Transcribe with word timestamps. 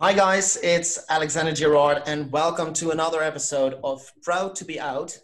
Hi, 0.00 0.12
guys, 0.12 0.56
it's 0.62 1.04
Alexander 1.08 1.50
Girard, 1.50 2.04
and 2.06 2.30
welcome 2.30 2.72
to 2.74 2.92
another 2.92 3.20
episode 3.20 3.80
of 3.82 4.12
Proud 4.22 4.54
to 4.54 4.64
Be 4.64 4.78
Out. 4.78 5.18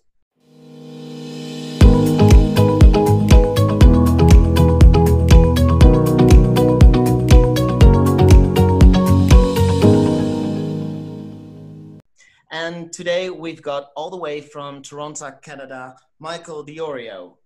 And 12.51 12.93
today 12.93 13.31
we've 13.31 13.63
got 13.63 13.93
all 13.95 14.11
the 14.11 14.17
way 14.17 14.41
from 14.41 14.83
Toronto, 14.83 15.31
Canada, 15.41 15.95
Michael 16.19 16.67
Diorio. 16.67 17.37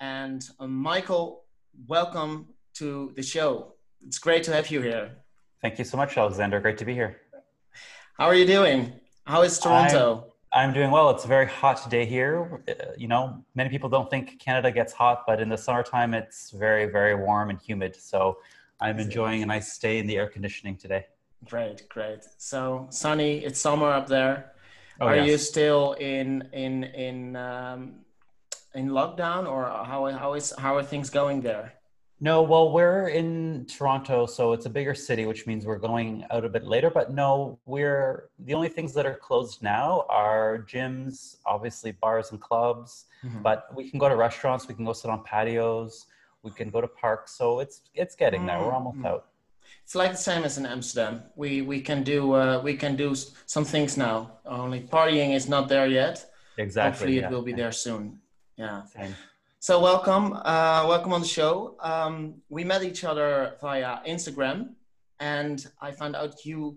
And 0.00 0.44
uh, 0.60 0.66
Michael, 0.66 1.44
welcome 1.86 2.48
to 2.74 3.14
the 3.16 3.22
show. 3.22 3.72
It's 4.06 4.18
great 4.18 4.42
to 4.42 4.52
have 4.52 4.70
you 4.70 4.82
here. 4.82 5.23
Thank 5.64 5.78
you 5.78 5.84
so 5.86 5.96
much, 5.96 6.18
Alexander. 6.18 6.60
Great 6.60 6.76
to 6.76 6.84
be 6.84 6.92
here. 6.92 7.22
How 8.18 8.26
are 8.26 8.34
you 8.34 8.44
doing? 8.44 8.92
How 9.24 9.40
is 9.40 9.58
Toronto? 9.58 10.34
I'm, 10.52 10.68
I'm 10.68 10.74
doing 10.74 10.90
well. 10.90 11.08
It's 11.08 11.24
a 11.24 11.26
very 11.26 11.46
hot 11.46 11.88
day 11.88 12.04
here. 12.04 12.62
Uh, 12.68 12.72
you 12.98 13.08
know, 13.08 13.42
many 13.54 13.70
people 13.70 13.88
don't 13.88 14.10
think 14.10 14.38
Canada 14.38 14.70
gets 14.70 14.92
hot, 14.92 15.22
but 15.26 15.40
in 15.40 15.48
the 15.48 15.56
summertime, 15.56 16.12
it's 16.12 16.50
very, 16.50 16.84
very 16.84 17.14
warm 17.14 17.48
and 17.48 17.58
humid. 17.58 17.96
So 17.96 18.36
I'm 18.78 18.98
enjoying 18.98 19.42
a 19.42 19.46
nice 19.46 19.72
stay 19.72 19.96
in 19.96 20.06
the 20.06 20.18
air 20.18 20.26
conditioning 20.26 20.76
today. 20.76 21.06
Great, 21.46 21.88
great. 21.88 22.26
So 22.36 22.86
sunny. 22.90 23.38
It's 23.38 23.58
summer 23.58 23.88
up 23.88 24.06
there. 24.06 24.52
Oh, 25.00 25.06
are 25.06 25.16
yes. 25.16 25.26
you 25.26 25.38
still 25.38 25.94
in 25.94 26.46
in 26.52 26.84
in 26.84 27.36
um, 27.36 28.00
in 28.74 28.90
lockdown, 28.90 29.48
or 29.50 29.64
how 29.64 30.10
how 30.10 30.34
is 30.34 30.52
how 30.58 30.76
are 30.76 30.82
things 30.82 31.08
going 31.08 31.40
there? 31.40 31.72
No, 32.24 32.40
well, 32.40 32.72
we're 32.72 33.08
in 33.08 33.66
Toronto, 33.66 34.24
so 34.24 34.54
it's 34.54 34.64
a 34.64 34.70
bigger 34.70 34.94
city, 34.94 35.26
which 35.26 35.46
means 35.46 35.66
we're 35.66 35.76
going 35.90 36.24
out 36.30 36.42
a 36.42 36.48
bit 36.48 36.64
later. 36.64 36.88
But 36.88 37.12
no, 37.12 37.58
we're 37.66 38.30
the 38.38 38.54
only 38.54 38.70
things 38.70 38.94
that 38.94 39.04
are 39.04 39.14
closed 39.28 39.62
now 39.62 40.06
are 40.08 40.64
gyms, 40.66 41.36
obviously 41.44 41.92
bars 41.92 42.30
and 42.30 42.40
clubs. 42.40 43.04
Mhm. 43.22 43.42
But 43.42 43.58
we 43.76 43.90
can 43.90 43.98
go 43.98 44.08
to 44.08 44.16
restaurants, 44.16 44.66
we 44.66 44.74
can 44.74 44.86
go 44.86 44.94
sit 44.94 45.10
on 45.10 45.22
patios, 45.22 46.06
we 46.42 46.50
can 46.50 46.70
go 46.70 46.80
to 46.80 46.88
parks. 46.88 47.32
So 47.32 47.60
it's 47.60 47.82
it's 48.02 48.14
getting 48.22 48.46
there. 48.46 48.58
We're 48.58 48.72
almost 48.72 49.00
Mm. 49.00 49.10
out. 49.10 49.22
It's 49.84 49.94
like 49.94 50.12
the 50.12 50.24
same 50.30 50.44
as 50.44 50.56
in 50.56 50.64
Amsterdam. 50.64 51.14
We 51.36 51.50
we 51.72 51.78
can 51.88 52.02
do 52.04 52.20
uh, 52.42 52.58
we 52.68 52.74
can 52.82 52.96
do 52.96 53.08
some 53.54 53.66
things 53.74 53.98
now. 53.98 54.16
Only 54.46 54.80
partying 54.96 55.30
is 55.38 55.46
not 55.46 55.68
there 55.68 55.88
yet. 56.02 56.16
Exactly. 56.56 56.90
Hopefully, 56.90 57.16
it 57.18 57.30
will 57.30 57.46
be 57.50 57.52
there 57.62 57.72
soon. 57.86 58.02
Yeah. 58.56 58.76
Same. 58.96 59.14
So 59.64 59.80
welcome, 59.80 60.34
uh, 60.34 60.84
welcome 60.86 61.14
on 61.14 61.22
the 61.22 61.26
show. 61.26 61.76
Um, 61.80 62.42
we 62.50 62.64
met 62.64 62.82
each 62.84 63.02
other 63.02 63.54
via 63.62 64.00
Instagram, 64.06 64.74
and 65.20 65.66
I 65.80 65.90
found 65.90 66.14
out 66.14 66.44
you 66.44 66.76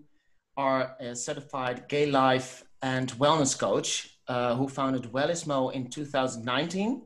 are 0.56 0.96
a 0.98 1.14
certified 1.14 1.86
gay 1.88 2.06
life 2.06 2.64
and 2.80 3.12
wellness 3.18 3.58
coach 3.58 4.16
uh, 4.26 4.54
who 4.54 4.68
founded 4.68 5.02
Wellismo 5.12 5.70
in 5.70 5.90
2019. 5.90 7.02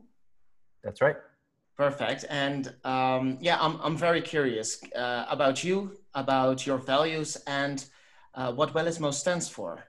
That's 0.85 1.01
right. 1.01 1.17
Perfect. 1.75 2.23
And 2.29 2.73
um, 2.85 3.37
yeah, 3.41 3.57
I'm, 3.59 3.77
I'm 3.83 3.97
very 3.97 4.21
curious 4.21 4.81
uh, 4.95 5.25
about 5.29 5.65
you, 5.65 5.97
about 6.13 6.65
your 6.65 6.77
values, 6.77 7.35
and 7.45 7.83
uh, 8.35 8.53
what 8.53 8.73
Wellismo 8.73 9.13
stands 9.13 9.49
for. 9.49 9.83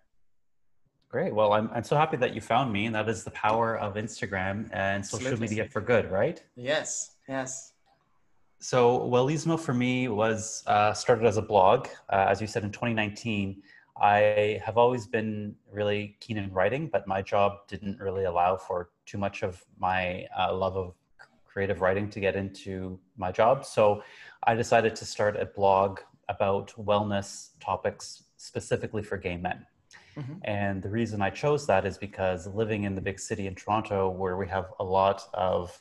Great. 1.14 1.32
Well, 1.32 1.52
I'm, 1.52 1.70
I'm 1.72 1.84
so 1.84 1.94
happy 1.94 2.16
that 2.16 2.34
you 2.34 2.40
found 2.40 2.72
me, 2.72 2.86
and 2.86 2.94
that 2.96 3.08
is 3.08 3.22
the 3.22 3.30
power 3.30 3.78
of 3.78 3.94
Instagram 3.94 4.68
and 4.72 5.06
social 5.06 5.28
Absolutely. 5.28 5.46
media 5.46 5.68
for 5.68 5.80
good, 5.80 6.10
right? 6.10 6.42
Yes, 6.56 7.18
yes. 7.28 7.74
So, 8.58 8.98
Wellismo 8.98 9.56
for 9.56 9.74
me 9.74 10.08
was 10.08 10.64
uh, 10.66 10.92
started 10.92 11.24
as 11.24 11.36
a 11.36 11.42
blog. 11.42 11.86
Uh, 12.12 12.26
as 12.28 12.40
you 12.40 12.48
said, 12.48 12.64
in 12.64 12.72
2019, 12.72 13.62
I 14.02 14.60
have 14.66 14.76
always 14.76 15.06
been 15.06 15.54
really 15.70 16.16
keen 16.18 16.36
in 16.36 16.52
writing, 16.52 16.88
but 16.92 17.06
my 17.06 17.22
job 17.22 17.68
didn't 17.68 18.00
really 18.00 18.24
allow 18.24 18.56
for 18.56 18.90
too 19.06 19.16
much 19.16 19.44
of 19.44 19.64
my 19.78 20.26
uh, 20.36 20.52
love 20.52 20.76
of 20.76 20.94
creative 21.46 21.80
writing 21.80 22.10
to 22.10 22.18
get 22.18 22.34
into 22.34 22.98
my 23.16 23.30
job. 23.30 23.64
So, 23.64 24.02
I 24.42 24.56
decided 24.56 24.96
to 24.96 25.04
start 25.04 25.36
a 25.36 25.46
blog 25.46 26.00
about 26.28 26.72
wellness 26.76 27.50
topics 27.60 28.24
specifically 28.36 29.04
for 29.04 29.16
gay 29.16 29.36
men. 29.36 29.64
Mhm. 30.16 30.40
And 30.44 30.82
the 30.82 30.90
reason 30.90 31.22
I 31.22 31.30
chose 31.30 31.66
that 31.66 31.84
is 31.84 31.98
because 31.98 32.46
living 32.46 32.84
in 32.84 32.94
the 32.94 33.00
big 33.00 33.18
city 33.18 33.46
in 33.46 33.54
Toronto, 33.54 34.10
where 34.10 34.36
we 34.36 34.48
have 34.48 34.72
a 34.78 34.84
lot 34.84 35.28
of 35.34 35.80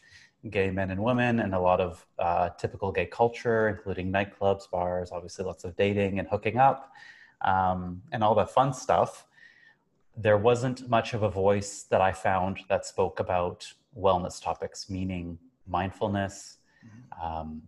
gay 0.50 0.70
men 0.70 0.92
and 0.92 1.02
women 1.02 1.40
and 1.40 1.54
a 1.56 1.60
lot 1.60 1.80
of 1.80 2.06
uh, 2.20 2.50
typical 2.58 2.92
gay 2.92 3.06
culture, 3.06 3.70
including 3.70 4.12
nightclubs, 4.12 4.70
bars, 4.70 5.12
obviously 5.12 5.46
lots 5.46 5.64
of 5.64 5.76
dating 5.76 6.20
and 6.20 6.28
hooking 6.28 6.58
up, 6.58 6.92
um, 7.42 8.02
and 8.12 8.24
all 8.24 8.36
that 8.36 8.50
fun 8.50 8.74
stuff, 8.74 9.26
there 10.16 10.38
wasn't 10.38 10.90
much 10.90 11.14
of 11.14 11.24
a 11.24 11.30
voice 11.30 11.84
that 11.84 12.02
I 12.02 12.12
found 12.12 12.60
that 12.70 12.86
spoke 12.86 13.20
about 13.20 13.72
wellness 13.98 14.42
topics, 14.42 14.90
meaning 14.90 15.40
mindfulness, 15.68 16.58
um, 17.22 17.62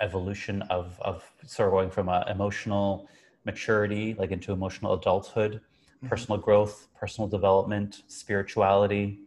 evolution 0.00 0.62
of, 0.62 0.98
of 1.00 1.24
sort 1.44 1.68
of 1.68 1.72
going 1.72 1.90
from 1.90 2.08
an 2.08 2.26
emotional 2.28 3.08
maturity, 3.46 4.14
like 4.14 4.30
into 4.32 4.52
emotional 4.52 4.92
adulthood, 4.92 5.60
Mhm. 6.02 6.08
personal 6.08 6.38
growth, 6.38 6.88
personal 6.94 7.28
development, 7.28 8.02
spirituality. 8.08 9.20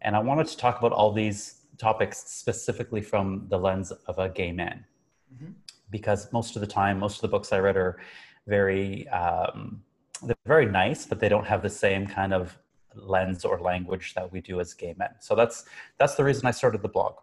And 0.00 0.16
I 0.16 0.20
wanted 0.20 0.46
to 0.46 0.56
talk 0.56 0.78
about 0.78 0.92
all 0.92 1.12
these 1.12 1.66
topics 1.76 2.18
specifically 2.42 3.02
from 3.02 3.46
the 3.48 3.58
lens 3.58 3.90
of 4.10 4.18
a 4.18 4.28
gay 4.28 4.52
man. 4.52 4.86
Mhm. 5.34 5.54
Because 5.90 6.32
most 6.32 6.56
of 6.56 6.60
the 6.60 6.66
time, 6.66 6.98
most 6.98 7.16
of 7.16 7.22
the 7.22 7.28
books 7.28 7.52
I 7.52 7.58
read 7.58 7.76
are 7.76 8.00
very, 8.46 9.06
um, 9.08 9.84
they're 10.22 10.36
very 10.46 10.66
nice, 10.66 11.04
but 11.06 11.20
they 11.20 11.28
don't 11.28 11.46
have 11.46 11.62
the 11.62 11.70
same 11.70 12.06
kind 12.06 12.32
of 12.32 12.58
lens 12.94 13.44
or 13.44 13.60
language 13.60 14.14
that 14.14 14.32
we 14.32 14.40
do 14.40 14.60
as 14.60 14.74
gay 14.74 14.94
men. 14.96 15.14
So 15.20 15.34
that's 15.34 15.66
that's 15.98 16.14
the 16.14 16.24
reason 16.24 16.46
I 16.46 16.52
started 16.52 16.82
the 16.82 16.88
blog. 16.88 17.14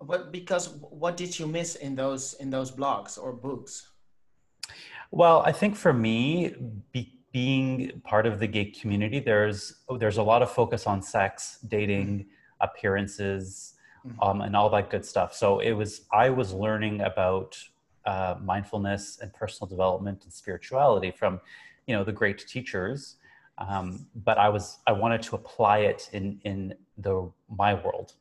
But 0.00 0.32
because 0.32 0.68
what 0.68 1.16
did 1.16 1.38
you 1.38 1.46
miss 1.46 1.76
in 1.76 1.94
those 1.96 2.34
in 2.34 2.50
those 2.50 2.70
blogs 2.70 3.18
or 3.22 3.32
books? 3.32 3.88
Well, 5.10 5.42
I 5.42 5.52
think 5.52 5.74
for 5.76 5.92
me, 5.92 6.54
be, 6.92 7.14
being 7.32 8.00
part 8.04 8.26
of 8.26 8.38
the 8.40 8.46
gay 8.46 8.66
community, 8.66 9.20
there's 9.20 9.82
there's 9.98 10.18
a 10.18 10.22
lot 10.22 10.42
of 10.42 10.50
focus 10.50 10.86
on 10.86 11.02
sex, 11.02 11.58
dating, 11.68 12.26
appearances, 12.60 13.74
Mhm. 14.06 14.16
um, 14.22 14.40
and 14.42 14.54
all 14.54 14.70
that 14.70 14.90
good 14.90 15.04
stuff. 15.04 15.34
So 15.34 15.58
it 15.60 15.72
was 15.72 16.06
I 16.12 16.30
was 16.30 16.52
learning 16.52 17.00
about 17.00 17.58
uh, 18.04 18.36
mindfulness 18.40 19.18
and 19.20 19.32
personal 19.34 19.68
development 19.68 20.24
and 20.24 20.32
spirituality 20.32 21.10
from, 21.10 21.40
you 21.86 21.94
know, 21.94 22.04
the 22.04 22.12
great 22.12 22.38
teachers. 22.46 23.16
Um, 23.58 24.06
but 24.14 24.38
I 24.38 24.48
was 24.48 24.78
I 24.86 24.92
wanted 24.92 25.22
to 25.22 25.36
apply 25.36 25.78
it 25.78 26.08
in 26.12 26.40
in 26.44 26.74
the 26.96 27.30
my 27.48 27.74
world, 27.74 28.14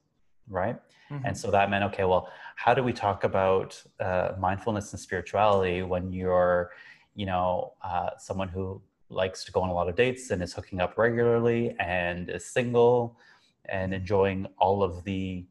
right? 0.47 0.78
And 1.24 1.38
so 1.38 1.50
that 1.52 1.69
meant, 1.69 1.84
okay, 1.85 2.03
well, 2.03 2.30
how 2.56 2.74
do 2.74 2.84
we 2.84 2.91
talk 2.91 3.24
about 3.24 3.81
uh, 4.00 4.34
mindfulness 4.38 4.91
and 4.91 5.00
spirituality 5.00 5.81
when 5.81 6.12
you're, 6.12 6.72
you 7.16 7.25
know, 7.25 7.74
uh, 7.81 8.09
someone 8.18 8.50
who 8.50 8.81
likes 9.09 9.46
to 9.46 9.52
go 9.53 9.62
on 9.62 9.69
a 9.69 9.74
lot 9.74 9.88
of 9.88 9.96
dates 9.96 10.31
and 10.31 10.44
is 10.44 10.53
hooking 10.53 10.81
up 10.81 10.97
regularly 10.97 11.75
and 11.80 12.30
is 12.30 12.46
single 12.46 13.18
and 13.66 13.94
enjoying 13.94 14.47
all 14.58 14.84
of 14.84 15.03
the 15.06 15.46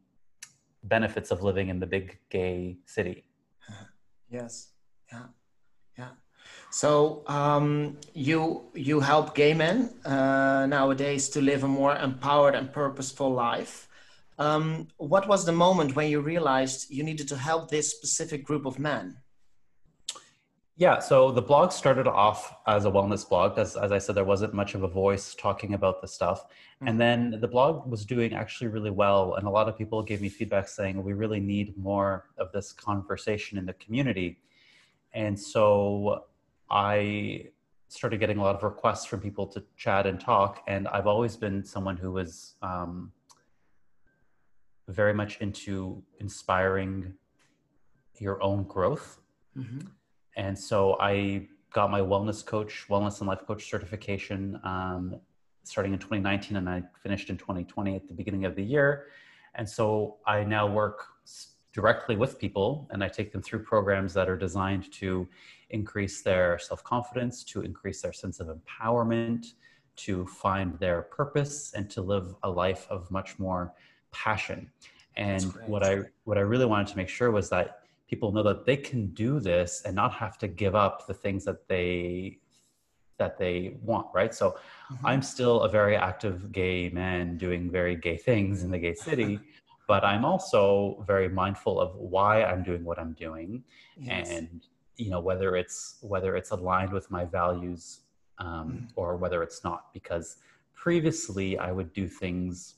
benefits 0.85 1.31
of 1.31 1.43
living 1.43 1.69
in 1.69 1.81
the 1.81 1.87
big 1.87 2.19
gay 2.29 2.77
city? 2.85 3.25
Yes. 4.31 4.69
Yeah. 5.11 5.27
Yeah. 5.99 6.11
So 6.71 7.23
um, 7.27 7.97
you 8.13 8.67
you 8.75 9.01
help 9.01 9.35
gay 9.35 9.55
men 9.55 9.91
uh, 10.05 10.67
nowadays 10.69 11.29
to 11.31 11.41
live 11.41 11.65
a 11.65 11.69
more 11.69 11.97
empowered 11.97 12.55
and 12.55 12.73
purposeful 12.73 13.33
life. 13.33 13.89
Um, 14.39 14.89
what 14.99 15.29
was 15.29 15.45
the 15.45 15.53
moment 15.53 15.97
when 15.97 16.11
you 16.11 16.21
realized 16.21 16.91
you 16.91 17.03
needed 17.03 17.29
to 17.29 17.37
help 17.37 17.71
this 17.71 17.91
specific 17.91 18.45
group 18.45 18.67
of 18.67 18.79
men? 18.79 19.17
Yeah, 20.79 20.99
so 20.99 21.31
the 21.33 21.41
blog 21.41 21.73
started 21.73 22.07
off 22.07 22.55
as 22.67 22.85
a 22.85 22.91
wellness 22.91 23.27
blog. 23.27 23.59
As, 23.59 23.77
as 23.77 23.93
I 23.93 23.97
said, 23.97 24.15
there 24.15 24.25
wasn't 24.25 24.53
much 24.53 24.75
of 24.75 24.83
a 24.83 24.89
voice 24.89 25.35
talking 25.35 25.73
about 25.73 26.03
the 26.03 26.09
stuff. 26.09 26.45
And 26.83 27.01
then 27.01 27.39
the 27.41 27.49
blog 27.49 27.91
was 27.91 28.05
doing 28.05 28.35
actually 28.35 28.67
really 28.67 28.91
well. 28.91 29.37
And 29.37 29.47
a 29.47 29.51
lot 29.51 29.71
of 29.71 29.79
people 29.79 30.03
gave 30.03 30.21
me 30.21 30.29
feedback 30.29 30.69
saying, 30.69 31.03
we 31.03 31.15
really 31.15 31.41
need 31.41 31.79
more 31.79 32.27
of 32.37 32.53
this 32.53 32.75
conversation 32.75 33.57
in 33.57 33.65
the 33.65 33.73
community. 33.75 34.43
And 35.15 35.41
so 35.41 36.27
I 36.69 37.47
started 37.89 38.21
getting 38.21 38.37
a 38.37 38.43
lot 38.43 38.55
of 38.55 38.63
requests 38.63 39.07
from 39.07 39.21
people 39.21 39.47
to 39.47 39.65
chat 39.79 40.07
and 40.07 40.21
talk. 40.21 40.63
And 40.67 40.89
I've 40.89 41.07
always 41.07 41.37
been 41.37 41.65
someone 41.65 41.97
who 41.97 42.13
was 42.13 42.57
um, 42.61 43.13
very 44.89 45.15
much 45.15 45.41
into 45.41 46.03
inspiring 46.21 47.15
your 48.19 48.43
own 48.43 48.65
growth. 48.65 49.21
Mhm. 49.57 49.91
And 50.37 50.59
so 50.59 50.97
I 51.01 51.49
got 51.73 51.91
my 51.91 52.01
wellness 52.01 52.45
coach, 52.45 52.87
wellness 52.89 53.21
and 53.21 53.29
life 53.29 53.45
coach 53.47 53.69
certification 53.69 54.61
um, 54.65 55.21
starting 55.65 55.93
in 55.93 55.99
2019, 55.99 56.57
and 56.57 56.69
I 56.69 56.83
finished 57.03 57.29
in 57.29 57.37
2020 57.37 57.97
at 57.97 58.07
the 58.07 58.15
beginning 58.15 58.45
of 58.45 58.55
the 58.55 58.63
year. 58.63 59.09
And 59.57 59.69
so 59.69 60.19
I 60.27 60.45
now 60.45 60.67
work 60.67 61.07
directly 61.73 62.17
with 62.17 62.39
people 62.39 62.89
and 62.91 63.05
I 63.05 63.09
take 63.09 63.33
them 63.33 63.43
through 63.43 63.63
programs 63.65 64.15
that 64.15 64.31
are 64.31 64.37
designed 64.37 64.91
to 64.93 65.29
increase 65.71 66.23
their 66.23 66.59
self 66.59 66.83
confidence, 66.85 67.45
to 67.45 67.63
increase 67.63 68.01
their 68.01 68.13
sense 68.13 68.41
of 68.41 68.49
empowerment, 68.49 69.55
to 69.97 70.27
find 70.27 70.79
their 70.79 71.03
purpose, 71.03 71.73
and 71.75 71.91
to 71.91 72.01
live 72.01 72.35
a 72.43 72.51
life 72.51 72.87
of 72.89 73.11
much 73.11 73.39
more 73.39 73.75
passion. 74.25 74.71
And 75.17 75.45
what 75.67 75.83
I 75.83 76.01
what 76.25 76.37
I 76.39 76.43
really 76.43 76.67
wanted 76.67 76.89
to 76.89 76.97
make 76.97 77.09
sure 77.09 77.31
was 77.31 77.49
that 77.51 77.81
people 78.09 78.33
know 78.33 78.43
that 78.43 78.65
they 78.65 78.77
can 78.77 79.09
do 79.09 79.41
this 79.41 79.83
and 79.85 79.95
not 79.95 80.13
have 80.13 80.39
to 80.39 80.49
give 80.49 80.75
up 80.75 81.07
the 81.07 81.15
things 81.15 81.45
that 81.45 81.67
they 81.69 82.39
that 83.19 83.39
they 83.39 83.77
want 83.83 84.07
right 84.13 84.35
so 84.35 84.51
mm-hmm. 84.93 85.07
i'm 85.07 85.23
still 85.23 85.63
a 85.63 85.69
very 85.69 85.97
active 85.97 86.53
gay 86.53 86.91
man 86.91 87.39
doing 87.39 87.71
very 87.71 87.97
gay 87.97 88.17
things 88.17 88.63
in 88.63 88.71
the 88.71 88.79
gay 88.79 88.95
city 88.95 89.41
but 89.89 90.05
i'm 90.05 90.25
also 90.25 91.03
very 91.07 91.29
mindful 91.29 91.81
of 91.81 91.95
why 91.97 92.45
i'm 92.45 92.63
doing 92.63 92.85
what 92.85 92.99
i'm 92.99 93.15
doing 93.15 93.65
yes. 93.97 94.29
and 94.31 94.67
you 94.97 95.11
know 95.11 95.21
whether 95.21 95.57
it's 95.57 95.97
whether 96.03 96.37
it's 96.37 96.51
aligned 96.51 96.93
with 96.93 97.11
my 97.11 97.25
values 97.25 98.01
um, 98.39 98.47
mm. 98.47 98.93
or 98.97 99.17
whether 99.17 99.43
it's 99.43 99.65
not 99.65 99.93
because 99.95 100.37
previously 100.75 101.59
i 101.59 101.73
would 101.73 101.91
do 101.95 102.07
things 102.07 102.75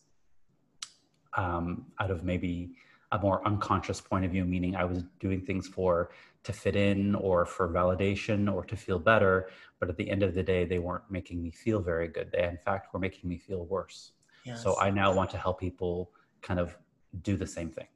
um, 1.34 1.86
out 2.00 2.10
of 2.10 2.24
maybe 2.24 2.70
a 3.12 3.18
more 3.18 3.46
unconscious 3.46 4.00
point 4.00 4.24
of 4.24 4.30
view, 4.30 4.44
meaning 4.44 4.76
I 4.76 4.84
was 4.84 5.02
doing 5.18 5.40
things 5.40 5.66
for 5.66 6.10
to 6.44 6.52
fit 6.52 6.76
in 6.76 7.14
or 7.14 7.44
for 7.46 7.68
validation 7.68 8.52
or 8.52 8.64
to 8.64 8.76
feel 8.76 8.98
better. 8.98 9.48
But 9.80 9.88
at 9.88 9.96
the 9.96 10.08
end 10.08 10.22
of 10.22 10.34
the 10.34 10.42
day, 10.42 10.64
they 10.64 10.78
weren't 10.78 11.10
making 11.10 11.42
me 11.42 11.50
feel 11.50 11.80
very 11.80 12.08
good. 12.08 12.30
They, 12.32 12.44
in 12.44 12.58
fact, 12.58 12.92
were 12.92 13.00
making 13.00 13.28
me 13.28 13.38
feel 13.38 13.64
worse. 13.64 14.12
Yes. 14.44 14.62
So 14.62 14.78
I 14.78 14.90
now 14.90 15.12
want 15.12 15.30
to 15.30 15.38
help 15.38 15.60
people 15.60 16.10
kind 16.42 16.60
of 16.60 16.76
do 17.22 17.36
the 17.36 17.46
same 17.46 17.70
thing. 17.70 17.86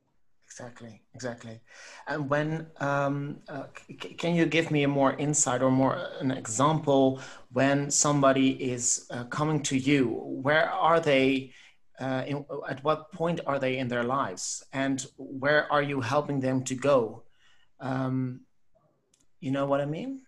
Exactly, 0.47 1.01
exactly. 1.15 1.61
And 2.07 2.29
when 2.29 2.67
um, 2.79 3.41
uh, 3.49 3.65
c- 3.89 3.95
can 3.95 4.35
you 4.35 4.45
give 4.45 4.71
me 4.71 4.83
a 4.83 4.89
more 4.89 5.15
insight 5.15 5.63
or 5.63 5.71
more 5.71 6.09
an 6.21 6.31
example 6.31 7.21
when 7.53 7.91
somebody 7.91 8.51
is 8.63 9.07
uh, 9.11 9.25
coming 9.25 9.63
to 9.63 9.79
you? 9.79 10.09
Where 10.09 10.69
are 10.71 11.01
they? 11.01 11.53
Uh, 12.03 12.25
in, 12.27 12.45
at 12.69 12.83
what 12.83 13.13
point 13.13 13.41
are 13.47 13.59
they 13.59 13.79
in 13.79 13.87
their 13.89 14.03
lives 14.03 14.65
and 14.73 15.07
where 15.17 15.71
are 15.73 15.83
you 15.83 16.01
helping 16.01 16.41
them 16.41 16.63
to 16.65 16.75
go 16.75 17.23
um, 17.81 18.41
you 19.41 19.51
know 19.51 19.67
what 19.67 19.81
i 19.81 19.85
mean 19.85 20.21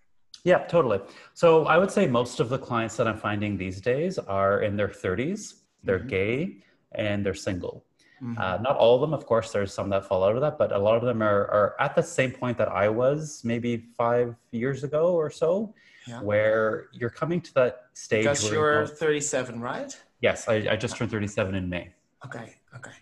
yeah 0.44 0.58
totally 0.74 1.00
so 1.34 1.66
i 1.66 1.76
would 1.76 1.90
say 1.90 2.06
most 2.06 2.38
of 2.40 2.48
the 2.48 2.58
clients 2.58 2.96
that 2.96 3.08
i'm 3.08 3.18
finding 3.18 3.56
these 3.56 3.80
days 3.80 4.18
are 4.18 4.62
in 4.62 4.76
their 4.76 4.88
30s 4.88 5.54
they're 5.82 5.98
mm-hmm. 5.98 6.08
gay 6.08 6.56
and 6.92 7.26
they're 7.26 7.34
single 7.34 7.84
mm-hmm. 8.22 8.40
uh, 8.40 8.56
not 8.58 8.76
all 8.76 8.94
of 8.94 9.00
them 9.00 9.12
of 9.12 9.26
course 9.26 9.50
there's 9.52 9.72
some 9.72 9.88
that 9.90 10.04
fall 10.06 10.22
out 10.22 10.36
of 10.36 10.40
that 10.40 10.56
but 10.58 10.70
a 10.72 10.78
lot 10.78 10.96
of 10.96 11.02
them 11.02 11.22
are, 11.22 11.46
are 11.58 11.76
at 11.80 11.94
the 11.96 12.02
same 12.02 12.30
point 12.30 12.56
that 12.56 12.68
i 12.68 12.88
was 12.88 13.40
maybe 13.44 13.84
five 13.96 14.36
years 14.52 14.84
ago 14.84 15.14
or 15.14 15.28
so 15.30 15.74
yeah. 16.06 16.20
where 16.20 16.88
you're 16.92 17.10
coming 17.10 17.40
to 17.40 17.54
that 17.54 17.86
stage 17.94 18.24
because 18.24 18.50
you're 18.50 18.86
37 18.86 19.60
right 19.60 19.98
Yes, 20.24 20.48
I, 20.48 20.54
I 20.70 20.76
just 20.76 20.96
turned 20.96 21.10
37 21.10 21.54
in 21.54 21.68
May. 21.68 21.92
Okay, 22.24 22.54
okay. 22.74 22.96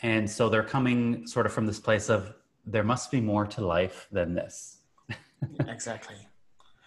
And 0.00 0.30
so 0.30 0.48
they're 0.48 0.70
coming 0.76 1.26
sort 1.26 1.44
of 1.44 1.52
from 1.52 1.66
this 1.66 1.80
place 1.80 2.08
of 2.08 2.32
there 2.64 2.84
must 2.84 3.10
be 3.10 3.20
more 3.20 3.44
to 3.48 3.66
life 3.66 4.06
than 4.12 4.32
this. 4.32 4.82
exactly. 5.66 6.20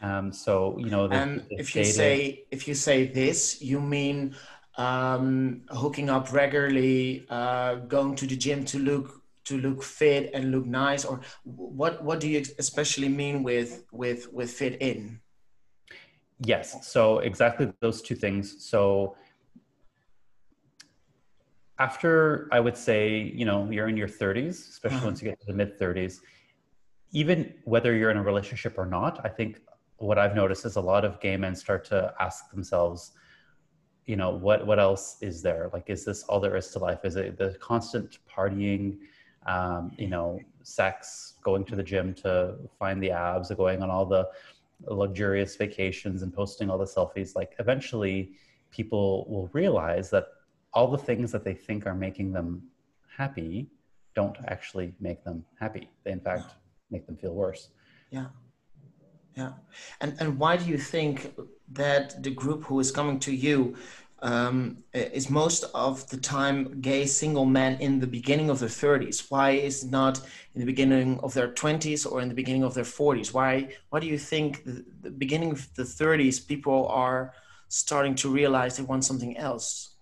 Um, 0.01 0.31
so 0.31 0.77
you 0.79 0.89
know, 0.89 1.09
the, 1.09 1.15
and 1.15 1.39
the 1.49 1.59
if 1.59 1.75
you 1.75 1.83
say 1.83 2.45
if 2.51 2.69
you 2.69 2.73
say 2.73 3.05
this, 3.07 3.61
you 3.61 3.81
mean 3.81 4.33
um, 4.77 5.63
hooking 5.81 6.09
up 6.09 6.31
regularly, 6.31 7.25
uh, 7.29 7.75
going 7.95 8.15
to 8.15 8.25
the 8.25 8.37
gym 8.37 8.63
to 8.71 8.79
look 8.79 9.07
to 9.49 9.57
look 9.59 9.83
fit 9.83 10.31
and 10.33 10.51
look 10.53 10.65
nice, 10.65 11.03
or 11.03 11.19
what? 11.43 12.01
What 12.01 12.21
do 12.21 12.29
you 12.29 12.45
especially 12.57 13.09
mean 13.09 13.43
with 13.43 13.83
with 13.91 14.31
with 14.31 14.49
fit 14.51 14.81
in? 14.81 15.19
Yes. 16.41 16.87
So 16.87 17.19
exactly 17.19 17.71
those 17.81 18.01
two 18.01 18.15
things. 18.15 18.65
So 18.65 19.15
after 21.79 22.47
I 22.51 22.59
would 22.59 22.77
say, 22.77 23.31
you 23.35 23.45
know, 23.45 23.69
you're 23.69 23.87
in 23.87 23.97
your 23.97 24.07
30s, 24.07 24.69
especially 24.69 25.05
once 25.05 25.21
you 25.21 25.29
get 25.29 25.39
to 25.41 25.45
the 25.47 25.53
mid 25.53 25.79
30s, 25.79 26.19
even 27.11 27.53
whether 27.63 27.95
you're 27.95 28.11
in 28.11 28.17
a 28.17 28.23
relationship 28.23 28.77
or 28.77 28.85
not, 28.85 29.19
I 29.25 29.29
think 29.29 29.59
what 29.97 30.17
I've 30.17 30.35
noticed 30.35 30.65
is 30.65 30.75
a 30.75 30.81
lot 30.81 31.03
of 31.03 31.19
gay 31.19 31.35
men 31.35 31.55
start 31.55 31.83
to 31.85 32.13
ask 32.19 32.49
themselves, 32.51 33.11
you 34.05 34.15
know, 34.15 34.29
what 34.29 34.65
what 34.65 34.79
else 34.79 35.17
is 35.21 35.41
there? 35.41 35.69
Like, 35.73 35.89
is 35.89 36.05
this 36.05 36.23
all 36.23 36.39
there 36.39 36.55
is 36.55 36.69
to 36.69 36.79
life? 36.79 36.99
Is 37.03 37.15
it 37.15 37.37
the 37.37 37.55
constant 37.59 38.17
partying, 38.29 38.97
um, 39.45 39.91
you 39.97 40.07
know, 40.07 40.39
sex, 40.63 41.35
going 41.43 41.65
to 41.65 41.75
the 41.75 41.83
gym 41.83 42.13
to 42.15 42.55
find 42.77 43.01
the 43.03 43.11
abs, 43.11 43.51
going 43.51 43.81
on 43.83 43.89
all 43.89 44.05
the 44.05 44.27
luxurious 44.87 45.55
vacations 45.55 46.21
and 46.21 46.33
posting 46.33 46.69
all 46.69 46.77
the 46.77 46.85
selfies, 46.85 47.35
like 47.35 47.55
eventually 47.59 48.33
people 48.71 49.25
will 49.29 49.49
realize 49.53 50.09
that 50.09 50.27
all 50.73 50.87
the 50.87 50.97
things 50.97 51.31
that 51.31 51.43
they 51.43 51.53
think 51.53 51.85
are 51.85 51.95
making 51.95 52.31
them 52.31 52.61
happy 53.17 53.67
don't 54.15 54.37
actually 54.47 54.93
make 54.99 55.23
them 55.23 55.43
happy. 55.59 55.89
They, 56.03 56.11
in 56.11 56.19
fact, 56.19 56.55
make 56.91 57.05
them 57.05 57.17
feel 57.17 57.33
worse. 57.33 57.69
Yeah. 58.11 58.27
Yeah. 59.35 59.53
And, 60.01 60.15
and 60.19 60.37
why 60.37 60.57
do 60.57 60.65
you 60.65 60.77
think 60.77 61.33
that 61.71 62.21
the 62.23 62.31
group 62.31 62.63
who 62.63 62.79
is 62.79 62.91
coming 62.91 63.19
to 63.19 63.33
you 63.33 63.75
um, 64.21 64.83
is 64.93 65.29
most 65.29 65.65
of 65.73 66.07
the 66.09 66.17
time 66.17 66.81
gay 66.81 67.05
single 67.05 67.45
men 67.45 67.79
in 67.79 67.99
the 67.99 68.07
beginning 68.07 68.49
of 68.49 68.59
their 68.59 68.69
30s? 68.69 69.29
Why 69.29 69.51
is 69.51 69.85
not 69.85 70.19
in 70.53 70.59
the 70.59 70.65
beginning 70.65 71.19
of 71.21 71.33
their 71.33 71.51
20s 71.53 72.09
or 72.09 72.21
in 72.21 72.27
the 72.27 72.35
beginning 72.35 72.63
of 72.63 72.73
their 72.73 72.83
40s? 72.83 73.33
Why 73.33 73.69
why 73.89 73.99
do 73.99 74.07
you 74.07 74.17
think 74.17 74.63
the, 74.65 74.85
the 75.01 75.11
beginning 75.11 75.51
of 75.51 75.73
the 75.75 75.83
30s 75.83 76.45
people 76.45 76.87
are 76.87 77.33
starting 77.69 78.15
to 78.15 78.29
realize 78.29 78.77
they 78.77 78.83
want 78.83 79.05
something 79.05 79.37
else? 79.37 79.95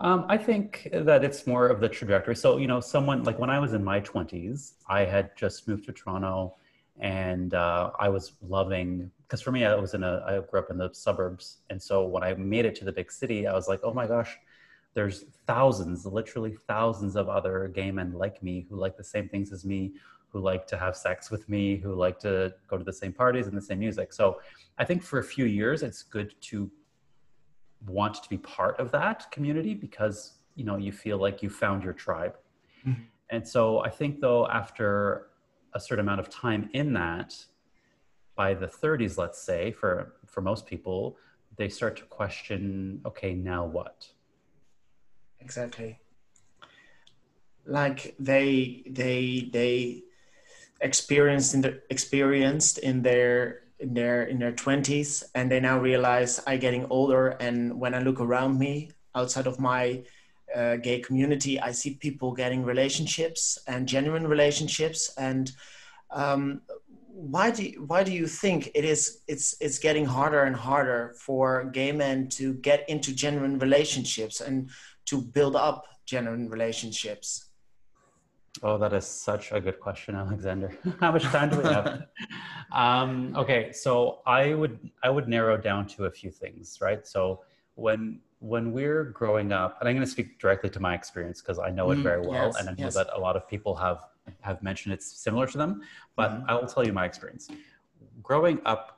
Um, 0.00 0.26
I 0.28 0.36
think 0.36 0.88
that 0.92 1.24
it's 1.24 1.46
more 1.46 1.68
of 1.68 1.80
the 1.80 1.88
trajectory. 1.88 2.36
So, 2.36 2.58
you 2.58 2.66
know, 2.66 2.80
someone 2.80 3.22
like 3.24 3.38
when 3.38 3.50
I 3.50 3.58
was 3.58 3.72
in 3.72 3.82
my 3.82 4.00
20s, 4.00 4.72
I 4.88 5.04
had 5.04 5.36
just 5.36 5.66
moved 5.68 5.84
to 5.86 5.92
Toronto 5.92 6.56
and 7.00 7.54
uh, 7.54 7.90
I 7.98 8.08
was 8.08 8.32
loving 8.42 9.10
because 9.34 9.42
for 9.42 9.50
me 9.50 9.64
I 9.64 9.74
was 9.74 9.94
in 9.94 10.04
a 10.04 10.22
I 10.24 10.38
grew 10.48 10.60
up 10.60 10.70
in 10.70 10.78
the 10.78 10.90
suburbs 10.92 11.58
and 11.68 11.82
so 11.82 12.06
when 12.06 12.22
I 12.22 12.34
made 12.34 12.66
it 12.66 12.76
to 12.76 12.84
the 12.84 12.92
big 12.92 13.10
city 13.10 13.48
I 13.48 13.52
was 13.52 13.66
like 13.66 13.80
oh 13.82 13.92
my 13.92 14.06
gosh 14.06 14.38
there's 14.94 15.24
thousands 15.44 16.06
literally 16.06 16.54
thousands 16.68 17.16
of 17.16 17.28
other 17.28 17.68
gay 17.74 17.90
men 17.90 18.12
like 18.12 18.40
me 18.44 18.64
who 18.70 18.76
like 18.76 18.96
the 18.96 19.02
same 19.02 19.28
things 19.28 19.52
as 19.52 19.64
me 19.64 19.94
who 20.28 20.38
like 20.38 20.68
to 20.68 20.78
have 20.78 20.94
sex 20.96 21.32
with 21.32 21.48
me 21.48 21.76
who 21.76 21.96
like 21.96 22.20
to 22.20 22.54
go 22.68 22.78
to 22.78 22.84
the 22.84 22.92
same 22.92 23.12
parties 23.12 23.48
and 23.48 23.56
the 23.56 23.62
same 23.70 23.80
music 23.80 24.12
so 24.12 24.40
I 24.78 24.84
think 24.84 25.02
for 25.02 25.18
a 25.18 25.24
few 25.24 25.46
years 25.46 25.82
it's 25.82 26.04
good 26.04 26.32
to 26.42 26.70
want 27.88 28.14
to 28.22 28.28
be 28.28 28.38
part 28.38 28.78
of 28.78 28.92
that 28.92 29.28
community 29.32 29.74
because 29.74 30.34
you 30.54 30.64
know 30.64 30.76
you 30.76 30.92
feel 30.92 31.18
like 31.18 31.42
you 31.42 31.50
found 31.50 31.82
your 31.82 31.92
tribe 31.92 32.36
mm-hmm. 32.86 33.02
and 33.30 33.48
so 33.48 33.80
I 33.80 33.90
think 33.90 34.20
though 34.20 34.46
after 34.46 35.30
a 35.72 35.80
certain 35.80 36.04
amount 36.04 36.20
of 36.20 36.28
time 36.30 36.70
in 36.72 36.92
that 36.92 37.34
by 38.34 38.54
the 38.54 38.66
30s 38.66 39.18
let's 39.18 39.40
say 39.40 39.72
for 39.72 40.14
for 40.26 40.40
most 40.40 40.66
people 40.66 41.16
they 41.56 41.68
start 41.68 41.96
to 41.96 42.04
question 42.04 43.00
okay 43.06 43.34
now 43.34 43.64
what 43.64 44.08
exactly 45.40 45.98
like 47.66 48.14
they 48.18 48.82
they 48.86 49.48
they 49.52 50.02
experienced 50.80 51.54
in 51.54 51.60
the 51.60 51.80
experienced 51.90 52.78
in 52.78 53.02
their 53.02 53.60
in 53.78 53.94
their 53.94 54.24
in 54.24 54.38
their 54.38 54.52
20s 54.52 55.24
and 55.34 55.50
they 55.50 55.60
now 55.60 55.78
realize 55.78 56.40
i'm 56.46 56.58
getting 56.58 56.86
older 56.90 57.28
and 57.40 57.78
when 57.78 57.94
i 57.94 57.98
look 57.98 58.20
around 58.20 58.58
me 58.58 58.90
outside 59.14 59.46
of 59.46 59.58
my 59.60 60.02
uh, 60.54 60.76
gay 60.76 61.00
community, 61.00 61.60
I 61.60 61.72
see 61.72 61.94
people 61.94 62.32
getting 62.32 62.62
relationships 62.62 63.58
and 63.66 63.88
genuine 63.88 64.26
relationships. 64.26 65.12
And 65.18 65.50
um, 66.10 66.62
why 67.14 67.50
do 67.50 67.64
you, 67.64 67.84
why 67.84 68.02
do 68.02 68.12
you 68.12 68.26
think 68.26 68.72
it 68.74 68.84
is 68.84 69.22
it's 69.28 69.54
it's 69.60 69.78
getting 69.78 70.04
harder 70.04 70.42
and 70.42 70.56
harder 70.56 71.14
for 71.16 71.64
gay 71.66 71.92
men 71.92 72.28
to 72.28 72.54
get 72.54 72.88
into 72.88 73.14
genuine 73.14 73.58
relationships 73.58 74.40
and 74.40 74.68
to 75.06 75.20
build 75.22 75.54
up 75.54 75.86
genuine 76.06 76.50
relationships? 76.50 77.50
Oh, 78.62 78.78
that 78.78 78.92
is 78.92 79.06
such 79.06 79.52
a 79.52 79.60
good 79.60 79.78
question, 79.78 80.16
Alexander. 80.16 80.72
How 81.00 81.12
much 81.12 81.22
time 81.24 81.50
do 81.50 81.58
we 81.58 81.64
have? 81.64 82.02
um, 82.72 83.34
okay, 83.36 83.70
so 83.72 84.20
I 84.26 84.54
would 84.54 84.78
I 85.04 85.10
would 85.10 85.28
narrow 85.28 85.56
down 85.56 85.86
to 85.94 86.06
a 86.06 86.10
few 86.10 86.32
things, 86.32 86.78
right? 86.80 87.06
So 87.06 87.42
when 87.76 88.20
when 88.40 88.72
we're 88.72 89.04
growing 89.04 89.52
up, 89.52 89.78
and 89.78 89.88
I'm 89.88 89.94
going 89.94 90.04
to 90.04 90.10
speak 90.10 90.40
directly 90.40 90.68
to 90.70 90.80
my 90.80 90.94
experience 90.94 91.40
because 91.40 91.60
I 91.60 91.70
know 91.70 91.92
it 91.92 91.98
mm, 91.98 92.02
very 92.02 92.20
well, 92.20 92.46
yes, 92.46 92.56
and 92.58 92.68
I 92.68 92.72
know 92.72 92.86
yes. 92.86 92.94
that 92.94 93.08
a 93.14 93.20
lot 93.20 93.36
of 93.36 93.48
people 93.48 93.76
have 93.76 94.04
have 94.40 94.62
mentioned 94.62 94.94
it's 94.94 95.06
similar 95.06 95.46
to 95.46 95.58
them. 95.58 95.82
But 96.16 96.30
mm-hmm. 96.30 96.50
I 96.50 96.54
will 96.54 96.66
tell 96.66 96.86
you 96.86 96.92
my 96.92 97.04
experience. 97.04 97.48
Growing 98.22 98.60
up 98.64 98.94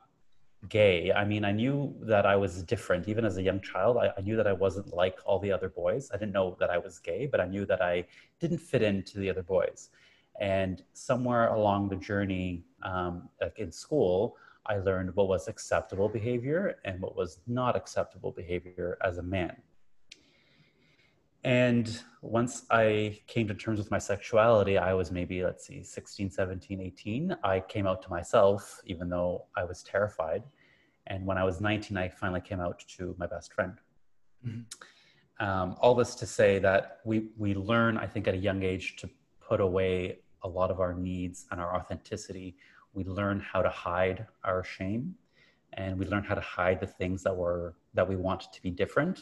gay. 0.68 1.12
I 1.12 1.24
mean, 1.24 1.44
I 1.44 1.52
knew 1.52 1.94
that 2.00 2.26
I 2.26 2.36
was 2.36 2.62
different. 2.62 3.08
Even 3.08 3.24
as 3.24 3.36
a 3.36 3.42
young 3.42 3.60
child, 3.60 3.96
I, 3.98 4.12
I, 4.16 4.20
knew 4.20 4.36
that 4.36 4.46
I 4.46 4.52
wasn't 4.52 4.92
like 4.92 5.18
all 5.24 5.38
the 5.38 5.52
other 5.52 5.68
boys. 5.68 6.10
I 6.12 6.16
didn't 6.16 6.32
know 6.32 6.56
that 6.60 6.70
I 6.70 6.78
was 6.78 6.98
gay, 6.98 7.26
but 7.26 7.40
I 7.40 7.46
knew 7.46 7.64
that 7.66 7.82
I 7.82 8.04
didn't 8.40 8.58
fit 8.58 8.82
into 8.82 9.18
the 9.18 9.30
other 9.30 9.42
boys. 9.42 9.90
And 10.40 10.82
somewhere 10.92 11.48
along 11.48 11.88
the 11.88 11.96
journey, 11.96 12.64
um, 12.82 13.28
like 13.40 13.58
in 13.58 13.72
school, 13.72 14.36
I 14.66 14.78
learned 14.78 15.14
what 15.14 15.28
was 15.28 15.48
acceptable 15.48 16.08
behavior 16.08 16.78
and 16.84 17.00
what 17.00 17.16
was 17.16 17.38
not 17.46 17.76
acceptable 17.76 18.32
behavior 18.32 18.98
as 19.04 19.18
a 19.18 19.22
man. 19.22 19.56
And 21.46 22.02
once 22.22 22.64
I 22.72 23.20
came 23.28 23.46
to 23.46 23.54
terms 23.54 23.78
with 23.78 23.88
my 23.92 23.98
sexuality, 23.98 24.78
I 24.78 24.92
was 24.94 25.12
maybe, 25.12 25.44
let's 25.44 25.64
see, 25.64 25.80
16, 25.80 26.28
17, 26.28 26.80
18. 26.80 27.36
I 27.44 27.60
came 27.60 27.86
out 27.86 28.02
to 28.02 28.10
myself, 28.10 28.80
even 28.84 29.08
though 29.08 29.44
I 29.56 29.62
was 29.62 29.84
terrified. 29.84 30.42
And 31.06 31.24
when 31.24 31.38
I 31.38 31.44
was 31.44 31.60
19, 31.60 31.96
I 31.96 32.08
finally 32.08 32.40
came 32.40 32.58
out 32.58 32.82
to 32.96 33.14
my 33.16 33.28
best 33.28 33.52
friend. 33.52 33.74
Mm-hmm. 34.44 35.46
Um, 35.46 35.76
all 35.80 35.94
this 35.94 36.16
to 36.16 36.26
say 36.26 36.58
that 36.58 36.98
we, 37.04 37.28
we 37.38 37.54
learn, 37.54 37.96
I 37.96 38.08
think, 38.08 38.26
at 38.26 38.34
a 38.34 38.38
young 38.38 38.64
age 38.64 38.96
to 38.96 39.08
put 39.40 39.60
away 39.60 40.18
a 40.42 40.48
lot 40.48 40.72
of 40.72 40.80
our 40.80 40.94
needs 40.94 41.46
and 41.52 41.60
our 41.60 41.76
authenticity. 41.76 42.56
We 42.92 43.04
learn 43.04 43.38
how 43.38 43.62
to 43.62 43.70
hide 43.70 44.26
our 44.42 44.64
shame 44.64 45.14
and 45.74 45.96
we 45.96 46.06
learn 46.06 46.24
how 46.24 46.34
to 46.34 46.40
hide 46.40 46.80
the 46.80 46.88
things 46.88 47.22
that 47.22 47.36
were 47.36 47.76
that 47.94 48.08
we 48.08 48.16
want 48.16 48.52
to 48.52 48.62
be 48.62 48.70
different 48.70 49.20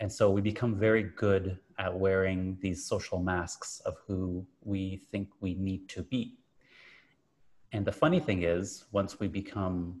and 0.00 0.10
so 0.10 0.30
we 0.30 0.40
become 0.40 0.74
very 0.74 1.02
good 1.02 1.58
at 1.78 1.94
wearing 1.94 2.56
these 2.60 2.84
social 2.84 3.20
masks 3.20 3.80
of 3.84 3.96
who 4.06 4.46
we 4.62 4.96
think 5.12 5.28
we 5.40 5.54
need 5.54 5.88
to 5.90 6.02
be. 6.02 6.38
And 7.72 7.84
the 7.84 7.92
funny 7.92 8.18
thing 8.18 8.42
is, 8.42 8.86
once 8.92 9.20
we 9.20 9.28
become 9.28 10.00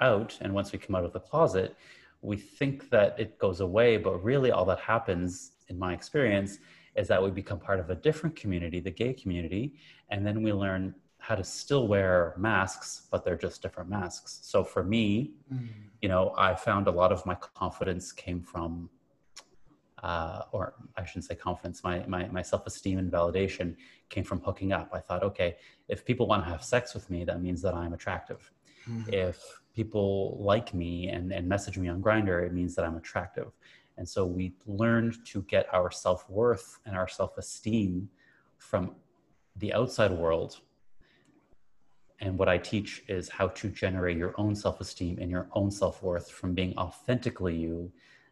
out 0.00 0.38
and 0.42 0.54
once 0.54 0.72
we 0.72 0.78
come 0.78 0.94
out 0.94 1.04
of 1.04 1.12
the 1.12 1.20
closet, 1.20 1.74
we 2.20 2.36
think 2.36 2.90
that 2.90 3.18
it 3.18 3.38
goes 3.38 3.60
away, 3.60 3.96
but 3.96 4.22
really 4.22 4.50
all 4.50 4.66
that 4.66 4.80
happens, 4.80 5.52
in 5.68 5.78
my 5.78 5.94
experience, 5.94 6.58
is 6.96 7.08
that 7.08 7.22
we 7.22 7.30
become 7.30 7.58
part 7.58 7.80
of 7.80 7.88
a 7.88 7.94
different 7.94 8.36
community, 8.36 8.78
the 8.78 8.90
gay 8.90 9.14
community, 9.14 9.74
and 10.10 10.26
then 10.26 10.42
we 10.42 10.52
learn 10.52 10.94
how 11.20 11.34
to 11.34 11.44
still 11.44 11.86
wear 11.86 12.34
masks, 12.36 13.06
but 13.10 13.24
they're 13.24 13.36
just 13.36 13.62
different 13.62 13.88
masks. 13.88 14.40
So 14.42 14.64
for 14.64 14.82
me, 14.82 15.32
mm. 15.52 15.68
you 16.00 16.08
know, 16.08 16.34
I 16.36 16.54
found 16.54 16.88
a 16.88 16.90
lot 16.90 17.12
of 17.12 17.24
my 17.26 17.34
confidence 17.34 18.10
came 18.10 18.42
from, 18.42 18.88
uh, 20.02 20.42
or 20.52 20.74
I 20.96 21.04
shouldn't 21.04 21.26
say 21.26 21.34
confidence, 21.34 21.84
my, 21.84 22.04
my, 22.06 22.26
my 22.28 22.42
self-esteem 22.42 22.98
and 22.98 23.12
validation 23.12 23.76
came 24.08 24.24
from 24.24 24.40
hooking 24.40 24.72
up. 24.72 24.88
I 24.94 25.00
thought, 25.00 25.22
okay, 25.22 25.56
if 25.88 26.04
people 26.04 26.26
want 26.26 26.42
to 26.44 26.50
have 26.50 26.64
sex 26.64 26.94
with 26.94 27.10
me, 27.10 27.24
that 27.24 27.42
means 27.42 27.60
that 27.62 27.74
I'm 27.74 27.92
attractive. 27.92 28.50
Mm. 28.88 29.12
If 29.12 29.60
people 29.74 30.38
like 30.40 30.72
me 30.72 31.08
and, 31.08 31.32
and 31.32 31.46
message 31.46 31.76
me 31.76 31.88
on 31.88 32.02
Grindr, 32.02 32.46
it 32.46 32.52
means 32.54 32.74
that 32.76 32.84
I'm 32.86 32.96
attractive. 32.96 33.52
And 33.98 34.08
so 34.08 34.24
we 34.24 34.54
learned 34.66 35.24
to 35.26 35.42
get 35.42 35.66
our 35.74 35.90
self-worth 35.90 36.78
and 36.86 36.96
our 36.96 37.06
self-esteem 37.06 38.08
from 38.56 38.96
the 39.56 39.74
outside 39.74 40.12
world 40.12 40.60
and 42.20 42.38
what 42.38 42.48
I 42.48 42.58
teach 42.58 43.02
is 43.08 43.28
how 43.28 43.48
to 43.48 43.68
generate 43.68 44.16
your 44.16 44.34
own 44.36 44.54
self 44.54 44.80
esteem 44.80 45.18
and 45.20 45.30
your 45.30 45.48
own 45.52 45.70
self 45.70 46.02
worth 46.02 46.30
from 46.30 46.54
being 46.54 46.76
authentically 46.76 47.56
you, 47.56 47.90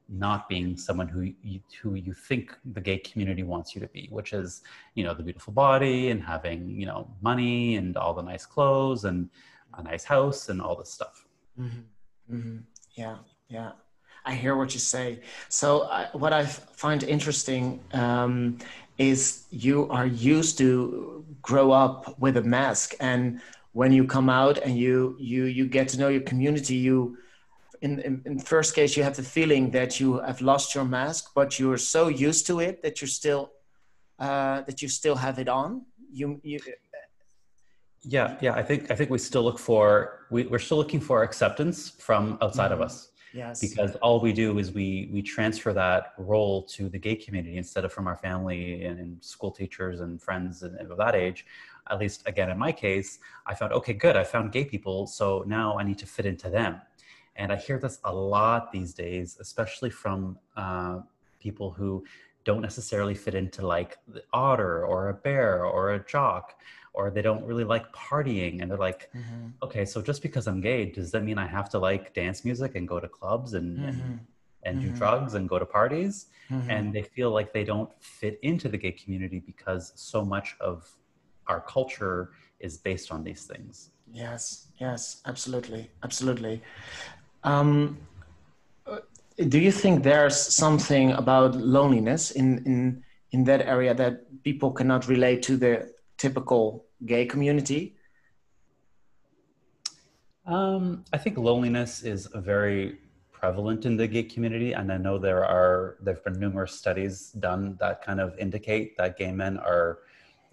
not 0.09 0.49
being 0.49 0.77
someone 0.77 1.09
who 1.09 1.33
you, 1.43 1.61
who 1.81 1.95
you 1.95 2.13
think 2.13 2.57
the 2.73 2.81
gay 2.81 2.99
community 2.99 3.43
wants 3.43 3.75
you 3.75 3.81
to 3.81 3.89
be, 3.89 4.09
which 4.11 4.33
is, 4.33 4.63
you 4.95 5.05
know, 5.05 5.15
the 5.15 5.23
beautiful 5.23 5.53
body 5.53 6.11
and 6.11 6.23
having, 6.23 6.69
you 6.69 6.87
know, 6.87 7.11
money 7.23 7.77
and 7.77 7.97
all 7.97 8.15
the 8.15 8.23
nice 8.23 8.45
clothes 8.45 9.05
and 9.05 9.31
a 9.75 9.83
nice 9.83 10.05
house 10.05 10.49
and 10.51 10.61
all 10.61 10.77
this 10.77 10.91
stuff. 10.91 11.27
Mm-hmm. 11.59 12.35
Mm-hmm. 12.37 12.59
Yeah, 12.95 13.17
yeah. 13.49 13.73
I 14.25 14.35
hear 14.35 14.57
what 14.57 14.75
you 14.75 14.81
say. 14.81 15.21
So, 15.49 15.81
uh, 15.83 16.09
what 16.13 16.35
I 16.35 16.45
find 16.45 17.03
interesting 17.03 17.81
um, 17.95 18.59
is 18.99 19.45
you 19.51 19.89
are 19.89 20.07
used 20.07 20.59
to 20.59 21.25
grow 21.41 21.71
up 21.71 22.19
with 22.19 22.37
a 22.37 22.43
mask 22.43 22.95
and 23.01 23.41
when 23.73 23.93
you 23.93 24.05
come 24.05 24.29
out 24.29 24.59
and 24.59 24.77
you 24.77 25.17
you 25.19 25.45
you 25.45 25.67
get 25.67 25.89
to 25.89 25.99
know 25.99 26.09
your 26.09 26.23
community 26.23 26.75
you 26.75 27.17
in, 27.81 28.01
in, 28.01 28.23
in 28.25 28.39
first 28.39 28.75
case 28.75 28.97
you 28.97 29.03
have 29.03 29.17
the 29.17 29.23
feeling 29.23 29.71
that 29.71 30.01
you 30.01 30.19
have 30.21 30.41
lost 30.41 30.75
your 30.75 30.85
mask 30.85 31.31
but 31.35 31.59
you're 31.59 31.79
so 31.79 32.09
used 32.09 32.47
to 32.47 32.61
it 32.61 32.83
that 32.83 33.01
you're 33.01 33.09
still 33.09 33.53
uh, 34.19 34.63
that 34.63 34.83
you 34.83 34.89
still 34.89 35.15
have 35.15 35.39
it 35.39 35.49
on. 35.49 35.83
You 36.13 36.41
you 36.43 36.59
yeah 38.03 38.37
yeah 38.41 38.55
i 38.55 38.63
think 38.63 38.93
i 38.93 38.95
think 38.95 39.11
we 39.11 39.19
still 39.19 39.43
look 39.43 39.59
for 39.59 40.21
we, 40.31 40.45
we're 40.45 40.61
still 40.61 40.77
looking 40.77 41.01
for 41.01 41.25
acceptance 41.25 41.91
from 41.91 42.39
outside 42.41 42.71
mm-hmm. 42.71 42.83
of 42.83 42.83
us. 42.83 43.11
Yes. 43.35 43.61
Because 43.61 43.95
all 43.97 44.21
we 44.21 44.33
do 44.33 44.59
is 44.59 44.73
we 44.73 45.11
we 45.13 45.21
transfer 45.21 45.73
that 45.75 46.15
role 46.17 46.63
to 46.75 46.89
the 46.89 46.99
gay 46.99 47.15
community 47.15 47.59
instead 47.59 47.85
of 47.85 47.93
from 47.93 48.07
our 48.07 48.17
family 48.17 48.85
and, 48.85 48.99
and 48.99 49.23
school 49.23 49.51
teachers 49.51 50.01
and 50.01 50.21
friends 50.23 50.63
and, 50.63 50.77
and 50.79 50.91
of 50.91 50.97
that 50.97 51.15
age 51.15 51.45
at 51.91 51.99
least 51.99 52.23
again 52.27 52.51
in 52.51 52.59
my 52.59 52.73
case, 52.73 53.19
I 53.47 53.55
found, 53.55 53.73
okay, 53.73 53.93
good, 53.93 54.17
I 54.17 54.25
found 54.25 54.53
gay 54.53 54.65
people, 54.65 55.07
so 55.07 55.45
now 55.47 55.79
I 55.79 55.83
need 55.85 55.99
to 55.99 56.07
fit 56.07 56.27
into 56.27 56.51
them. 56.51 56.81
And 57.37 57.53
I 57.53 57.57
hear 57.57 57.79
this 57.79 57.99
a 58.05 58.13
lot 58.13 58.73
these 58.73 58.95
days, 58.95 59.39
especially 59.41 59.91
from 59.91 60.39
uh, 60.57 61.01
people 61.39 61.71
who 61.71 62.05
don't 62.45 62.63
necessarily 62.63 63.15
fit 63.15 63.35
into 63.35 63.67
like 63.67 63.99
the 64.09 64.23
otter 64.33 64.85
or 64.85 65.11
a 65.11 65.15
bear 65.15 65.65
or 65.65 65.95
a 65.95 66.05
jock, 66.05 66.61
or 66.95 67.11
they 67.11 67.23
don't 67.23 67.45
really 67.45 67.65
like 67.65 67.93
partying. 67.93 68.61
And 68.61 68.71
they're 68.71 68.79
like, 68.79 69.11
mm-hmm. 69.15 69.49
okay, 69.63 69.85
so 69.85 70.03
just 70.03 70.21
because 70.23 70.49
I'm 70.49 70.61
gay, 70.61 70.87
does 70.87 71.13
that 71.13 71.23
mean 71.23 71.39
I 71.39 71.47
have 71.47 71.69
to 71.71 71.79
like 71.79 72.13
dance 72.15 72.45
music 72.45 72.75
and 72.75 72.89
go 72.89 72.99
to 72.99 73.09
clubs 73.09 73.55
and, 73.55 73.79
mm-hmm. 73.79 73.89
and 73.89 74.21
and 74.65 74.79
mm-hmm. 74.79 74.91
do 74.91 74.97
drugs 74.97 75.35
and 75.35 75.49
go 75.49 75.59
to 75.59 75.67
parties 75.67 76.27
mm-hmm. 76.51 76.71
and 76.71 76.93
they 76.93 77.03
feel 77.03 77.31
like 77.31 77.53
they 77.53 77.65
don't 77.65 77.91
fit 78.01 78.39
into 78.43 78.69
the 78.69 78.77
gay 78.77 78.93
community 78.93 79.39
because 79.39 79.93
so 79.95 80.25
much 80.25 80.57
of 80.61 80.89
our 81.49 81.61
culture 81.61 82.31
is 82.61 82.79
based 82.79 83.11
on 83.11 83.25
these 83.25 83.45
things. 83.45 83.91
Yes, 84.13 84.69
yes, 84.79 85.21
absolutely, 85.27 85.91
absolutely. 86.03 86.63
Um, 87.45 87.99
uh, 88.87 88.99
do 89.49 89.59
you 89.59 89.71
think 89.73 90.03
there's 90.03 90.37
something 90.37 91.13
about 91.13 91.55
loneliness 91.55 92.31
in, 92.33 92.59
in 92.65 93.05
in 93.33 93.45
that 93.45 93.61
area 93.61 93.95
that 93.95 94.43
people 94.43 94.71
cannot 94.73 95.07
relate 95.07 95.43
to 95.43 95.57
the 95.57 95.93
typical 96.17 96.87
gay 97.05 97.27
community? 97.27 97.97
Um, 100.47 101.05
I 101.13 101.19
think 101.19 101.37
loneliness 101.37 102.03
is 102.03 102.27
very 102.35 102.99
prevalent 103.31 103.85
in 103.85 103.97
the 103.97 104.09
gay 104.09 104.23
community, 104.23 104.73
and 104.73 104.91
I 104.91 104.97
know 104.97 105.19
there 105.19 105.45
are 105.45 105.99
there've 106.01 106.25
been 106.25 106.41
numerous 106.41 106.73
studies 106.73 107.33
done 107.33 107.77
that 107.81 108.03
kind 108.03 108.19
of 108.19 108.37
indicate 108.39 108.97
that 108.97 109.19
gay 109.19 109.31
men 109.31 109.59
are 109.59 109.99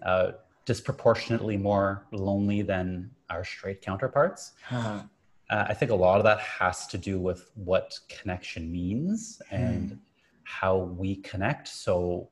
uh, 0.04 0.32
disproportionately 0.66 1.56
more 1.56 2.06
lonely 2.12 2.60
than 2.60 3.10
our 3.30 3.44
straight 3.44 3.80
counterparts. 3.80 4.52
Uh-huh. 4.70 5.00
Uh, 5.48 5.64
I 5.68 5.74
think 5.74 5.92
a 5.92 5.94
lot 5.94 6.18
of 6.18 6.24
that 6.24 6.40
has 6.40 6.86
to 6.88 6.98
do 6.98 7.18
with 7.20 7.50
what 7.54 7.98
connection 8.08 8.70
means 8.70 9.40
and 9.50 9.90
hmm. 9.90 9.96
how 10.42 10.76
we 10.76 11.16
connect. 11.16 11.68
So, 11.68 12.28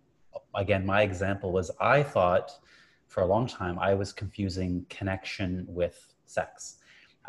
again, 0.55 0.85
my 0.85 1.03
example 1.03 1.53
was 1.53 1.71
I 1.81 2.03
thought 2.03 2.50
for 3.07 3.23
a 3.23 3.26
long 3.26 3.47
time 3.47 3.79
I 3.79 3.95
was 3.95 4.12
confusing 4.12 4.85
connection 4.91 5.64
with 5.69 6.12
sex. 6.26 6.79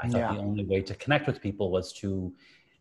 I 0.01 0.09
thought 0.09 0.17
yeah. 0.17 0.33
the 0.33 0.39
only 0.39 0.65
way 0.65 0.81
to 0.81 0.95
connect 0.95 1.27
with 1.27 1.39
people 1.39 1.69
was 1.69 1.93
to 1.93 2.33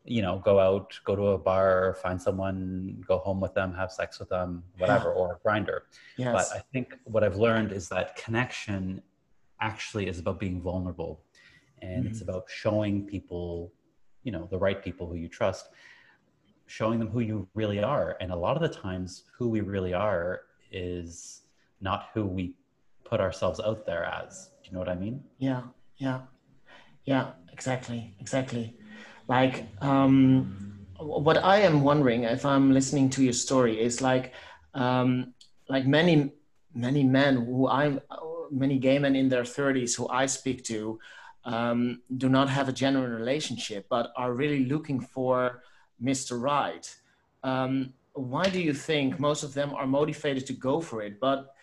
you 0.04 0.20
know, 0.20 0.38
go 0.44 0.61
out, 0.61 0.99
go 1.04 1.16
to 1.16 1.28
a 1.28 1.38
bar, 1.38 1.96
find 2.02 2.20
someone, 2.20 3.02
go 3.08 3.18
home 3.18 3.40
with 3.40 3.54
them, 3.54 3.73
have 3.75 3.90
sex 3.90 4.18
with 4.18 4.28
them, 4.28 4.62
whatever, 4.76 5.08
yeah. 5.08 5.14
or 5.14 5.40
a 5.40 5.49
Grindr. 5.49 5.80
Yes. 6.18 6.50
But 6.50 6.58
I 6.58 6.62
think 6.73 6.94
what 7.04 7.25
I've 7.25 7.37
learned 7.37 7.73
is 7.73 7.88
that 7.88 8.14
connection 8.16 9.02
actually 9.61 10.06
is 10.06 10.18
about 10.18 10.38
being 10.38 10.61
vulnerable. 10.61 11.23
And 11.80 12.04
mm-hmm. 12.04 12.12
it's 12.12 12.20
about 12.20 12.44
showing 12.49 13.06
people, 13.06 13.73
you 14.25 14.32
know, 14.32 14.46
the 14.50 14.58
right 14.58 14.82
people 14.82 15.06
who 15.06 15.16
you 15.16 15.28
trust, 15.28 15.70
showing 16.66 16.99
them 16.99 17.08
who 17.08 17.20
you 17.20 17.49
really 17.54 17.82
are. 17.82 18.18
And 18.20 18.30
a 18.30 18.37
lot 18.37 18.56
of 18.56 18.62
the 18.62 18.78
times, 18.78 19.25
who 19.38 19.49
we 19.49 19.62
really 19.62 19.94
are 19.94 20.42
is 20.70 21.42
not 21.80 22.08
who 22.12 22.26
we 22.26 22.54
put 23.04 23.20
ourselves 23.20 23.58
out 23.58 23.87
there 23.87 24.04
as. 24.04 24.50
Do 24.62 24.68
you 24.68 24.73
know 24.75 24.80
what 24.80 24.88
I 24.90 24.96
mean? 24.96 25.25
Yeah, 25.38 25.62
yeah, 25.96 26.20
yeah, 27.04 27.32
exactly, 27.52 28.14
exactly 28.20 28.76
like 29.28 29.66
um, 29.81 30.87
what 30.99 31.43
i 31.43 31.59
am 31.59 31.83
wondering 31.83 32.25
if 32.25 32.45
i'm 32.45 32.73
listening 32.73 33.11
to 33.11 33.23
your 33.23 33.33
story 33.33 33.81
is 33.81 34.00
like 34.00 34.33
um, 34.75 35.35
like 35.69 35.87
many 35.87 36.33
many 36.75 37.04
men 37.04 37.37
who 37.37 37.69
i 37.69 37.99
many 38.50 38.78
gay 38.78 38.99
men 38.99 39.16
in 39.16 39.28
their 39.28 39.43
30s 39.43 39.97
who 39.97 40.09
i 40.09 40.26
speak 40.26 40.64
to 40.64 40.99
um, 41.45 42.00
do 42.16 42.28
not 42.28 42.49
have 42.49 42.69
a 42.69 42.73
genuine 42.73 43.12
relationship 43.12 43.87
but 43.88 44.12
are 44.16 44.33
really 44.33 44.64
looking 44.64 45.00
for 45.00 45.62
mr 46.02 46.40
right. 46.40 46.95
Um, 47.43 47.93
why 48.14 48.45
do 48.45 48.61
you 48.61 48.73
think 48.73 49.21
most 49.21 49.43
of 49.43 49.52
them 49.52 49.75
are 49.75 49.87
motivated 49.87 50.47
to 50.47 50.52
go 50.54 50.81
for 50.81 51.02
it 51.02 51.21
but 51.21 51.54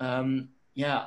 um, 0.00 0.50
yeah 0.74 1.06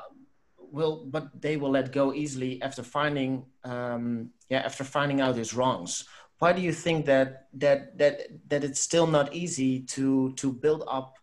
will 0.71 1.05
but 1.07 1.41
they 1.41 1.57
will 1.57 1.71
let 1.71 1.91
go 1.91 2.13
easily 2.13 2.61
after 2.61 2.83
finding 2.83 3.45
um, 3.63 4.29
yeah 4.49 4.59
after 4.59 4.83
finding 4.83 5.21
out 5.21 5.35
his 5.35 5.53
wrongs. 5.53 6.05
Why 6.39 6.53
do 6.53 6.61
you 6.61 6.71
think 6.71 7.05
that 7.05 7.47
that 7.53 7.97
that 7.97 8.15
that 8.49 8.63
it's 8.63 8.79
still 8.79 9.07
not 9.07 9.33
easy 9.33 9.81
to 9.95 10.33
to 10.33 10.51
build 10.51 10.83
up 10.87 11.15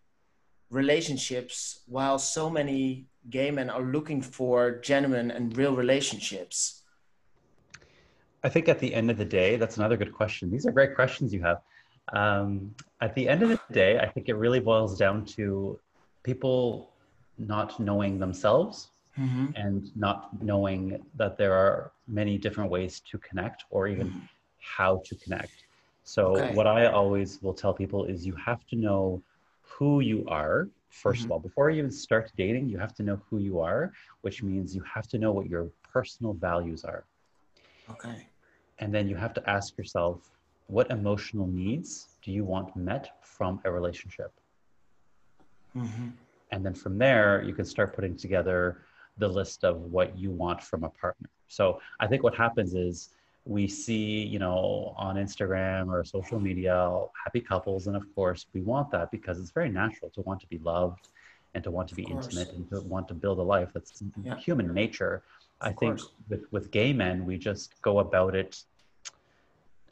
relationships 0.70 1.80
while 1.86 2.18
so 2.18 2.50
many 2.50 3.06
gay 3.30 3.50
men 3.50 3.70
are 3.70 3.82
looking 3.82 4.20
for 4.20 4.80
genuine 4.80 5.30
and 5.30 5.56
real 5.56 5.74
relationships? 5.74 6.82
I 8.44 8.48
think 8.48 8.68
at 8.68 8.78
the 8.78 8.94
end 8.94 9.10
of 9.10 9.16
the 9.16 9.24
day 9.24 9.56
that's 9.56 9.76
another 9.76 9.96
good 9.96 10.12
question. 10.12 10.50
These 10.50 10.66
are 10.66 10.72
great 10.72 10.94
questions 10.94 11.32
you 11.32 11.42
have. 11.42 11.60
Um, 12.12 12.74
at 13.00 13.14
the 13.14 13.28
end 13.28 13.42
of 13.42 13.48
the 13.48 13.60
day 13.72 13.98
i 13.98 14.06
think 14.06 14.28
it 14.28 14.34
really 14.34 14.60
boils 14.60 14.96
down 14.98 15.24
to 15.24 15.78
people 16.22 16.92
not 17.38 17.78
knowing 17.78 18.18
themselves 18.18 18.88
mm-hmm. 19.18 19.46
and 19.54 19.94
not 19.96 20.42
knowing 20.42 21.02
that 21.16 21.36
there 21.36 21.54
are 21.54 21.92
many 22.06 22.38
different 22.38 22.70
ways 22.70 23.00
to 23.10 23.18
connect 23.18 23.64
or 23.70 23.88
even 23.88 24.08
mm-hmm. 24.08 24.20
how 24.60 25.02
to 25.04 25.14
connect. 25.16 25.64
So, 26.04 26.36
okay. 26.36 26.54
what 26.54 26.66
I 26.66 26.86
always 26.86 27.42
will 27.42 27.54
tell 27.54 27.74
people 27.74 28.04
is 28.04 28.24
you 28.24 28.36
have 28.36 28.64
to 28.68 28.76
know 28.76 29.22
who 29.62 30.00
you 30.00 30.24
are, 30.28 30.68
1st 30.92 31.12
mm-hmm. 31.12 31.24
of 31.24 31.30
all. 31.32 31.38
Before 31.40 31.68
you 31.70 31.78
even 31.78 31.90
start 31.90 32.30
dating, 32.36 32.68
you 32.68 32.78
have 32.78 32.94
to 32.94 33.02
know 33.02 33.20
who 33.28 33.38
you 33.38 33.60
are, 33.60 33.92
which 34.20 34.42
means 34.42 34.74
you 34.74 34.82
have 34.82 35.08
to 35.08 35.18
know 35.18 35.32
what 35.32 35.48
your 35.48 35.68
personal 35.92 36.32
values 36.32 36.84
are. 36.84 37.04
Okay. 37.90 38.28
And 38.78 38.94
then 38.94 39.08
you 39.08 39.16
have 39.16 39.34
to 39.34 39.50
ask 39.50 39.76
yourself, 39.76 40.30
what 40.68 40.90
emotional 40.90 41.46
needs 41.46 42.08
do 42.22 42.32
you 42.32 42.44
want 42.44 42.74
met 42.76 43.18
from 43.22 43.60
a 43.64 43.70
relationship? 43.70 44.32
Mm-hmm. 45.76 46.08
And 46.52 46.64
then 46.64 46.74
from 46.74 46.98
there, 46.98 47.42
you 47.42 47.54
can 47.54 47.64
start 47.64 47.94
putting 47.94 48.16
together 48.16 48.82
the 49.18 49.28
list 49.28 49.64
of 49.64 49.80
what 49.80 50.16
you 50.16 50.30
want 50.30 50.62
from 50.62 50.84
a 50.84 50.90
partner. 50.90 51.28
So 51.48 51.80
I 52.00 52.06
think 52.06 52.22
what 52.22 52.34
happens 52.34 52.74
is 52.74 53.10
we 53.44 53.68
see, 53.68 54.22
you 54.22 54.38
know, 54.38 54.94
on 54.96 55.16
Instagram 55.16 55.88
or 55.88 56.04
social 56.04 56.40
media, 56.40 57.00
happy 57.24 57.40
couples. 57.40 57.86
And 57.86 57.96
of 57.96 58.12
course, 58.14 58.46
we 58.52 58.60
want 58.60 58.90
that 58.90 59.10
because 59.10 59.38
it's 59.38 59.50
very 59.50 59.68
natural 59.70 60.10
to 60.10 60.20
want 60.22 60.40
to 60.40 60.46
be 60.48 60.58
loved 60.58 61.08
and 61.54 61.62
to 61.64 61.70
want 61.70 61.88
to 61.88 61.94
be 61.94 62.02
intimate 62.02 62.52
and 62.52 62.68
to 62.70 62.80
want 62.82 63.08
to 63.08 63.14
build 63.14 63.38
a 63.38 63.42
life. 63.42 63.70
That's 63.72 64.02
yeah. 64.22 64.36
human 64.36 64.74
nature. 64.74 65.22
Of 65.60 65.68
I 65.68 65.72
think 65.72 66.00
with, 66.28 66.44
with 66.50 66.70
gay 66.70 66.92
men, 66.92 67.24
we 67.24 67.38
just 67.38 67.80
go 67.82 68.00
about 68.00 68.34
it 68.34 68.62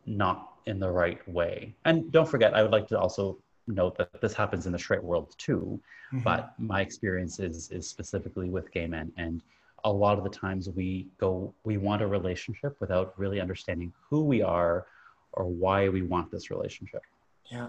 not 0.05 0.55
in 0.67 0.79
the 0.79 0.91
right 0.91 1.27
way. 1.29 1.75
And 1.85 2.11
don't 2.11 2.29
forget, 2.29 2.55
I 2.55 2.63
would 2.63 2.73
like 2.73 2.89
to 2.89 2.99
also 2.99 3.39
note 3.67 3.97
that 3.99 4.21
this 4.21 4.35
happens 4.35 4.67
in 4.67 4.73
the 4.73 4.79
straight 4.79 5.03
world 5.03 5.35
too, 5.39 5.81
mm-hmm. 6.13 6.21
but 6.23 6.55
my 6.59 6.81
experience 6.81 7.39
is 7.41 7.71
is 7.71 7.89
specifically 7.89 8.49
with 8.49 8.71
gay 8.73 8.87
men 8.87 9.13
and 9.17 9.43
a 9.85 9.93
lot 9.93 10.17
of 10.17 10.25
the 10.25 10.31
times 10.31 10.69
we 10.71 11.09
go 11.19 11.55
we 11.65 11.77
want 11.77 12.03
a 12.03 12.07
relationship 12.07 12.77
without 12.81 13.19
really 13.19 13.41
understanding 13.41 13.93
who 14.09 14.25
we 14.25 14.43
are 14.43 14.87
or 15.33 15.45
why 15.47 15.89
we 15.89 16.03
want 16.03 16.31
this 16.31 16.51
relationship. 16.51 17.03
Yeah. 17.51 17.69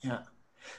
Yeah. 0.00 0.20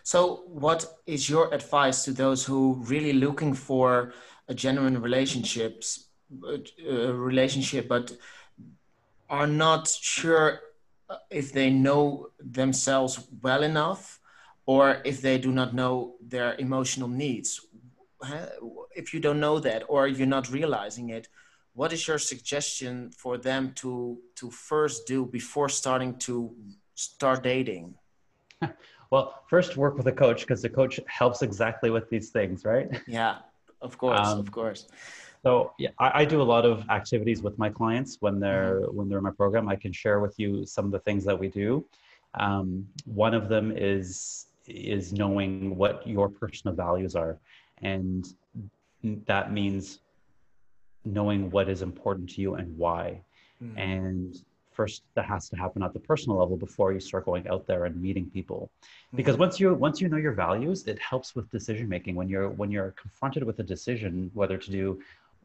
So 0.03 0.43
what 0.47 0.85
is 1.05 1.29
your 1.29 1.53
advice 1.53 2.03
to 2.05 2.11
those 2.11 2.45
who 2.45 2.83
really 2.87 3.13
looking 3.13 3.53
for 3.53 4.13
a 4.47 4.53
genuine 4.53 5.01
relationships 5.01 6.07
uh, 6.43 7.13
relationship 7.13 7.87
but 7.87 8.11
are 9.29 9.47
not 9.47 9.87
sure 9.87 10.59
if 11.29 11.53
they 11.53 11.69
know 11.69 12.29
themselves 12.39 13.27
well 13.41 13.63
enough 13.63 14.19
or 14.65 15.01
if 15.05 15.21
they 15.21 15.37
do 15.37 15.51
not 15.51 15.73
know 15.73 16.15
their 16.21 16.55
emotional 16.55 17.07
needs. 17.07 17.61
If 18.95 19.13
you 19.13 19.19
don't 19.19 19.39
know 19.39 19.59
that 19.59 19.83
or 19.87 20.07
you're 20.07 20.27
not 20.27 20.49
realizing 20.49 21.09
it, 21.09 21.27
what 21.73 21.91
is 21.91 22.07
your 22.07 22.17
suggestion 22.17 23.11
for 23.11 23.37
them 23.37 23.73
to 23.75 24.17
to 24.35 24.49
first 24.49 25.05
do 25.05 25.25
before 25.25 25.69
starting 25.69 26.17
to 26.27 26.55
start 26.95 27.43
dating? 27.43 27.95
Well, 29.11 29.43
first 29.47 29.77
work 29.77 29.97
with 29.97 30.07
a 30.07 30.11
coach 30.11 30.41
because 30.41 30.63
the 30.63 30.69
coach 30.69 30.99
helps 31.05 31.43
exactly 31.43 31.91
with 31.91 32.09
these 32.09 32.31
things, 32.31 32.65
right? 32.65 32.89
Yeah, 33.07 33.37
of 33.79 33.97
course, 33.99 34.27
um, 34.27 34.39
of 34.39 34.51
course. 34.51 34.87
So 35.43 35.73
yeah, 35.77 35.91
I, 35.99 36.21
I, 36.21 36.25
do 36.25 36.41
a 36.41 36.49
lot 36.55 36.65
of 36.65 36.89
activities 36.89 37.43
with 37.43 37.55
my 37.59 37.69
clients 37.69 38.17
when 38.19 38.39
they're 38.39 38.81
mm-hmm. 38.81 38.97
when 38.97 39.07
they're 39.07 39.19
in 39.19 39.23
my 39.23 39.35
program. 39.43 39.69
I 39.69 39.75
can 39.75 39.93
share 39.93 40.19
with 40.19 40.33
you 40.39 40.65
some 40.65 40.85
of 40.85 40.91
the 40.91 40.99
things 40.99 41.23
that 41.25 41.37
we 41.37 41.49
do. 41.49 41.85
Um, 42.33 42.87
one 43.05 43.35
of 43.35 43.47
them 43.47 43.71
is 43.75 44.47
is 44.67 45.13
knowing 45.13 45.75
what 45.75 46.05
your 46.07 46.29
personal 46.29 46.75
values 46.75 47.15
are. 47.15 47.37
And 47.81 48.27
that 49.25 49.51
means 49.51 49.99
knowing 51.03 51.51
what 51.51 51.69
is 51.69 51.81
important 51.81 52.29
to 52.31 52.41
you 52.41 52.55
and 52.55 52.75
why. 52.77 53.21
Mm-hmm. 53.61 53.77
And 53.77 54.43
first 54.75 55.03
that 55.15 55.25
has 55.25 55.47
to 55.49 55.55
happen 55.55 55.81
at 55.81 55.93
the 55.93 55.99
personal 55.99 56.37
level 56.37 56.57
before 56.57 56.91
you 56.91 56.99
start 56.99 57.25
going 57.25 57.47
out 57.47 57.65
there 57.65 57.85
and 57.85 57.99
meeting 58.01 58.29
people 58.29 58.69
because 59.15 59.35
mm-hmm. 59.35 59.41
once 59.41 59.59
you 59.59 59.73
once 59.73 60.01
you 60.01 60.09
know 60.09 60.17
your 60.17 60.33
values 60.33 60.85
it 60.85 60.99
helps 60.99 61.33
with 61.33 61.49
decision 61.49 61.87
making 61.87 62.13
when 62.13 62.27
you're 62.27 62.49
when 62.49 62.69
you're 62.69 62.91
confronted 62.91 63.43
with 63.43 63.57
a 63.59 63.63
decision 63.63 64.29
whether 64.33 64.57
to 64.57 64.69
do 64.69 64.99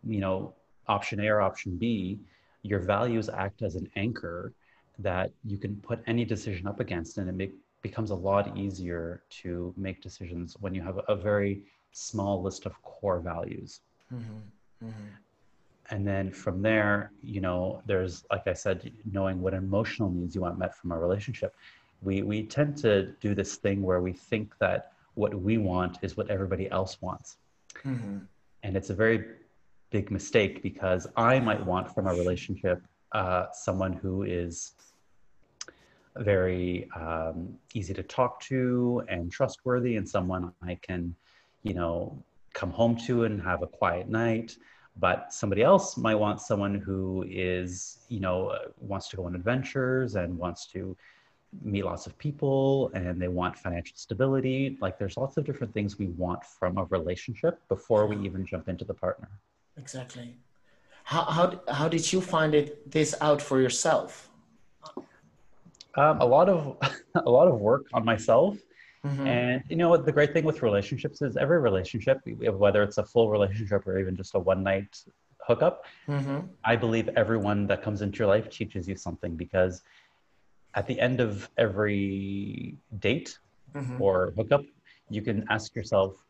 you 0.04 0.20
know 0.20 0.52
option 0.88 1.20
a 1.20 1.28
or 1.28 1.40
option 1.40 1.76
b 1.76 2.18
your 2.62 2.80
values 2.80 3.28
act 3.28 3.62
as 3.62 3.76
an 3.76 3.88
anchor 3.94 4.52
that 4.98 5.30
you 5.44 5.56
can 5.56 5.76
put 5.76 6.00
any 6.06 6.24
decision 6.24 6.66
up 6.66 6.80
against 6.80 7.16
and 7.18 7.28
it 7.28 7.34
make 7.34 7.54
becomes 7.82 8.10
a 8.10 8.14
lot 8.14 8.56
easier 8.56 9.22
to 9.42 9.74
make 9.76 10.02
decisions 10.02 10.56
when 10.60 10.74
you 10.74 10.82
have 10.82 11.00
a 11.08 11.16
very 11.16 11.62
small 11.92 12.42
list 12.42 12.66
of 12.66 12.80
core 12.82 13.20
values. 13.20 13.80
Mm-hmm. 14.12 14.86
Mm-hmm. 14.86 15.06
And 15.90 16.06
then 16.06 16.30
from 16.30 16.62
there, 16.62 17.10
you 17.22 17.40
know, 17.40 17.82
there's, 17.86 18.24
like 18.30 18.46
I 18.46 18.52
said, 18.52 18.92
knowing 19.10 19.40
what 19.40 19.54
emotional 19.54 20.10
needs 20.10 20.34
you 20.34 20.42
want 20.42 20.58
met 20.58 20.74
from 20.74 20.92
a 20.92 20.98
relationship. 20.98 21.54
We, 22.02 22.22
we 22.22 22.44
tend 22.44 22.76
to 22.78 23.06
do 23.20 23.34
this 23.34 23.56
thing 23.56 23.82
where 23.82 24.00
we 24.00 24.12
think 24.12 24.56
that 24.58 24.92
what 25.14 25.34
we 25.34 25.58
want 25.58 25.98
is 26.02 26.16
what 26.16 26.30
everybody 26.30 26.70
else 26.70 27.02
wants. 27.02 27.38
Mm-hmm. 27.84 28.18
And 28.62 28.76
it's 28.76 28.90
a 28.90 28.94
very 28.94 29.24
big 29.90 30.10
mistake 30.10 30.62
because 30.62 31.08
I 31.16 31.40
might 31.40 31.64
want 31.64 31.92
from 31.92 32.06
a 32.06 32.14
relationship 32.14 32.82
uh, 33.12 33.46
someone 33.52 33.92
who 33.92 34.22
is 34.22 34.74
very 36.16 36.88
um, 36.96 37.56
easy 37.74 37.94
to 37.94 38.02
talk 38.02 38.40
to 38.40 39.02
and 39.08 39.30
trustworthy 39.30 39.96
and 39.96 40.08
someone 40.08 40.52
I 40.62 40.76
can, 40.76 41.14
you 41.62 41.74
know, 41.74 42.22
come 42.52 42.70
home 42.70 42.96
to 43.06 43.24
and 43.24 43.40
have 43.42 43.62
a 43.62 43.66
quiet 43.66 44.08
night. 44.08 44.56
But 44.96 45.32
somebody 45.32 45.62
else 45.62 45.96
might 45.96 46.16
want 46.16 46.40
someone 46.40 46.74
who 46.74 47.24
is, 47.28 47.98
you 48.08 48.20
know, 48.20 48.48
uh, 48.48 48.58
wants 48.78 49.08
to 49.10 49.16
go 49.16 49.26
on 49.26 49.34
adventures 49.34 50.16
and 50.16 50.36
wants 50.36 50.66
to 50.68 50.96
meet 51.62 51.84
lots 51.84 52.06
of 52.06 52.16
people 52.18 52.90
and 52.94 53.20
they 53.20 53.28
want 53.28 53.56
financial 53.58 53.96
stability. 53.96 54.76
Like 54.80 54.98
there's 54.98 55.16
lots 55.16 55.36
of 55.36 55.44
different 55.44 55.72
things 55.72 55.98
we 55.98 56.06
want 56.08 56.44
from 56.44 56.78
a 56.78 56.84
relationship 56.84 57.60
before 57.68 58.06
we 58.06 58.16
even 58.24 58.44
jump 58.44 58.68
into 58.68 58.84
the 58.84 58.94
partner. 58.94 59.28
Exactly. 59.76 60.36
How, 61.04 61.24
how, 61.24 61.60
how 61.68 61.88
did 61.88 62.12
you 62.12 62.20
find 62.20 62.54
it 62.54 62.90
this 62.90 63.14
out 63.20 63.40
for 63.40 63.60
yourself? 63.60 64.29
Um, 65.96 66.20
a 66.20 66.24
lot 66.24 66.48
of 66.48 66.76
a 67.14 67.30
lot 67.30 67.48
of 67.48 67.60
work 67.60 67.86
on 67.92 68.04
myself. 68.04 68.56
Mm-hmm. 69.04 69.26
And 69.26 69.62
you 69.70 69.76
know 69.76 69.88
what 69.88 70.04
the 70.04 70.12
great 70.12 70.32
thing 70.34 70.44
with 70.44 70.62
relationships 70.62 71.22
is 71.22 71.36
every 71.36 71.58
relationship, 71.58 72.20
whether 72.26 72.82
it's 72.82 72.98
a 72.98 73.04
full 73.04 73.30
relationship 73.30 73.86
or 73.86 73.98
even 73.98 74.14
just 74.14 74.34
a 74.34 74.38
one 74.38 74.62
night 74.62 75.02
hookup, 75.46 75.84
mm-hmm. 76.06 76.40
I 76.64 76.76
believe 76.76 77.08
everyone 77.16 77.66
that 77.68 77.82
comes 77.82 78.02
into 78.02 78.18
your 78.18 78.28
life 78.28 78.50
teaches 78.50 78.86
you 78.86 78.96
something 78.96 79.36
because 79.36 79.82
at 80.74 80.86
the 80.86 81.00
end 81.00 81.20
of 81.20 81.48
every 81.56 82.76
date 82.98 83.38
mm-hmm. 83.74 84.00
or 84.00 84.32
hookup, 84.36 84.64
you 85.08 85.22
can 85.22 85.44
ask 85.50 85.74
yourself, 85.74 86.22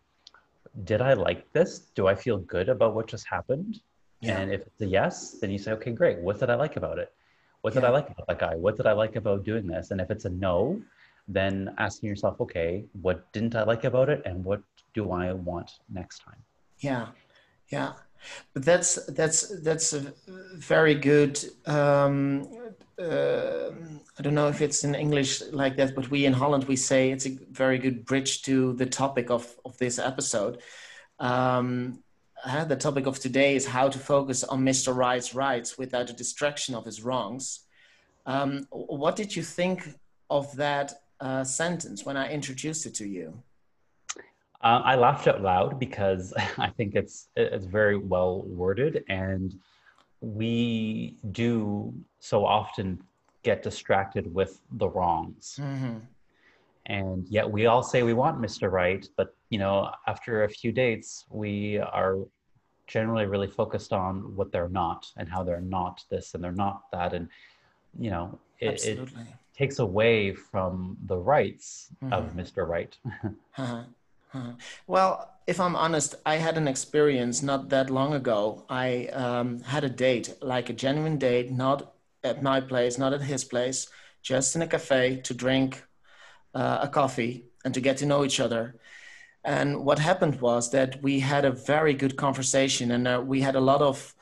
did 0.85 1.03
I 1.03 1.15
like 1.15 1.53
this? 1.53 1.91
Do 1.95 2.07
I 2.07 2.15
feel 2.15 2.39
good 2.39 2.69
about 2.69 2.95
what 2.95 3.07
just 3.09 3.27
happened? 3.27 3.81
Yeah. 4.21 4.39
And 4.39 4.53
if 4.53 4.63
it's 4.67 4.81
a 4.81 4.87
yes, 4.87 5.39
then 5.41 5.51
you 5.51 5.59
say, 5.59 5.73
okay, 5.73 5.93
great. 5.93 6.19
What 6.19 6.39
did 6.39 6.51
I 6.51 6.55
like 6.55 6.77
about 6.77 6.99
it? 6.99 7.13
What 7.63 7.75
did 7.75 7.83
yeah. 7.83 7.91
I 7.91 7.93
like 7.93 8.11
about 8.11 8.27
that 8.27 8.39
guy? 8.39 8.55
What 8.57 8.77
did 8.77 8.87
I 8.87 8.93
like 8.93 9.17
about 9.17 9.45
doing 9.45 9.67
this? 9.67 9.91
And 9.91 10.01
if 10.01 10.11
it's 10.11 10.25
a 10.25 10.31
no, 10.31 10.81
then 11.29 11.75
asking 11.79 12.09
yourself, 12.09 12.41
okay, 12.41 12.85
what 13.01 13.31
didn't 13.33 13.55
I 13.55 13.65
like 13.65 13.85
about 13.85 14.09
it, 14.09 14.23
and 14.25 14.45
what 14.45 14.63
do 14.95 15.13
I 15.13 15.33
want 15.33 15.71
next 15.89 16.21
time? 16.21 16.43
Yeah, 16.79 17.09
yeah, 17.69 17.93
but 18.53 18.65
that's 18.65 19.05
that's 19.07 19.61
that's 19.63 19.93
a 19.93 20.13
very 20.55 20.95
good. 20.95 21.39
Um, 21.67 22.49
uh, 22.99 23.71
I 24.19 24.23
don't 24.23 24.35
know 24.35 24.49
if 24.49 24.61
it's 24.61 24.85
in 24.85 24.95
English 24.95 25.43
like 25.53 25.77
that, 25.77 25.95
but 25.95 26.11
we 26.11 26.27
in 26.27 26.33
Holland 26.33 26.65
we 26.65 26.77
say 26.77 27.11
it's 27.11 27.27
a 27.27 27.39
very 27.51 27.79
good 27.79 28.05
bridge 28.05 28.43
to 28.43 28.75
the 28.75 28.87
topic 28.87 29.31
of 29.31 29.55
of 29.65 29.77
this 29.79 29.99
episode. 29.99 30.61
Um, 31.19 32.03
uh, 32.45 32.65
the 32.65 32.77
topic 32.77 33.07
of 33.07 33.19
today 33.19 33.55
is 33.55 33.67
how 33.67 33.89
to 33.89 33.99
focus 33.99 34.45
on 34.45 34.63
Mr. 34.63 34.95
Right's 34.95 35.35
rights 35.35 35.79
without 35.79 36.11
a 36.11 36.13
distraction 36.13 36.75
of 36.75 36.85
his 36.85 37.03
wrongs. 37.03 37.61
Um, 38.27 38.67
what 38.71 39.17
did 39.17 39.35
you 39.35 39.43
think 39.43 39.95
of 40.29 40.55
that 40.57 40.93
uh, 41.21 41.45
sentence 41.45 42.05
when 42.05 42.17
I 42.17 42.31
introduced 42.31 42.87
it 42.87 42.95
to 42.95 43.07
you? 43.07 43.43
Um, 44.63 44.83
I 44.85 44.95
laughed 44.95 45.27
out 45.27 45.41
loud 45.41 45.79
because 45.79 46.35
I 46.59 46.69
think 46.69 46.95
it's 46.95 47.29
it's 47.37 47.65
very 47.65 47.97
well 47.97 48.43
worded, 48.43 49.05
and 49.09 49.59
we 50.21 51.17
do 51.33 51.95
so 52.19 52.45
often 52.45 53.03
get 53.43 53.63
distracted 53.63 54.33
with 54.33 54.61
the 54.73 54.89
wrongs. 54.89 55.59
Mm-hmm. 55.61 55.99
And 56.91 57.29
yet 57.29 57.49
we 57.49 57.67
all 57.67 57.85
say 57.85 58.03
we 58.03 58.15
want 58.15 58.41
Mr. 58.41 58.69
Right, 58.69 59.09
but 59.17 59.33
you 59.49 59.61
know, 59.61 59.93
after 60.09 60.43
a 60.43 60.49
few 60.49 60.73
dates, 60.73 61.25
we 61.31 61.79
are 61.79 62.17
generally 62.89 63.27
really 63.27 63.47
focused 63.47 63.93
on 63.93 64.35
what 64.35 64.51
they're 64.51 64.69
not 64.69 65.07
and 65.17 65.29
how 65.29 65.45
they're 65.45 65.61
not 65.61 66.03
this 66.11 66.35
and 66.35 66.43
they're 66.43 66.51
not 66.67 66.91
that. 66.91 67.13
And 67.13 67.29
you 67.97 68.11
know, 68.11 68.41
it, 68.59 68.85
it 68.85 69.09
takes 69.57 69.79
away 69.79 70.35
from 70.35 70.97
the 71.07 71.17
rights 71.17 71.91
mm-hmm. 72.03 72.13
of 72.13 72.33
Mr. 72.35 72.67
Right. 72.67 72.99
uh-huh. 73.57 73.85
Uh-huh. 74.35 74.53
Well, 74.89 75.31
if 75.47 75.61
I'm 75.61 75.77
honest, 75.77 76.17
I 76.27 76.37
had 76.37 76.57
an 76.57 76.67
experience 76.67 77.41
not 77.41 77.69
that 77.69 77.89
long 77.89 78.15
ago. 78.15 78.65
I 78.69 79.07
um, 79.13 79.61
had 79.61 79.85
a 79.85 79.89
date, 79.89 80.35
like 80.43 80.71
a 80.71 80.73
genuine 80.73 81.19
date, 81.19 81.53
not 81.53 81.95
at 82.25 82.43
my 82.43 82.61
place, 82.61 82.99
not 82.99 83.13
at 83.13 83.23
his 83.23 83.45
place, 83.45 83.89
just 84.23 84.57
in 84.57 84.63
a 84.63 84.67
cafe 84.67 85.21
to 85.23 85.35
drink 85.35 85.85
uh, 86.55 86.79
a 86.83 86.89
coffee 86.89 87.45
and 87.65 87.75
to 87.75 87.81
get 87.81 87.99
to 87.99 88.07
know 88.07 88.25
each 88.25 88.41
other. 88.41 88.77
And 89.45 89.85
what 89.85 89.99
happened 89.99 90.41
was 90.41 90.71
that 90.71 91.03
we 91.03 91.21
had 91.21 91.45
a 91.45 91.51
very 91.53 91.95
good 91.95 92.17
conversation 92.17 92.91
and 92.91 93.09
uh, 93.09 93.23
we 93.25 93.41
had 93.41 93.57
a 93.57 93.61
lot 93.61 93.83
of 93.83 94.15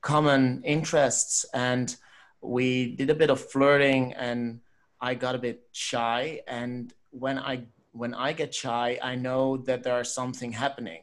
common 0.00 0.62
interests 0.64 1.44
and 1.52 1.94
we 2.40 2.94
did 2.96 3.10
a 3.10 3.14
bit 3.14 3.30
of 3.30 3.40
flirting 3.40 4.12
and 4.14 4.60
I 5.00 5.14
got 5.14 5.34
a 5.34 5.38
bit 5.38 5.62
shy. 5.72 6.40
And 6.46 6.92
when 7.10 7.38
I 7.38 7.66
when 7.92 8.14
I 8.14 8.32
get 8.32 8.54
shy, 8.54 8.98
I 9.02 9.16
know 9.16 9.56
that 9.56 9.82
there's 9.82 10.14
something 10.14 10.52
happening. 10.52 11.02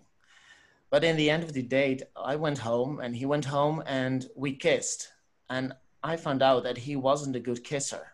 But 0.90 1.04
in 1.04 1.18
the 1.18 1.30
end 1.30 1.44
of 1.44 1.52
the 1.52 1.62
date, 1.62 2.04
I 2.16 2.38
went 2.38 2.60
home 2.60 3.02
and 3.02 3.14
he 3.14 3.26
went 3.26 3.46
home 3.46 3.84
and 3.86 4.26
we 4.38 4.54
kissed. 4.56 5.10
And 5.50 5.74
I 6.02 6.16
found 6.16 6.42
out 6.42 6.64
that 6.64 6.78
he 6.78 6.96
wasn't 6.96 7.36
a 7.36 7.42
good 7.42 7.64
kisser. 7.64 8.14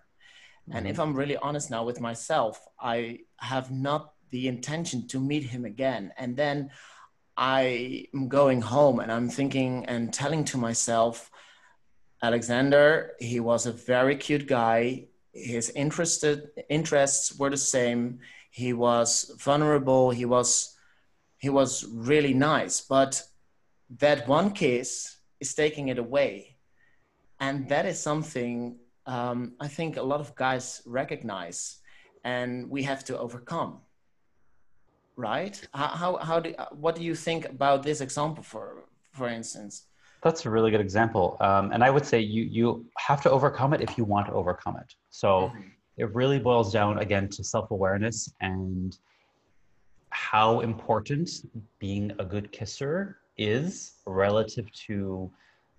Mm-hmm. 0.67 0.77
And 0.77 0.87
if 0.87 0.93
mm-hmm. 0.93 1.01
I'm 1.01 1.13
really 1.13 1.37
honest 1.37 1.71
now 1.71 1.83
with 1.83 1.99
myself, 1.99 2.59
I 2.79 3.19
have 3.37 3.71
not 3.71 4.13
the 4.31 4.47
intention 4.47 5.07
to 5.09 5.19
meet 5.19 5.43
him 5.43 5.65
again. 5.65 6.11
And 6.17 6.35
then 6.35 6.71
I'm 7.37 8.27
going 8.27 8.61
home 8.61 8.99
and 8.99 9.11
I'm 9.11 9.29
thinking 9.29 9.85
and 9.85 10.13
telling 10.13 10.43
to 10.45 10.57
myself, 10.57 11.29
Alexander, 12.21 13.13
he 13.19 13.39
was 13.39 13.65
a 13.65 13.71
very 13.71 14.15
cute 14.15 14.47
guy. 14.47 15.05
His 15.33 15.69
interested 15.71 16.49
interests 16.69 17.37
were 17.37 17.49
the 17.49 17.57
same 17.57 18.19
he 18.53 18.71
was 18.71 19.35
vulnerable 19.39 20.11
he 20.11 20.25
was 20.25 20.77
he 21.39 21.49
was 21.49 21.85
really 21.91 22.35
nice 22.35 22.81
but 22.81 23.19
that 23.97 24.27
one 24.27 24.51
kiss 24.51 25.17
is 25.39 25.55
taking 25.55 25.87
it 25.87 25.97
away 25.97 26.55
and 27.39 27.67
that 27.67 27.87
is 27.87 27.99
something 27.99 28.77
um, 29.05 29.53
i 29.59 29.67
think 29.67 29.97
a 29.97 30.01
lot 30.01 30.19
of 30.19 30.33
guys 30.35 30.81
recognize 30.85 31.77
and 32.23 32.69
we 32.69 32.83
have 32.83 33.03
to 33.03 33.17
overcome 33.17 33.81
right? 35.15 35.61
How, 35.73 35.87
how, 35.87 36.17
how 36.17 36.39
do 36.39 36.53
what 36.71 36.95
do 36.95 37.03
you 37.03 37.15
think 37.15 37.45
about 37.45 37.83
this 37.83 38.01
example 38.01 38.43
for 38.43 38.85
for 39.11 39.27
instance? 39.27 39.85
That's 40.21 40.45
a 40.45 40.49
really 40.49 40.71
good 40.71 40.81
example. 40.81 41.37
Um, 41.39 41.71
and 41.71 41.83
i 41.83 41.89
would 41.89 42.05
say 42.05 42.19
you 42.19 42.43
you 42.43 42.85
have 42.97 43.21
to 43.23 43.29
overcome 43.29 43.73
it 43.73 43.81
if 43.81 43.97
you 43.97 44.05
want 44.05 44.27
to 44.27 44.33
overcome 44.33 44.77
it. 44.77 44.95
So 45.09 45.29
mm-hmm. 45.29 45.61
it 45.97 46.13
really 46.13 46.39
boils 46.39 46.71
down 46.71 46.99
again 46.99 47.29
to 47.29 47.43
self-awareness 47.43 48.33
and 48.41 48.97
how 50.09 50.59
important 50.59 51.29
being 51.79 52.11
a 52.19 52.25
good 52.25 52.51
kisser 52.51 53.17
is 53.37 53.93
relative 54.05 54.71
to 54.87 55.31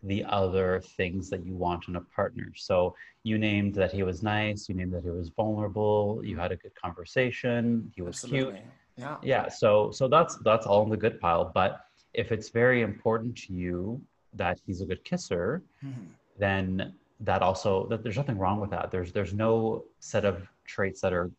the 0.05 0.25
other 0.25 0.83
things 0.97 1.31
that 1.31 1.45
you 1.47 1.55
want 1.55 1.89
in 1.89 1.97
a 1.97 2.01
partner. 2.01 2.53
So 2.55 2.95
you 3.23 3.39
named 3.39 3.75
that 3.75 3.93
he 3.93 4.03
was 4.03 4.23
nice, 4.23 4.69
you 4.69 4.75
named 4.75 4.93
that 4.93 5.03
he 5.03 5.11
was 5.11 5.31
vulnerable, 5.31 6.21
you 6.23 6.37
had 6.37 6.53
a 6.53 6.57
good 6.57 6.75
conversation, 6.75 7.91
he 7.95 8.03
was 8.03 8.17
Absolutely. 8.17 8.61
cute. 8.61 8.65
Yeah. 8.97 9.17
Yeah. 9.23 9.49
So 9.49 9.91
so 9.91 10.07
that's 10.09 10.37
that's 10.45 10.67
all 10.67 10.83
in 10.85 10.91
the 10.91 10.97
good 10.97 11.21
pile. 11.21 11.51
But 11.53 11.87
if 12.13 12.31
it's 12.33 12.51
very 12.51 12.83
important 12.83 13.37
to 13.39 13.53
you 13.53 14.01
that 14.35 14.61
he's 14.65 14.81
a 14.81 14.87
good 14.87 15.03
kisser, 15.05 15.63
mm-hmm. 15.85 16.05
then 16.39 16.93
that 17.21 17.43
also 17.43 17.87
that 17.89 18.03
there's 18.03 18.17
nothing 18.17 18.39
wrong 18.39 18.61
with 18.61 18.71
that. 18.71 18.91
There's 18.91 19.11
there's 19.13 19.35
no 19.35 19.85
set 20.01 20.25
of 20.25 20.47
traits 20.65 21.01
that 21.01 21.13
are 21.13 21.31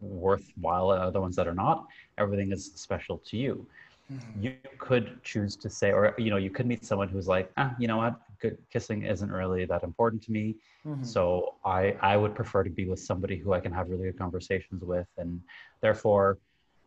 worthwhile 0.00 0.92
and 0.92 1.02
other 1.02 1.20
ones 1.20 1.36
that 1.36 1.48
are 1.48 1.54
not. 1.54 1.86
Everything 2.18 2.52
is 2.52 2.72
special 2.74 3.18
to 3.26 3.36
you. 3.36 3.66
Mm-hmm. 4.10 4.42
You 4.42 4.54
could 4.78 5.22
choose 5.22 5.56
to 5.56 5.70
say, 5.70 5.92
or 5.92 6.14
you 6.18 6.30
know, 6.30 6.36
you 6.36 6.50
could 6.50 6.66
meet 6.66 6.84
someone 6.84 7.08
who's 7.08 7.28
like, 7.28 7.50
ah, 7.56 7.74
you 7.78 7.86
know 7.86 7.98
what, 7.98 8.20
good 8.40 8.58
kissing 8.72 9.04
isn't 9.04 9.30
really 9.30 9.64
that 9.66 9.82
important 9.82 10.22
to 10.24 10.32
me. 10.32 10.56
Mm-hmm. 10.86 11.04
So 11.04 11.54
I 11.64 11.96
I 12.00 12.16
would 12.16 12.34
prefer 12.34 12.64
to 12.64 12.70
be 12.70 12.86
with 12.86 13.00
somebody 13.00 13.36
who 13.36 13.52
I 13.52 13.60
can 13.60 13.72
have 13.72 13.88
really 13.88 14.04
good 14.04 14.18
conversations 14.18 14.82
with, 14.82 15.06
and 15.18 15.40
therefore 15.80 16.38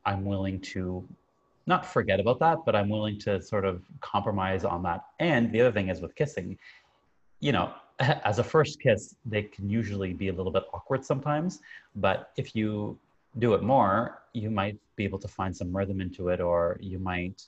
I'm 0.05 0.25
willing 0.25 0.59
to 0.73 1.07
not 1.65 1.85
forget 1.85 2.19
about 2.19 2.39
that, 2.39 2.59
but 2.65 2.75
I'm 2.75 2.89
willing 2.89 3.17
to 3.19 3.41
sort 3.41 3.65
of 3.65 3.83
compromise 4.01 4.65
on 4.65 4.83
that. 4.83 5.05
And 5.19 5.51
the 5.51 5.61
other 5.61 5.71
thing 5.71 5.89
is 5.89 6.01
with 6.01 6.13
kissing, 6.15 6.57
you 7.39 7.51
know, 7.53 7.73
as 7.99 8.39
a 8.39 8.43
first 8.43 8.81
kiss, 8.81 9.15
they 9.25 9.43
can 9.43 9.69
usually 9.69 10.13
be 10.13 10.27
a 10.27 10.33
little 10.33 10.51
bit 10.51 10.63
awkward 10.73 11.05
sometimes. 11.05 11.59
But 11.95 12.31
if 12.37 12.55
you 12.55 12.97
do 13.39 13.53
it 13.53 13.63
more, 13.63 14.21
you 14.33 14.49
might 14.49 14.77
be 14.95 15.03
able 15.03 15.19
to 15.19 15.27
find 15.27 15.55
some 15.55 15.75
rhythm 15.75 16.01
into 16.01 16.29
it, 16.29 16.39
or 16.39 16.77
you 16.79 16.99
might 16.99 17.47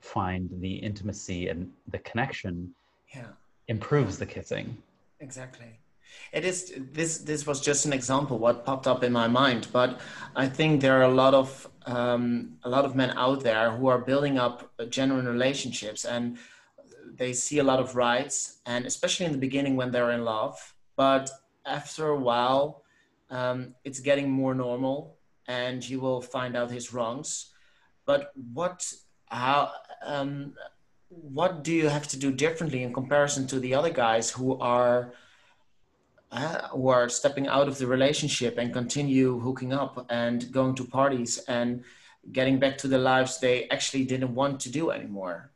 find 0.00 0.50
the 0.60 0.74
intimacy 0.74 1.48
and 1.48 1.70
the 1.88 1.98
connection 1.98 2.74
yeah. 3.14 3.26
improves 3.68 4.18
the 4.18 4.26
kissing. 4.26 4.76
Exactly. 5.20 5.78
It 6.32 6.44
is 6.44 6.72
this. 6.92 7.18
This 7.18 7.46
was 7.46 7.60
just 7.60 7.86
an 7.86 7.92
example 7.92 8.38
what 8.38 8.64
popped 8.64 8.86
up 8.86 9.02
in 9.02 9.12
my 9.12 9.26
mind, 9.26 9.66
but 9.72 10.00
I 10.36 10.48
think 10.48 10.80
there 10.80 10.96
are 11.00 11.10
a 11.10 11.14
lot 11.14 11.34
of 11.34 11.68
um, 11.86 12.58
a 12.62 12.68
lot 12.68 12.84
of 12.84 12.94
men 12.94 13.10
out 13.16 13.42
there 13.42 13.72
who 13.72 13.88
are 13.88 13.98
building 13.98 14.38
up 14.38 14.70
genuine 14.90 15.26
relationships 15.26 16.04
and 16.04 16.38
they 17.16 17.32
see 17.32 17.58
a 17.58 17.64
lot 17.64 17.80
of 17.80 17.96
rights, 17.96 18.58
and 18.66 18.86
especially 18.86 19.26
in 19.26 19.32
the 19.32 19.38
beginning 19.38 19.76
when 19.76 19.90
they're 19.90 20.12
in 20.12 20.24
love. 20.24 20.74
But 20.96 21.30
after 21.66 22.08
a 22.08 22.16
while, 22.16 22.83
um, 23.30 23.74
it's 23.84 24.00
getting 24.00 24.30
more 24.30 24.54
normal, 24.54 25.16
and 25.48 25.86
you 25.88 26.00
will 26.00 26.20
find 26.20 26.56
out 26.56 26.70
his 26.70 26.92
wrongs. 26.92 27.52
But 28.06 28.32
what 28.52 28.92
how 29.26 29.72
um, 30.04 30.54
what 31.08 31.64
do 31.64 31.72
you 31.72 31.88
have 31.88 32.08
to 32.08 32.18
do 32.18 32.32
differently 32.32 32.82
in 32.82 32.92
comparison 32.92 33.46
to 33.48 33.60
the 33.60 33.74
other 33.74 33.90
guys 33.90 34.30
who 34.30 34.58
are 34.58 35.14
uh, 36.32 36.68
who 36.68 36.88
are 36.88 37.08
stepping 37.08 37.46
out 37.46 37.68
of 37.68 37.78
the 37.78 37.86
relationship 37.86 38.58
and 38.58 38.72
continue 38.72 39.38
hooking 39.38 39.72
up 39.72 40.06
and 40.10 40.50
going 40.50 40.74
to 40.74 40.84
parties 40.84 41.38
and 41.48 41.84
getting 42.32 42.58
back 42.58 42.76
to 42.78 42.88
the 42.88 42.98
lives 42.98 43.38
they 43.38 43.68
actually 43.68 44.04
didn't 44.04 44.34
want 44.34 44.58
to 44.58 44.70
do 44.70 44.90
anymore 44.90 45.53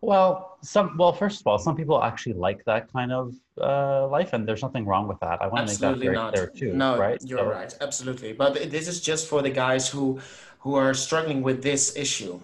well, 0.00 0.58
some 0.62 0.96
well, 0.96 1.12
first 1.12 1.40
of 1.40 1.46
all, 1.46 1.58
some 1.58 1.76
people 1.76 2.02
actually 2.02 2.34
like 2.34 2.64
that 2.64 2.92
kind 2.92 3.12
of 3.12 3.34
uh, 3.60 4.06
life, 4.08 4.32
and 4.32 4.46
there's 4.46 4.62
nothing 4.62 4.84
wrong 4.86 5.08
with 5.08 5.18
that. 5.20 5.42
I 5.42 5.48
want 5.48 5.66
to 5.66 5.72
make 5.72 5.80
that 5.80 5.98
very 5.98 6.14
not. 6.14 6.34
clear 6.34 6.46
too. 6.46 6.72
No, 6.72 6.98
right? 6.98 7.18
You're 7.24 7.38
so, 7.38 7.50
right, 7.50 7.74
absolutely. 7.80 8.32
But 8.32 8.70
this 8.70 8.86
is 8.88 9.00
just 9.00 9.28
for 9.28 9.42
the 9.42 9.50
guys 9.50 9.88
who 9.88 10.20
who 10.60 10.74
are 10.74 10.94
struggling 10.94 11.42
with 11.42 11.62
this 11.62 11.96
issue. 11.96 12.40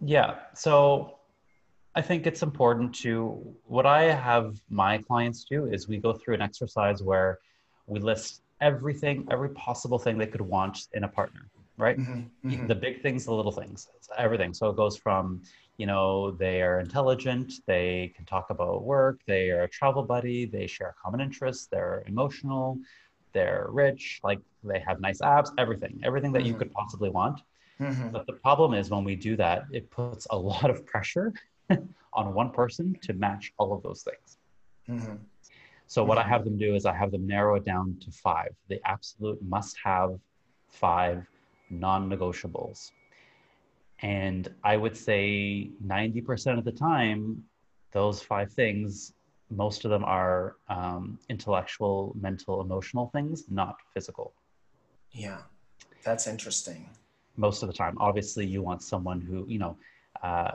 Yeah. 0.00 0.34
So 0.54 1.16
I 1.94 2.02
think 2.02 2.26
it's 2.26 2.42
important 2.42 2.94
to 2.96 3.56
what 3.66 3.86
I 3.86 4.02
have 4.12 4.60
my 4.68 4.98
clients 4.98 5.44
do 5.44 5.66
is 5.66 5.88
we 5.88 5.98
go 5.98 6.12
through 6.12 6.34
an 6.34 6.42
exercise 6.42 7.02
where 7.02 7.38
we 7.86 8.00
list 8.00 8.42
everything, 8.60 9.26
every 9.30 9.50
possible 9.50 9.98
thing 9.98 10.18
they 10.18 10.26
could 10.26 10.40
want 10.40 10.88
in 10.92 11.04
a 11.04 11.08
partner, 11.08 11.48
right? 11.78 11.98
Mm-hmm, 11.98 12.48
mm-hmm. 12.48 12.66
The 12.66 12.74
big 12.74 13.00
things, 13.00 13.24
the 13.24 13.32
little 13.32 13.52
things, 13.52 13.88
everything. 14.18 14.52
So 14.52 14.68
it 14.70 14.76
goes 14.76 14.96
from 14.96 15.42
you 15.78 15.86
know 15.86 16.30
they 16.30 16.62
are 16.62 16.80
intelligent 16.80 17.52
they 17.66 18.12
can 18.16 18.24
talk 18.24 18.50
about 18.50 18.82
work 18.82 19.20
they 19.26 19.50
are 19.50 19.62
a 19.62 19.68
travel 19.68 20.02
buddy 20.02 20.46
they 20.46 20.66
share 20.66 20.94
common 21.02 21.20
interests 21.20 21.66
they're 21.70 22.02
emotional 22.06 22.78
they're 23.32 23.66
rich 23.70 24.20
like 24.24 24.40
they 24.64 24.78
have 24.78 25.00
nice 25.00 25.20
abs 25.20 25.52
everything 25.58 26.00
everything 26.04 26.32
that 26.32 26.40
mm-hmm. 26.40 26.48
you 26.48 26.54
could 26.54 26.72
possibly 26.72 27.10
want 27.10 27.40
mm-hmm. 27.80 28.08
but 28.08 28.26
the 28.26 28.32
problem 28.32 28.72
is 28.74 28.90
when 28.90 29.04
we 29.04 29.14
do 29.14 29.36
that 29.36 29.64
it 29.70 29.90
puts 29.90 30.26
a 30.30 30.36
lot 30.36 30.70
of 30.70 30.86
pressure 30.86 31.32
on 32.14 32.32
one 32.32 32.50
person 32.50 32.96
to 33.02 33.12
match 33.12 33.52
all 33.58 33.72
of 33.72 33.82
those 33.82 34.02
things 34.02 34.38
mm-hmm. 34.88 35.16
so 35.86 36.02
what 36.02 36.16
i 36.16 36.22
mm-hmm. 36.22 36.30
have 36.30 36.44
them 36.44 36.56
do 36.56 36.74
is 36.74 36.86
i 36.86 36.94
have 36.94 37.10
them 37.10 37.26
narrow 37.26 37.56
it 37.56 37.64
down 37.64 37.96
to 38.00 38.10
five 38.10 38.54
the 38.68 38.80
absolute 38.86 39.40
must 39.42 39.76
have 39.84 40.18
five 40.68 41.26
non-negotiables 41.68 42.92
and 44.02 44.52
I 44.62 44.76
would 44.76 44.96
say 44.96 45.70
90% 45.84 46.58
of 46.58 46.64
the 46.64 46.72
time, 46.72 47.42
those 47.92 48.22
five 48.22 48.52
things, 48.52 49.14
most 49.50 49.84
of 49.84 49.90
them 49.90 50.04
are 50.04 50.56
um, 50.68 51.18
intellectual, 51.28 52.14
mental, 52.20 52.60
emotional 52.60 53.08
things, 53.14 53.44
not 53.50 53.76
physical. 53.94 54.34
Yeah, 55.12 55.38
that's 56.04 56.26
interesting. 56.26 56.88
most 57.36 57.62
of 57.62 57.68
the 57.68 57.72
time. 57.72 57.96
Obviously, 57.98 58.46
you 58.46 58.62
want 58.62 58.82
someone 58.82 59.20
who, 59.20 59.46
you 59.48 59.58
know, 59.58 59.76
uh, 60.22 60.52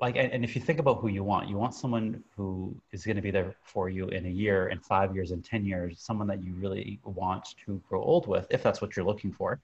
like, 0.00 0.16
and, 0.16 0.30
and 0.32 0.44
if 0.44 0.54
you 0.54 0.62
think 0.62 0.78
about 0.78 1.00
who 1.00 1.08
you 1.08 1.24
want, 1.24 1.48
you 1.48 1.56
want 1.56 1.74
someone 1.74 2.22
who 2.36 2.74
is 2.92 3.04
going 3.04 3.16
to 3.16 3.22
be 3.22 3.30
there 3.30 3.54
for 3.62 3.88
you 3.88 4.08
in 4.08 4.26
a 4.26 4.28
year, 4.28 4.68
in 4.68 4.78
five 4.78 5.14
years, 5.14 5.30
in 5.30 5.40
10 5.42 5.64
years, 5.64 6.00
someone 6.00 6.26
that 6.26 6.42
you 6.42 6.52
really 6.54 7.00
want 7.04 7.54
to 7.64 7.80
grow 7.88 8.02
old 8.02 8.26
with, 8.26 8.46
if 8.50 8.62
that's 8.62 8.80
what 8.80 8.96
you're 8.96 9.04
looking 9.04 9.32
for. 9.32 9.60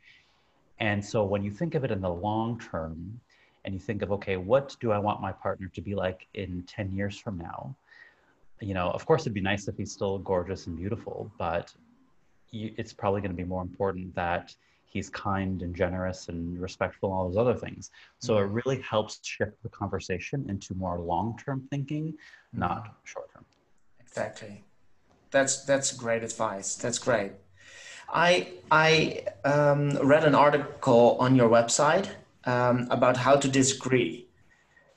And 0.81 1.05
so 1.05 1.25
when 1.25 1.43
you 1.43 1.51
think 1.51 1.75
of 1.75 1.85
it 1.85 1.91
in 1.91 2.01
the 2.01 2.11
long 2.11 2.59
term, 2.59 3.21
and 3.65 3.75
you 3.75 3.81
think 3.81 4.01
of, 4.03 4.11
okay, 4.13 4.37
what 4.37 4.75
do 4.81 4.91
I 4.91 4.99
want 4.99 5.21
my 5.21 5.33
partner 5.33 5.69
to 5.75 5.81
be 5.83 5.95
like 5.95 6.27
in 6.33 6.63
10 6.67 6.93
years 6.93 7.19
from 7.19 7.37
now? 7.37 7.77
You 8.61 8.75
know, 8.75 8.91
of 8.91 9.05
course, 9.05 9.23
it'd 9.23 9.35
be 9.35 9.41
nice 9.43 9.69
if 9.69 9.77
he's 9.77 9.93
still 9.93 10.19
gorgeous 10.19 10.67
and 10.67 10.77
beautiful, 10.79 11.31
but 11.39 11.73
you, 12.51 12.73
it's 12.77 12.93
probably 12.93 13.21
going 13.21 13.31
to 13.31 13.37
be 13.37 13.45
more 13.45 13.63
important 13.63 14.15
that 14.15 14.55
he's 14.91 15.09
kind 15.09 15.63
and 15.63 15.75
generous 15.75 16.29
and 16.29 16.61
respectful 16.61 17.11
and 17.11 17.17
all 17.17 17.29
those 17.29 17.37
other 17.37 17.55
things 17.55 17.91
so 18.19 18.39
it 18.39 18.43
mm-hmm. 18.43 18.55
really 18.55 18.81
helps 18.81 19.21
shift 19.23 19.63
the 19.63 19.69
conversation 19.69 20.45
into 20.49 20.75
more 20.75 20.99
long-term 20.99 21.67
thinking 21.71 22.09
mm-hmm. 22.09 22.61
not 22.61 22.97
short-term 23.05 23.45
exactly 24.01 24.65
that's 25.31 25.65
that's 25.65 25.93
great 25.93 26.23
advice 26.23 26.75
that's 26.75 26.99
great 26.99 27.33
i 28.13 28.49
i 28.71 29.23
um, 29.45 29.91
read 30.07 30.25
an 30.25 30.35
article 30.35 31.17
on 31.21 31.35
your 31.35 31.49
website 31.49 32.09
um, 32.45 32.87
about 32.91 33.17
how 33.17 33.37
to 33.37 33.49
disagree 33.49 34.27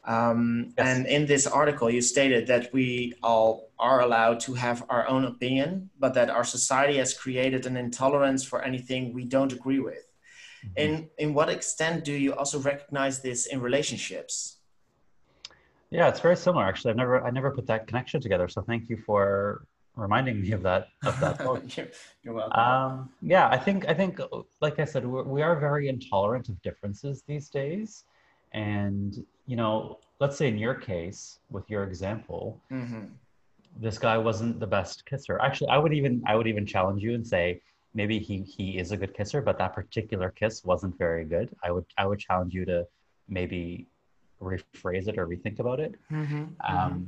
um, 0.05 0.73
yes. 0.77 0.87
And 0.87 1.07
in 1.07 1.25
this 1.25 1.47
article, 1.47 1.89
you 1.89 2.01
stated 2.01 2.47
that 2.47 2.73
we 2.73 3.13
all 3.23 3.69
are 3.79 4.01
allowed 4.01 4.39
to 4.41 4.53
have 4.53 4.83
our 4.89 5.07
own 5.07 5.25
opinion, 5.25 5.89
but 5.99 6.13
that 6.15 6.29
our 6.29 6.43
society 6.43 6.97
has 6.97 7.13
created 7.13 7.65
an 7.65 7.77
intolerance 7.77 8.43
for 8.43 8.61
anything 8.63 9.13
we 9.13 9.23
don't 9.23 9.53
agree 9.53 9.79
with. 9.79 10.05
Mm-hmm. 10.65 10.73
In 10.77 11.09
in 11.17 11.33
what 11.33 11.49
extent 11.49 12.03
do 12.03 12.13
you 12.13 12.33
also 12.33 12.59
recognize 12.59 13.21
this 13.21 13.45
in 13.47 13.61
relationships? 13.61 14.57
Yeah, 15.89 16.09
it's 16.09 16.19
very 16.19 16.35
similar. 16.35 16.65
Actually, 16.65 16.91
I've 16.91 16.97
never 16.97 17.23
I 17.23 17.29
never 17.31 17.51
put 17.51 17.67
that 17.67 17.87
connection 17.87 18.19
together. 18.19 18.47
So 18.49 18.61
thank 18.61 18.89
you 18.89 18.97
for 18.97 19.65
reminding 19.95 20.41
me 20.41 20.51
of 20.51 20.63
that 20.63 20.89
of 21.05 21.19
that 21.19 21.39
you're, 21.77 21.87
you're, 22.23 22.33
welcome. 22.33 22.59
Um, 22.59 23.09
yeah, 23.21 23.49
I 23.49 23.57
think 23.57 23.87
I 23.87 23.93
think 23.93 24.19
like 24.61 24.79
I 24.79 24.85
said, 24.85 25.05
we're, 25.05 25.23
we 25.23 25.41
are 25.41 25.59
very 25.59 25.87
intolerant 25.87 26.49
of 26.49 26.61
differences 26.61 27.23
these 27.27 27.49
days, 27.49 28.05
and 28.53 29.23
you 29.45 29.55
know, 29.55 29.99
let's 30.19 30.37
say 30.37 30.47
in 30.47 30.57
your 30.57 30.73
case, 30.73 31.39
with 31.49 31.69
your 31.69 31.83
example, 31.83 32.59
mm-hmm. 32.71 33.05
this 33.79 33.97
guy 33.97 34.17
wasn't 34.17 34.59
the 34.59 34.67
best 34.67 35.05
kisser. 35.05 35.39
Actually, 35.41 35.69
I 35.69 35.77
would 35.77 35.93
even 35.93 36.23
I 36.25 36.35
would 36.35 36.47
even 36.47 36.65
challenge 36.65 37.03
you 37.03 37.13
and 37.13 37.25
say 37.25 37.61
maybe 37.93 38.19
he 38.19 38.41
he 38.41 38.77
is 38.77 38.91
a 38.91 38.97
good 38.97 39.13
kisser, 39.13 39.41
but 39.41 39.57
that 39.59 39.73
particular 39.73 40.29
kiss 40.29 40.63
wasn't 40.63 40.97
very 40.97 41.25
good. 41.25 41.49
I 41.63 41.71
would 41.71 41.85
I 41.97 42.05
would 42.05 42.19
challenge 42.19 42.53
you 42.53 42.65
to 42.65 42.87
maybe 43.29 43.87
rephrase 44.41 45.07
it 45.07 45.17
or 45.17 45.27
rethink 45.27 45.59
about 45.59 45.79
it. 45.79 45.95
Mm-hmm. 46.11 46.35
Um, 46.35 46.53
mm-hmm. 46.67 47.03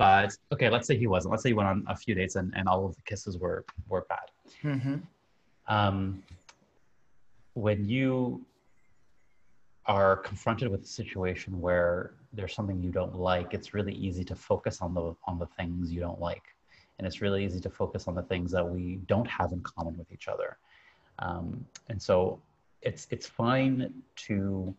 But 0.00 0.34
okay, 0.50 0.70
let's 0.70 0.86
say 0.86 0.96
he 0.96 1.06
wasn't. 1.06 1.30
Let's 1.30 1.42
say 1.42 1.50
he 1.50 1.52
went 1.52 1.68
on 1.68 1.84
a 1.86 1.94
few 1.94 2.14
dates 2.14 2.36
and, 2.36 2.54
and 2.56 2.66
all 2.66 2.86
of 2.86 2.96
the 2.96 3.02
kisses 3.02 3.36
were 3.36 3.66
were 3.90 4.06
bad. 4.08 4.30
Mm-hmm. 4.64 4.96
Um, 5.68 6.22
when 7.52 7.86
you 7.86 8.40
are 9.84 10.16
confronted 10.16 10.68
with 10.68 10.84
a 10.84 10.86
situation 10.86 11.60
where 11.60 12.14
there's 12.32 12.54
something 12.54 12.82
you 12.82 12.88
don't 12.90 13.14
like, 13.14 13.52
it's 13.52 13.74
really 13.74 13.92
easy 13.92 14.24
to 14.24 14.34
focus 14.34 14.80
on 14.80 14.94
the 14.94 15.14
on 15.26 15.38
the 15.38 15.48
things 15.58 15.92
you 15.92 16.00
don't 16.00 16.18
like, 16.18 16.44
and 16.98 17.06
it's 17.06 17.20
really 17.20 17.44
easy 17.44 17.60
to 17.60 17.68
focus 17.68 18.08
on 18.08 18.14
the 18.14 18.22
things 18.22 18.50
that 18.52 18.66
we 18.66 19.00
don't 19.06 19.28
have 19.28 19.52
in 19.52 19.60
common 19.60 19.98
with 19.98 20.10
each 20.10 20.28
other. 20.28 20.56
Um, 21.18 21.66
and 21.90 22.00
so, 22.00 22.40
it's 22.80 23.06
it's 23.10 23.26
fine 23.26 23.92
to 24.28 24.74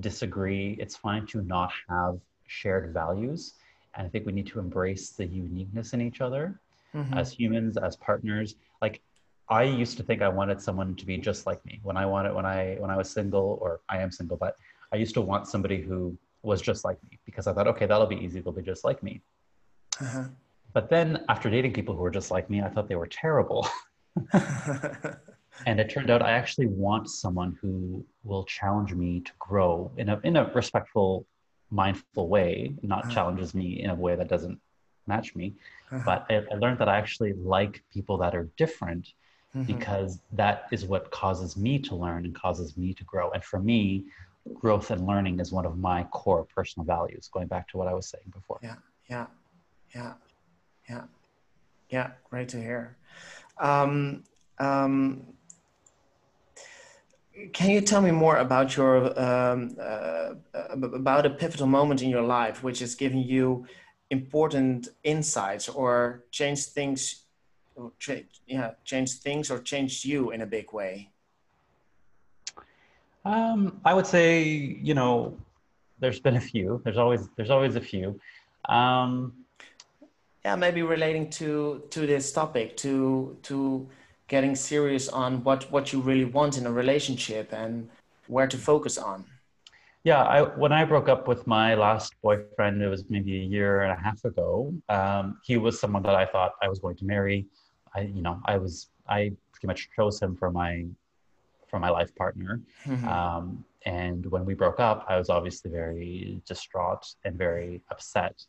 disagree. 0.00 0.76
It's 0.78 0.94
fine 0.94 1.24
to 1.28 1.40
not 1.40 1.72
have 1.88 2.18
shared 2.46 2.92
values, 2.92 3.54
and 3.94 4.06
I 4.06 4.10
think 4.10 4.26
we 4.26 4.32
need 4.32 4.46
to 4.48 4.58
embrace 4.58 5.10
the 5.10 5.26
uniqueness 5.26 5.92
in 5.92 6.00
each 6.00 6.20
other 6.20 6.60
mm-hmm. 6.94 7.14
as 7.14 7.32
humans, 7.32 7.76
as 7.76 7.96
partners. 7.96 8.56
Like 8.80 9.00
I 9.48 9.62
used 9.62 9.96
to 9.98 10.02
think 10.02 10.22
I 10.22 10.28
wanted 10.28 10.60
someone 10.60 10.94
to 10.96 11.06
be 11.06 11.18
just 11.18 11.46
like 11.46 11.64
me 11.64 11.80
when 11.82 11.96
I 11.96 12.06
wanted 12.06 12.34
when 12.34 12.46
I 12.46 12.76
when 12.78 12.90
I 12.90 12.96
was 12.96 13.10
single 13.10 13.58
or 13.60 13.80
I 13.88 13.98
am 13.98 14.10
single, 14.10 14.36
but 14.36 14.56
I 14.92 14.96
used 14.96 15.14
to 15.14 15.20
want 15.20 15.46
somebody 15.46 15.80
who 15.82 16.16
was 16.42 16.62
just 16.62 16.84
like 16.84 16.98
me 17.10 17.18
because 17.24 17.46
I 17.46 17.52
thought, 17.52 17.66
okay, 17.68 17.86
that'll 17.86 18.06
be 18.06 18.16
easy. 18.16 18.40
They'll 18.40 18.52
be 18.52 18.62
just 18.62 18.84
like 18.84 19.02
me. 19.02 19.20
Uh-huh. 20.00 20.24
But 20.72 20.88
then 20.88 21.24
after 21.28 21.50
dating 21.50 21.72
people 21.72 21.94
who 21.96 22.02
were 22.02 22.10
just 22.10 22.30
like 22.30 22.48
me, 22.48 22.62
I 22.62 22.68
thought 22.68 22.88
they 22.88 22.96
were 22.96 23.06
terrible. 23.06 23.66
and 25.66 25.80
it 25.80 25.90
turned 25.90 26.10
out 26.10 26.22
I 26.22 26.32
actually 26.32 26.66
want 26.66 27.08
someone 27.08 27.58
who 27.60 28.04
will 28.24 28.44
challenge 28.44 28.92
me 28.94 29.20
to 29.20 29.32
grow 29.38 29.90
in 29.96 30.08
a 30.08 30.20
in 30.24 30.36
a 30.36 30.50
respectful, 30.54 31.26
mindful 31.70 32.28
way, 32.28 32.74
not 32.82 33.04
uh-huh. 33.04 33.14
challenges 33.14 33.54
me 33.54 33.82
in 33.82 33.90
a 33.90 33.94
way 33.94 34.16
that 34.16 34.28
doesn't 34.28 34.58
match 35.06 35.34
me. 35.34 35.54
Uh-huh. 35.90 36.02
But 36.04 36.26
I, 36.30 36.44
I 36.52 36.56
learned 36.56 36.78
that 36.78 36.88
I 36.88 36.96
actually 36.96 37.32
like 37.34 37.82
people 37.92 38.18
that 38.18 38.34
are 38.34 38.48
different 38.56 39.12
mm-hmm. 39.54 39.64
because 39.64 40.20
that 40.32 40.66
is 40.70 40.84
what 40.84 41.10
causes 41.10 41.56
me 41.56 41.78
to 41.80 41.94
learn 41.94 42.24
and 42.24 42.34
causes 42.34 42.76
me 42.76 42.94
to 42.94 43.04
grow. 43.04 43.30
And 43.30 43.42
for 43.44 43.58
me, 43.58 44.04
growth 44.54 44.90
and 44.90 45.06
learning 45.06 45.40
is 45.40 45.52
one 45.52 45.66
of 45.66 45.78
my 45.78 46.04
core 46.04 46.44
personal 46.44 46.86
values, 46.86 47.28
going 47.32 47.48
back 47.48 47.68
to 47.68 47.76
what 47.76 47.88
I 47.88 47.94
was 47.94 48.08
saying 48.08 48.32
before. 48.32 48.58
Yeah, 48.62 48.76
yeah, 49.10 49.26
yeah, 49.94 50.12
yeah, 50.88 51.02
yeah. 51.90 52.10
Great 52.30 52.48
to 52.50 52.60
hear. 52.60 52.96
Um, 53.58 54.24
um, 54.58 55.26
can 57.52 57.70
you 57.70 57.80
tell 57.80 58.02
me 58.02 58.10
more 58.10 58.36
about 58.38 58.76
your 58.76 59.18
um, 59.20 59.76
uh, 59.80 60.34
about 60.74 61.26
a 61.26 61.30
pivotal 61.30 61.66
moment 61.66 62.02
in 62.02 62.08
your 62.08 62.22
life 62.22 62.62
which 62.62 62.80
has 62.80 62.94
given 62.94 63.18
you 63.18 63.66
important 64.10 64.88
insights 65.04 65.68
or 65.68 66.24
changed 66.30 66.66
things 66.70 67.24
yeah 68.46 68.72
changed 68.84 69.22
things 69.22 69.50
or 69.50 69.58
changed 69.58 70.04
you 70.04 70.30
in 70.30 70.40
a 70.42 70.46
big 70.46 70.72
way? 70.72 71.10
Um, 73.24 73.80
I 73.84 73.94
would 73.94 74.06
say 74.06 74.42
you 74.42 74.94
know 74.94 75.36
there's 76.00 76.20
been 76.20 76.36
a 76.36 76.40
few. 76.40 76.80
There's 76.84 76.98
always 76.98 77.28
there's 77.36 77.50
always 77.50 77.76
a 77.76 77.80
few. 77.80 78.20
Um, 78.68 79.32
yeah, 80.44 80.56
maybe 80.56 80.82
relating 80.82 81.30
to 81.30 81.82
to 81.90 82.06
this 82.06 82.32
topic 82.32 82.76
to 82.78 83.36
to 83.42 83.88
getting 84.28 84.54
serious 84.54 85.08
on 85.08 85.42
what 85.42 85.70
what 85.72 85.92
you 85.92 86.00
really 86.00 86.24
want 86.24 86.56
in 86.58 86.66
a 86.66 86.72
relationship 86.72 87.52
and 87.52 87.88
where 88.28 88.46
to 88.46 88.58
focus 88.58 88.98
on. 88.98 89.24
Yeah, 90.04 90.22
I, 90.22 90.42
when 90.42 90.72
I 90.72 90.84
broke 90.84 91.08
up 91.08 91.26
with 91.26 91.46
my 91.46 91.74
last 91.74 92.14
boyfriend, 92.22 92.80
it 92.80 92.88
was 92.88 93.04
maybe 93.10 93.40
a 93.40 93.44
year 93.44 93.82
and 93.82 93.92
a 93.92 94.00
half 94.00 94.24
ago. 94.24 94.72
Um, 94.88 95.38
he 95.44 95.56
was 95.56 95.80
someone 95.80 96.02
that 96.04 96.14
I 96.14 96.24
thought 96.24 96.52
I 96.62 96.68
was 96.68 96.78
going 96.78 96.96
to 96.96 97.04
marry. 97.04 97.46
I, 97.94 98.02
you 98.02 98.22
know, 98.22 98.40
I 98.44 98.58
was, 98.58 98.90
I 99.08 99.32
pretty 99.52 99.66
much 99.66 99.88
chose 99.96 100.20
him 100.22 100.36
for 100.36 100.50
my, 100.50 100.86
for 101.66 101.80
my 101.80 101.90
life 101.90 102.14
partner. 102.14 102.60
Mm-hmm. 102.86 103.08
Um, 103.08 103.64
and 103.86 104.24
when 104.26 104.44
we 104.44 104.54
broke 104.54 104.78
up, 104.78 105.04
I 105.08 105.16
was 105.18 105.30
obviously 105.30 105.70
very 105.70 106.40
distraught 106.46 107.14
and 107.24 107.36
very 107.36 107.82
upset. 107.90 108.44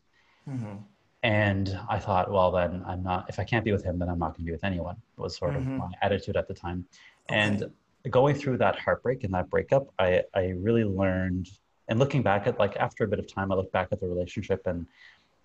Mm-hmm. 0.48 0.76
And 1.22 1.78
I 1.88 1.98
thought, 1.98 2.30
well, 2.30 2.50
then 2.50 2.82
I'm 2.86 3.02
not, 3.02 3.26
if 3.28 3.38
I 3.38 3.44
can't 3.44 3.64
be 3.64 3.72
with 3.72 3.84
him, 3.84 3.98
then 3.98 4.08
I'm 4.08 4.18
not 4.18 4.28
going 4.28 4.40
to 4.40 4.44
be 4.44 4.52
with 4.52 4.64
anyone, 4.64 4.96
was 5.16 5.36
sort 5.36 5.52
mm-hmm. 5.52 5.72
of 5.72 5.78
my 5.78 5.90
attitude 6.00 6.36
at 6.36 6.48
the 6.48 6.54
time. 6.54 6.86
Okay. 7.28 7.38
And 7.38 7.70
going 8.08 8.34
through 8.34 8.56
that 8.58 8.78
heartbreak 8.78 9.24
and 9.24 9.34
that 9.34 9.50
breakup, 9.50 9.92
I, 9.98 10.22
I 10.34 10.54
really 10.56 10.84
learned, 10.84 11.50
and 11.88 11.98
looking 11.98 12.22
back 12.22 12.46
at 12.46 12.58
like 12.58 12.76
after 12.76 13.04
a 13.04 13.08
bit 13.08 13.18
of 13.18 13.26
time, 13.26 13.52
I 13.52 13.54
looked 13.54 13.72
back 13.72 13.88
at 13.92 14.00
the 14.00 14.08
relationship 14.08 14.66
and, 14.66 14.86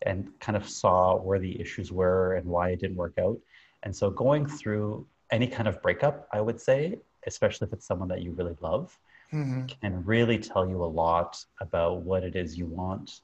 and 0.03 0.29
kind 0.39 0.55
of 0.55 0.69
saw 0.69 1.17
where 1.17 1.39
the 1.39 1.59
issues 1.59 1.91
were 1.91 2.35
and 2.35 2.45
why 2.47 2.69
it 2.69 2.79
didn't 2.79 2.95
work 2.95 3.17
out. 3.19 3.37
And 3.83 3.93
so 3.93 4.09
going 4.09 4.45
through 4.45 5.05
any 5.31 5.47
kind 5.47 5.67
of 5.67 5.81
breakup, 5.81 6.27
I 6.31 6.39
would 6.39 6.61
say, 6.61 6.99
especially 7.27 7.67
if 7.67 7.73
it's 7.73 7.85
someone 7.85 8.07
that 8.09 8.21
you 8.21 8.31
really 8.31 8.55
love, 8.61 8.97
mm-hmm. 9.33 9.65
can 9.65 10.05
really 10.05 10.37
tell 10.37 10.69
you 10.69 10.83
a 10.83 10.85
lot 10.85 11.43
about 11.59 12.01
what 12.01 12.23
it 12.23 12.35
is 12.35 12.57
you 12.57 12.65
want 12.65 13.21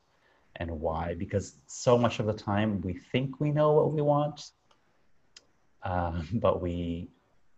and 0.58 0.70
why. 0.70 1.16
Because 1.18 1.56
so 1.68 1.98
much 1.98 2.20
of 2.20 2.26
the 2.26 2.34
time 2.34 2.82
we 2.82 2.94
think 2.94 3.40
we 3.40 3.52
know 3.52 3.72
what 3.72 3.92
we 3.92 4.02
want, 4.02 4.52
um, 5.84 6.28
but 6.34 6.62
we 6.62 7.10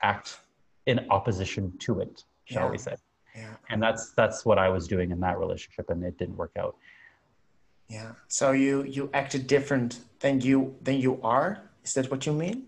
act 0.01 0.39
in 0.85 1.05
opposition 1.09 1.73
to 1.79 2.01
it, 2.01 2.23
shall 2.45 2.65
yeah. 2.65 2.71
we 2.71 2.77
say. 2.77 2.95
Yeah. 3.35 3.55
And 3.69 3.81
that's 3.81 4.11
that's 4.11 4.45
what 4.45 4.59
I 4.59 4.69
was 4.69 4.87
doing 4.87 5.11
in 5.11 5.19
that 5.21 5.39
relationship 5.39 5.89
and 5.89 6.03
it 6.03 6.17
didn't 6.17 6.37
work 6.37 6.51
out. 6.57 6.75
Yeah. 7.89 8.11
So 8.27 8.51
you 8.51 8.83
you 8.83 9.09
acted 9.13 9.47
different 9.47 9.99
than 10.19 10.41
you 10.41 10.75
than 10.81 10.99
you 10.99 11.19
are? 11.23 11.69
Is 11.83 11.93
that 11.95 12.11
what 12.11 12.25
you 12.25 12.33
mean? 12.33 12.67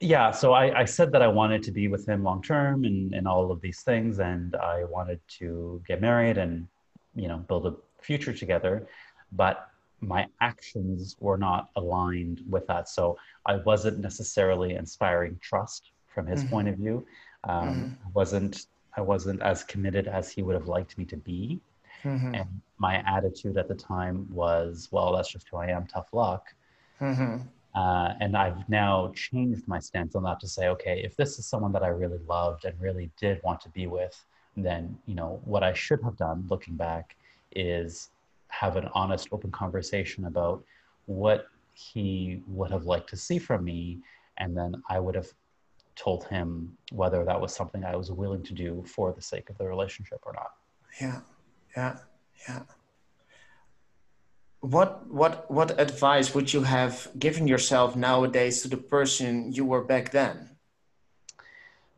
yeah 0.00 0.30
so 0.30 0.52
I, 0.52 0.80
I, 0.80 0.84
said 0.84 1.10
that 1.12 1.22
i 1.22 1.28
wanted 1.28 1.62
to 1.64 1.72
be 1.72 1.88
with 1.88 2.08
him 2.08 2.22
long 2.22 2.42
term 2.42 2.84
and, 2.84 3.12
and 3.14 3.26
all 3.26 3.50
of 3.50 3.60
these 3.60 3.80
things 3.80 4.20
and 4.20 4.54
i 4.56 4.84
wanted 4.84 5.20
to 5.38 5.82
get 5.86 6.00
married 6.00 6.38
and 6.38 6.68
you 7.14 7.28
know 7.28 7.38
build 7.38 7.66
a 7.66 7.74
future 8.00 8.32
together 8.32 8.86
but 9.32 9.68
my 10.00 10.26
actions 10.40 11.16
were 11.18 11.38
not 11.38 11.70
aligned 11.76 12.42
with 12.48 12.66
that 12.66 12.88
so 12.88 13.16
i 13.46 13.56
wasn't 13.56 13.98
necessarily 13.98 14.74
inspiring 14.74 15.38
trust 15.42 15.90
from 16.14 16.26
his 16.26 16.40
mm-hmm. 16.40 16.50
point 16.50 16.68
of 16.68 16.76
view 16.76 17.04
um, 17.44 17.68
mm-hmm. 17.68 18.12
wasn't 18.14 18.66
I 18.98 19.00
wasn't 19.00 19.40
as 19.42 19.62
committed 19.62 20.08
as 20.08 20.28
he 20.28 20.42
would 20.42 20.54
have 20.54 20.66
liked 20.66 20.98
me 20.98 21.04
to 21.06 21.16
be. 21.16 21.60
Mm-hmm. 22.02 22.34
And 22.34 22.60
my 22.78 22.96
attitude 23.06 23.56
at 23.56 23.68
the 23.68 23.74
time 23.76 24.26
was, 24.28 24.88
well, 24.90 25.14
that's 25.14 25.30
just 25.30 25.48
who 25.48 25.56
I 25.56 25.68
am, 25.68 25.86
tough 25.86 26.08
luck. 26.12 26.52
Mm-hmm. 27.00 27.36
Uh, 27.76 28.14
and 28.20 28.36
I've 28.36 28.68
now 28.68 29.12
changed 29.14 29.68
my 29.68 29.78
stance 29.78 30.16
on 30.16 30.24
that 30.24 30.40
to 30.40 30.48
say, 30.48 30.66
okay, 30.68 31.00
if 31.04 31.16
this 31.16 31.38
is 31.38 31.46
someone 31.46 31.70
that 31.72 31.84
I 31.84 31.88
really 31.88 32.18
loved 32.28 32.64
and 32.64 32.80
really 32.80 33.08
did 33.20 33.40
want 33.44 33.60
to 33.62 33.68
be 33.68 33.86
with, 33.86 34.20
then 34.56 34.98
you 35.06 35.14
know 35.14 35.40
what 35.44 35.62
I 35.62 35.72
should 35.72 36.02
have 36.02 36.16
done, 36.16 36.44
looking 36.50 36.74
back, 36.74 37.14
is 37.54 38.10
have 38.48 38.76
an 38.76 38.88
honest, 38.94 39.28
open 39.32 39.50
conversation 39.50 40.26
about 40.26 40.64
what 41.06 41.48
he 41.74 42.42
would 42.48 42.70
have 42.70 42.84
liked 42.84 43.08
to 43.10 43.16
see 43.16 43.38
from 43.38 43.64
me, 43.64 43.98
and 44.38 44.56
then 44.56 44.82
I 44.88 44.98
would 44.98 45.14
have 45.14 45.28
told 45.96 46.24
him 46.24 46.76
whether 46.92 47.24
that 47.24 47.40
was 47.40 47.54
something 47.54 47.84
I 47.84 47.96
was 47.96 48.10
willing 48.10 48.42
to 48.44 48.54
do 48.54 48.84
for 48.86 49.12
the 49.12 49.22
sake 49.22 49.50
of 49.50 49.58
the 49.58 49.66
relationship 49.66 50.20
or 50.24 50.32
not. 50.32 50.52
Yeah, 51.00 51.20
yeah, 51.76 51.96
yeah. 52.48 52.62
What 54.60 55.08
what 55.08 55.48
what 55.50 55.80
advice 55.80 56.34
would 56.34 56.52
you 56.52 56.62
have 56.62 57.08
given 57.18 57.46
yourself 57.46 57.94
nowadays 57.94 58.62
to 58.62 58.68
the 58.68 58.76
person 58.76 59.52
you 59.52 59.64
were 59.64 59.84
back 59.84 60.10
then? 60.10 60.56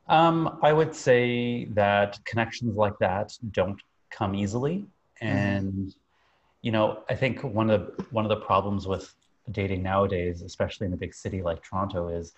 Um, 0.09 0.59
I 0.63 0.73
would 0.73 0.95
say 0.95 1.67
that 1.67 2.19
connections 2.25 2.77
like 2.77 2.99
that 3.01 3.33
don't 3.53 3.81
come 4.11 4.35
easily, 4.35 4.87
and 5.21 5.95
you 6.63 6.73
know, 6.73 7.03
I 7.09 7.15
think 7.15 7.43
one 7.43 7.71
of 7.71 7.97
the, 7.97 8.05
one 8.11 8.25
of 8.25 8.29
the 8.29 8.45
problems 8.45 8.87
with 8.87 9.15
dating 9.51 9.83
nowadays, 9.83 10.43
especially 10.43 10.87
in 10.87 10.93
a 10.93 10.97
big 10.97 11.15
city 11.15 11.43
like 11.43 11.63
Toronto, 11.63 12.09
is 12.09 12.33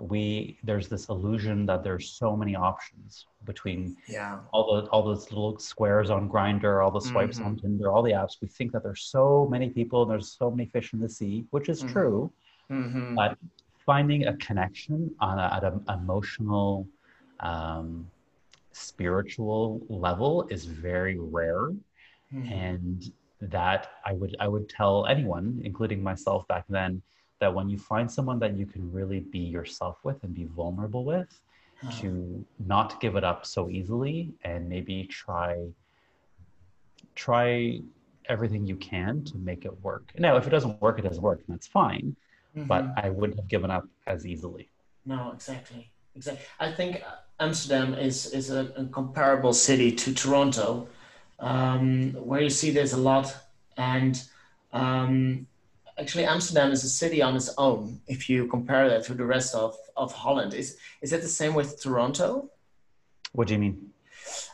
we 0.00 0.58
there's 0.62 0.88
this 0.88 1.08
illusion 1.08 1.66
that 1.66 1.82
there's 1.82 2.10
so 2.10 2.36
many 2.36 2.54
options 2.54 3.26
between 3.44 3.96
Yeah. 4.06 4.38
all 4.52 4.76
the 4.76 4.88
all 4.90 5.02
those 5.02 5.30
little 5.30 5.58
squares 5.58 6.08
on 6.10 6.28
Grindr, 6.28 6.84
all 6.84 6.90
the 6.92 7.00
swipes 7.00 7.40
on 7.40 7.56
Mhm. 7.56 7.60
Tinder, 7.62 7.90
all 7.90 8.02
the 8.02 8.12
apps. 8.12 8.40
We 8.40 8.48
think 8.48 8.72
that 8.72 8.82
there's 8.84 9.02
so 9.02 9.46
many 9.50 9.70
people 9.70 10.02
and 10.02 10.10
there's 10.10 10.30
so 10.32 10.50
many 10.50 10.66
fish 10.68 10.92
in 10.92 11.00
the 11.00 11.08
sea, 11.08 11.46
which 11.50 11.68
is 11.68 11.82
Mhm. 11.82 11.88
true. 11.92 12.32
Mm-hmm. 12.70 13.14
But 13.16 13.38
finding 13.86 14.26
a 14.26 14.36
connection 14.36 15.14
on 15.20 15.38
a, 15.38 15.46
at 15.56 15.64
an 15.64 15.84
emotional, 15.88 16.86
um, 17.40 18.08
spiritual 18.72 19.80
level 19.88 20.46
is 20.48 20.64
very 20.66 21.18
rare 21.18 21.70
Mm-hmm. 22.32 22.52
and 22.52 23.12
that 23.40 23.88
i 24.04 24.12
would 24.12 24.36
i 24.40 24.48
would 24.48 24.68
tell 24.68 25.06
anyone 25.06 25.60
including 25.64 26.02
myself 26.02 26.46
back 26.48 26.64
then 26.68 27.00
that 27.40 27.54
when 27.54 27.68
you 27.68 27.78
find 27.78 28.10
someone 28.10 28.38
that 28.38 28.56
you 28.56 28.66
can 28.66 28.90
really 28.92 29.20
be 29.20 29.38
yourself 29.38 29.98
with 30.04 30.22
and 30.24 30.34
be 30.34 30.44
vulnerable 30.44 31.04
with 31.04 31.40
Uh, 31.86 31.92
to 32.00 32.44
not 32.66 33.00
give 33.00 33.14
it 33.14 33.22
up 33.22 33.46
so 33.46 33.70
easily 33.70 34.34
and 34.42 34.68
maybe 34.68 35.04
try 35.04 35.54
try 37.14 37.80
everything 38.28 38.66
you 38.66 38.76
can 38.76 39.22
to 39.24 39.38
make 39.38 39.64
it 39.64 39.74
work 39.82 40.10
now 40.18 40.36
if 40.36 40.46
it 40.46 40.50
doesn't 40.50 40.80
work 40.82 40.98
it 40.98 41.02
doesn't 41.02 41.22
work 41.22 41.38
and 41.46 41.54
that's 41.54 41.68
fine 41.68 42.14
but 42.72 42.82
mhm. 42.84 43.04
i 43.04 43.08
wouldn't 43.10 43.38
have 43.38 43.48
given 43.48 43.70
up 43.70 43.84
as 44.06 44.26
easily 44.26 44.68
No, 45.04 45.20
exactly, 45.32 45.82
exactly. 46.18 46.44
I 46.60 46.68
think 46.78 46.92
Amsterdam 47.40 47.94
is 47.94 48.16
is 48.38 48.50
a, 48.50 48.62
a 48.82 48.84
comparable 48.98 49.54
city 49.54 49.90
to 50.02 50.08
Toronto, 50.12 50.66
um, 51.38 52.12
where 52.14 52.40
you 52.40 52.50
see 52.50 52.70
there's 52.70 52.92
a 52.92 52.98
lot, 52.98 53.34
and 53.76 54.22
um, 54.72 55.46
actually 55.98 56.24
Amsterdam 56.24 56.70
is 56.72 56.84
a 56.84 56.88
city 56.88 57.22
on 57.22 57.36
its 57.36 57.54
own. 57.58 58.00
If 58.06 58.28
you 58.28 58.46
compare 58.46 58.88
that 58.88 59.04
to 59.04 59.14
the 59.14 59.24
rest 59.24 59.54
of 59.54 59.76
of 59.96 60.12
Holland, 60.12 60.54
is 60.54 60.76
is 61.02 61.10
that 61.10 61.22
the 61.22 61.28
same 61.28 61.54
with 61.54 61.80
Toronto? 61.80 62.50
what 63.32 63.48
do 63.48 63.54
you 63.54 63.60
mean 63.60 63.92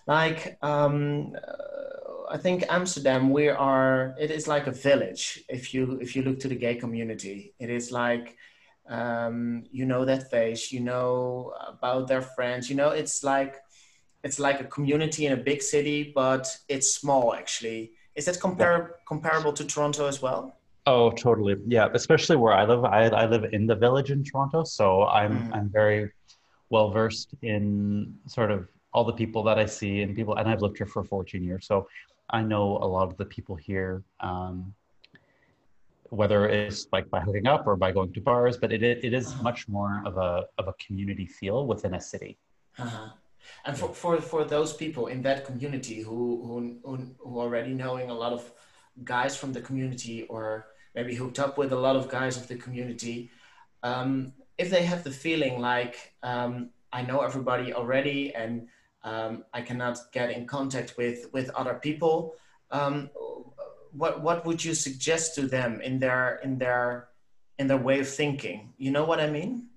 Like, 0.07 0.59
um, 0.63 1.35
uh, 1.37 2.35
I 2.35 2.39
think 2.39 2.65
Amsterdam, 2.69 3.31
we 3.31 3.49
are. 3.49 4.15
It 4.19 4.31
is 4.31 4.47
like 4.47 4.67
a 4.67 4.73
village. 4.89 5.43
If 5.49 5.73
you 5.73 5.99
if 6.01 6.15
you 6.15 6.23
look 6.23 6.39
to 6.41 6.49
the 6.49 6.61
gay 6.67 6.77
community, 6.77 7.55
it 7.59 7.71
is 7.71 7.91
like 7.91 8.37
um, 8.89 9.65
you 9.73 9.85
know 9.87 10.05
that 10.05 10.31
face. 10.31 10.73
You 10.73 10.81
know 10.81 11.55
about 11.67 12.09
their 12.09 12.23
friends. 12.23 12.69
You 12.71 12.77
know, 12.77 12.91
it's 12.91 13.25
like 13.25 13.55
it's 14.25 14.39
like 14.39 14.61
a 14.61 14.65
community 14.65 15.27
in 15.27 15.33
a 15.33 15.37
big 15.37 15.63
city, 15.63 16.11
but 16.15 16.45
it's 16.69 16.95
small. 16.95 17.35
Actually, 17.35 17.93
is 18.17 18.25
that 18.25 18.41
compar- 18.41 18.91
comparable 19.07 19.53
to 19.53 19.65
Toronto 19.65 20.07
as 20.07 20.21
well? 20.23 20.57
Oh, 20.87 21.11
totally. 21.11 21.57
Yeah, 21.67 21.89
especially 21.95 22.37
where 22.37 22.53
I 22.53 22.65
live. 22.65 22.85
I, 22.85 23.05
I 23.09 23.27
live 23.27 23.45
in 23.53 23.67
the 23.67 23.75
village 23.75 24.11
in 24.11 24.25
Toronto, 24.25 24.65
so 24.65 25.05
I'm 25.07 25.35
Mhm. 25.45 25.55
I'm 25.57 25.69
very 25.71 26.11
well 26.71 26.91
versed 26.91 27.31
in 27.43 28.19
sort 28.27 28.51
of 28.51 28.69
all 28.93 29.05
the 29.05 29.13
people 29.23 29.43
that 29.49 29.59
I 29.59 29.67
see 29.67 30.03
and 30.03 30.17
people, 30.17 30.35
and 30.39 30.49
I've 30.49 30.63
lived 30.63 30.79
here 30.79 30.87
for 30.87 31.03
14 31.05 31.43
years, 31.43 31.67
so 31.67 31.77
I 32.31 32.41
know 32.43 32.79
a 32.87 32.89
lot 32.97 33.07
of 33.11 33.17
the 33.17 33.27
people 33.27 33.57
here. 33.57 34.03
Um, 34.21 34.75
whether 36.11 36.41
it's 36.49 36.87
like 36.93 37.11
by 37.11 37.21
hooking 37.21 37.47
up 37.47 37.67
or 37.67 37.77
by 37.77 37.91
going 37.91 38.13
to 38.13 38.21
bars, 38.21 38.57
but 38.57 38.73
it 38.73 38.83
it 38.83 39.13
is 39.21 39.27
much 39.43 39.69
more 39.69 40.03
of 40.09 40.17
a 40.17 40.31
of 40.61 40.69
a 40.69 40.75
community 40.85 41.27
feel 41.27 41.67
within 41.67 41.93
a 41.95 42.01
city. 42.01 42.39
Uh-huh. 42.79 43.09
And 43.65 43.77
for, 43.77 43.95
for, 43.95 44.21
for 44.21 44.45
those 44.45 44.73
people 44.73 45.07
in 45.07 45.23
that 45.23 45.45
community 45.45 46.03
who, 46.03 46.79
who, 46.85 47.15
who, 47.19 47.39
already 47.39 47.73
knowing 47.73 48.11
a 48.11 48.15
lot 48.15 48.33
of 48.33 48.51
guys 49.03 49.37
from 49.37 49.53
the 49.53 49.61
community 49.61 50.23
or 50.25 50.67
maybe 50.95 51.15
hooked 51.15 51.39
up 51.39 51.59
with 51.59 51.73
a 51.73 51.77
lot 51.79 51.97
of 51.97 52.09
guys 52.09 52.37
of 52.37 52.47
the 52.49 52.57
community, 52.57 53.31
um, 53.83 54.33
if 54.59 54.71
they 54.71 54.85
have 54.85 55.03
the 55.03 55.11
feeling 55.11 55.61
like 55.61 56.15
um, 56.23 56.71
I 56.93 57.03
know 57.03 57.21
everybody 57.21 57.75
already 57.75 58.35
and 58.35 58.69
um, 59.03 59.45
I 59.53 59.63
cannot 59.63 59.99
get 60.13 60.31
in 60.31 60.47
contact 60.47 60.95
with, 60.97 61.33
with 61.33 61.51
other 61.51 61.75
people, 61.75 62.35
um, 62.71 63.11
what, 63.93 64.23
what 64.23 64.45
would 64.47 64.65
you 64.65 64.75
suggest 64.75 65.35
to 65.37 65.47
them 65.47 65.81
in 65.81 65.99
their, 65.99 66.37
in 66.43 66.59
their, 66.59 67.09
in 67.59 67.67
their 67.67 67.79
way 67.79 68.01
of 68.01 68.09
thinking? 68.09 68.73
You 68.79 68.91
know 68.91 69.05
what 69.05 69.21
I 69.21 69.29
mean? 69.29 69.69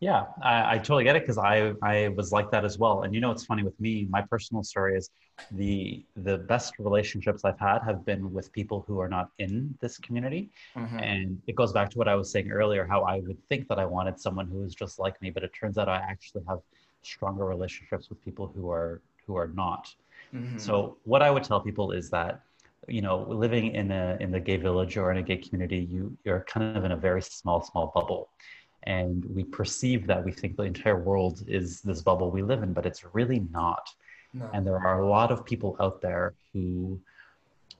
Yeah, 0.00 0.24
I, 0.42 0.74
I 0.74 0.78
totally 0.78 1.04
get 1.04 1.16
it 1.16 1.22
because 1.22 1.36
I 1.38 1.72
I 1.82 2.08
was 2.08 2.32
like 2.32 2.50
that 2.52 2.64
as 2.64 2.78
well. 2.78 3.02
And 3.02 3.14
you 3.14 3.20
know, 3.20 3.30
it's 3.30 3.44
funny 3.44 3.62
with 3.62 3.78
me. 3.80 4.06
My 4.10 4.22
personal 4.22 4.62
story 4.62 4.96
is 4.96 5.10
the 5.50 6.04
the 6.16 6.38
best 6.38 6.78
relationships 6.78 7.44
I've 7.44 7.58
had 7.58 7.80
have 7.84 8.04
been 8.06 8.32
with 8.32 8.50
people 8.52 8.84
who 8.86 8.98
are 9.00 9.08
not 9.08 9.28
in 9.38 9.74
this 9.80 9.98
community. 9.98 10.50
Mhm. 10.76 11.02
And 11.02 11.42
it 11.46 11.54
goes 11.54 11.72
back 11.72 11.90
to 11.90 11.98
what 11.98 12.08
I 12.08 12.14
was 12.14 12.30
saying 12.32 12.50
earlier, 12.50 12.86
how 12.86 13.02
I 13.02 13.20
would 13.20 13.38
think 13.48 13.68
that 13.68 13.78
I 13.78 13.84
wanted 13.84 14.18
someone 14.18 14.46
who 14.48 14.58
was 14.60 14.74
just 14.74 14.98
like 14.98 15.20
me, 15.20 15.30
but 15.30 15.42
it 15.44 15.52
turns 15.52 15.76
out 15.76 15.88
I 15.88 15.96
actually 15.98 16.44
have 16.48 16.60
stronger 17.02 17.44
relationships 17.44 18.08
with 18.08 18.24
people 18.24 18.46
who 18.54 18.70
are 18.70 19.02
who 19.26 19.36
are 19.36 19.48
not. 19.48 19.94
Mhm. 20.32 20.58
So 20.60 20.96
what 21.04 21.22
I 21.22 21.30
would 21.30 21.44
tell 21.44 21.60
people 21.60 21.92
is 21.92 22.10
that, 22.10 22.40
you 22.88 23.02
know, 23.02 23.22
living 23.28 23.74
in 23.74 23.90
a 23.90 24.16
in 24.20 24.30
the 24.30 24.40
gay 24.40 24.56
village 24.56 24.96
or 24.96 25.10
in 25.10 25.18
a 25.18 25.22
gay 25.22 25.36
community, 25.36 25.78
you 25.78 26.16
you're 26.24 26.44
kind 26.48 26.76
of 26.76 26.84
in 26.84 26.92
a 26.92 26.96
very 26.96 27.22
small, 27.22 27.62
small 27.62 27.92
bubble. 27.94 28.30
And 28.84 29.24
we 29.26 29.44
perceive 29.44 30.06
that 30.06 30.24
we 30.24 30.32
think 30.32 30.56
the 30.56 30.62
entire 30.62 30.98
world 30.98 31.42
is 31.46 31.80
this 31.82 32.00
bubble 32.02 32.30
we 32.30 32.42
live 32.42 32.62
in, 32.62 32.72
but 32.72 32.86
it's 32.86 33.04
really 33.14 33.40
not. 33.52 33.88
No. 34.32 34.48
And 34.54 34.66
there 34.66 34.78
are 34.78 35.02
a 35.02 35.08
lot 35.08 35.30
of 35.30 35.44
people 35.44 35.76
out 35.80 36.00
there 36.00 36.34
who 36.52 37.00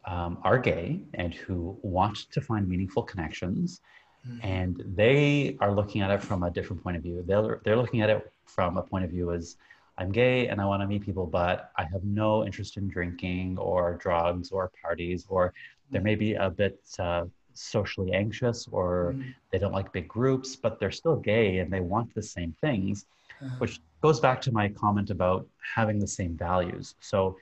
um, 0.05 0.39
are 0.43 0.59
gay 0.59 1.01
and 1.15 1.33
who 1.35 1.79
want 1.83 2.17
to 2.33 2.41
find 2.41 2.69
meaningful 2.69 3.03
connections 3.03 3.81
Mhm. 4.29 4.41
and 4.45 4.85
they 4.97 5.57
are 5.61 5.73
looking 5.73 6.03
at 6.03 6.11
it 6.11 6.23
from 6.23 6.43
a 6.43 6.51
different 6.51 6.83
point 6.83 6.95
of 6.95 7.03
view. 7.03 7.23
They're 7.27 7.61
they're 7.65 7.77
looking 7.77 8.03
at 8.03 8.11
it 8.11 8.31
from 8.45 8.77
a 8.77 8.83
point 8.83 9.05
of 9.07 9.11
view 9.11 9.33
as 9.33 9.57
I'm 9.97 10.13
gay 10.13 10.49
and 10.49 10.61
I 10.61 10.67
want 10.67 10.83
to 10.83 10.87
meet 10.87 11.03
people, 11.03 11.27
but 11.27 11.73
I 11.77 11.85
have 11.85 12.05
no 12.05 12.45
interest 12.45 12.77
in 12.77 12.89
drinking 12.89 13.57
or 13.59 13.95
drugs 13.95 14.51
or 14.51 14.71
parties, 14.83 15.27
or 15.29 15.55
there 15.91 16.03
may 16.03 16.17
be 16.17 16.35
a 16.35 16.51
bit 16.51 16.81
uh, 16.99 17.25
socially 17.61 18.13
anxious 18.13 18.67
or 18.69 19.15
Mhm. 19.17 19.35
they 19.51 19.59
don't 19.59 19.73
like 19.73 19.93
big 19.93 20.09
groups, 20.09 20.57
but 20.57 20.79
they're 20.79 20.91
still 20.91 21.17
gay 21.17 21.59
and 21.59 21.73
they 21.73 21.81
want 21.81 22.13
the 22.15 22.23
same 22.23 22.53
things, 22.61 23.07
Uh-huh. 23.41 23.57
which 23.59 23.81
goes 24.01 24.19
back 24.21 24.41
to 24.43 24.53
my 24.53 24.69
comment 24.69 25.11
about 25.11 25.47
having 25.77 25.99
the 25.99 26.07
same 26.07 26.37
values. 26.37 26.95
So 27.01 27.37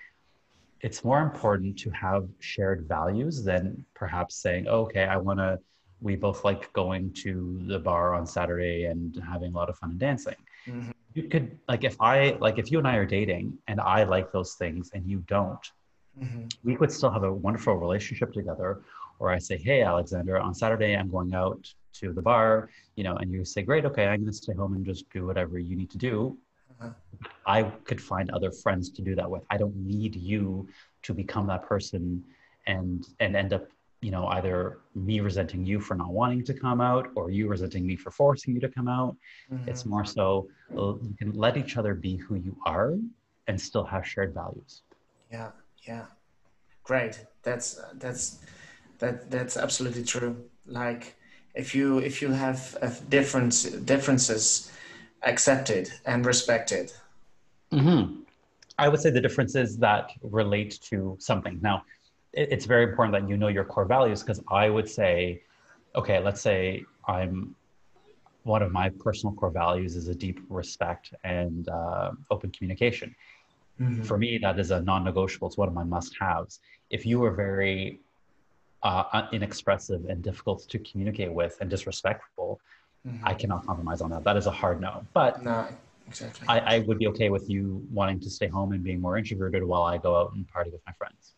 it's 0.80 1.04
more 1.04 1.20
important 1.22 1.78
to 1.80 1.90
have 1.90 2.28
shared 2.40 2.86
values 2.86 3.44
than 3.44 3.84
perhaps 3.94 4.34
saying, 4.36 4.66
oh, 4.68 4.82
okay, 4.82 5.04
I 5.04 5.16
want 5.16 5.38
to, 5.40 5.58
we 6.00 6.14
both 6.16 6.44
like 6.44 6.72
going 6.72 7.12
to 7.24 7.60
the 7.66 7.78
bar 7.78 8.14
on 8.14 8.26
Saturday 8.26 8.84
and 8.84 9.16
having 9.32 9.52
a 9.52 9.56
lot 9.56 9.68
of 9.68 9.76
fun 9.78 9.90
and 9.90 9.98
dancing. 9.98 10.36
Mhm. 10.66 10.92
You 11.14 11.24
could, 11.28 11.58
like, 11.68 11.82
if 11.84 11.96
I, 12.00 12.36
like, 12.40 12.58
if 12.58 12.70
you 12.70 12.78
and 12.78 12.86
I 12.86 12.96
are 12.96 13.06
dating 13.06 13.58
and 13.66 13.80
I 13.80 14.04
like 14.04 14.30
those 14.30 14.54
things 14.54 14.90
and 14.94 15.08
you 15.08 15.18
don't, 15.26 15.64
Mhm. 16.20 16.52
we 16.62 16.76
could 16.76 16.92
still 16.92 17.10
have 17.10 17.24
a 17.24 17.32
wonderful 17.32 17.74
relationship 17.74 18.32
together. 18.32 18.82
Or 19.18 19.30
I 19.30 19.38
say, 19.38 19.56
hey, 19.56 19.82
Alexander, 19.82 20.38
on 20.38 20.54
Saturday 20.54 20.94
I'm 20.96 21.10
going 21.10 21.34
out 21.34 21.66
to 21.94 22.12
the 22.12 22.22
bar, 22.22 22.70
you 22.96 23.04
know, 23.04 23.16
and 23.16 23.32
you 23.32 23.44
say, 23.44 23.62
great, 23.62 23.84
okay, 23.84 24.06
I'm 24.06 24.20
going 24.20 24.30
to 24.30 24.36
stay 24.36 24.54
home 24.54 24.74
and 24.74 24.84
just 24.84 25.10
do 25.10 25.26
whatever 25.26 25.58
you 25.58 25.76
need 25.76 25.90
to 25.90 25.98
do. 25.98 26.38
Uh-huh. 26.80 26.90
I 27.46 27.62
could 27.84 28.00
find 28.00 28.30
other 28.30 28.52
friends 28.52 28.90
to 28.90 29.02
do 29.02 29.14
that 29.16 29.28
with. 29.28 29.42
I 29.50 29.56
don't 29.56 29.74
need 29.76 30.14
you 30.14 30.68
to 31.02 31.14
become 31.14 31.46
that 31.48 31.64
person 31.64 32.22
and 32.66 33.04
and 33.18 33.34
end 33.34 33.52
up, 33.52 33.66
you 34.00 34.10
know, 34.10 34.26
either 34.26 34.78
me 34.94 35.20
resenting 35.20 35.64
you 35.64 35.80
for 35.80 35.94
not 35.96 36.10
wanting 36.10 36.44
to 36.44 36.54
come 36.54 36.80
out 36.80 37.08
or 37.16 37.30
you 37.30 37.48
resenting 37.48 37.84
me 37.86 37.96
for 37.96 38.10
forcing 38.10 38.54
you 38.54 38.60
to 38.60 38.68
come 38.68 38.88
out. 38.88 39.16
Mhm. 39.50 39.66
It's 39.66 39.84
more 39.84 40.04
so 40.04 40.48
uh, 40.76 40.94
you 41.08 41.14
can 41.18 41.32
let 41.32 41.56
each 41.56 41.76
other 41.76 41.94
be 41.94 42.16
who 42.16 42.36
you 42.36 42.56
are 42.66 42.94
and 43.48 43.60
still 43.60 43.84
have 43.84 44.06
shared 44.06 44.34
values. 44.34 44.82
Yeah, 45.32 45.50
yeah, 45.86 46.06
great. 46.84 47.24
That's 47.42 47.80
that's 47.94 48.44
that 48.98 49.30
that's 49.30 49.56
absolutely 49.56 50.04
true. 50.04 50.44
Like 50.66 51.16
if 51.54 51.74
you 51.74 51.98
if 51.98 52.22
you 52.22 52.30
have, 52.30 52.78
difference 53.08 53.64
differences 53.64 54.70
accepted 55.22 55.90
and 56.06 56.24
respected. 56.24 56.92
Mm-hmm. 57.72 58.20
I 58.78 58.88
would 58.88 59.00
say 59.00 59.10
the 59.10 59.20
differences 59.20 59.76
that 59.78 60.12
relate 60.22 60.78
to 60.90 61.16
something. 61.18 61.58
Now, 61.60 61.82
it, 62.32 62.48
it's 62.52 62.64
very 62.64 62.84
important 62.84 63.12
that 63.12 63.28
you 63.28 63.36
know 63.36 63.48
your 63.48 63.64
core 63.64 63.84
values 63.84 64.22
because 64.22 64.40
I 64.50 64.70
would 64.70 64.88
say, 64.88 65.42
okay, 65.96 66.20
let's 66.20 66.40
say 66.40 66.84
I'm 67.06 67.54
one 68.44 68.62
of 68.62 68.72
my 68.72 68.88
personal 68.88 69.34
core 69.34 69.50
values 69.50 69.96
is 69.96 70.08
a 70.08 70.14
deep 70.14 70.40
respect 70.48 71.12
and 71.24 71.68
uh, 71.68 72.12
open 72.30 72.50
communication. 72.50 73.14
Mm-hmm. 73.80 74.02
For 74.02 74.16
me, 74.16 74.38
that 74.38 74.58
is 74.58 74.70
a 74.70 74.80
non-negotiable. 74.80 75.48
It's 75.48 75.58
one 75.58 75.68
of 75.68 75.74
my 75.74 75.84
must-haves. 75.84 76.60
If 76.90 77.04
you 77.04 77.22
are 77.24 77.30
very 77.30 78.00
uh, 78.82 79.26
inexpressive 79.32 80.04
and 80.06 80.22
difficult 80.22 80.68
to 80.68 80.78
communicate 80.78 81.32
with 81.32 81.56
and 81.60 81.68
disrespectful, 81.68 82.60
mm-hmm. 83.06 83.26
I 83.26 83.34
cannot 83.34 83.66
compromise 83.66 84.00
on 84.00 84.10
that. 84.10 84.24
That 84.24 84.36
is 84.36 84.46
a 84.46 84.50
hard 84.50 84.80
no. 84.80 85.04
But 85.14 85.42
no, 85.42 85.66
exactly. 86.06 86.46
I, 86.48 86.58
I, 86.76 86.78
would 86.80 86.98
be 86.98 87.08
okay 87.08 87.30
with 87.30 87.50
you 87.50 87.86
wanting 87.92 88.20
to 88.20 88.30
stay 88.30 88.46
home 88.46 88.72
and 88.72 88.82
being 88.82 89.00
more 89.00 89.18
introverted 89.18 89.64
while 89.64 89.82
I 89.82 89.98
go 89.98 90.16
out 90.16 90.32
and 90.34 90.46
party 90.48 90.70
with 90.70 90.80
my 90.86 90.92
friends. 90.92 91.34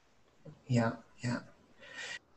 Yeah, 0.66 0.92
yeah, 1.20 1.38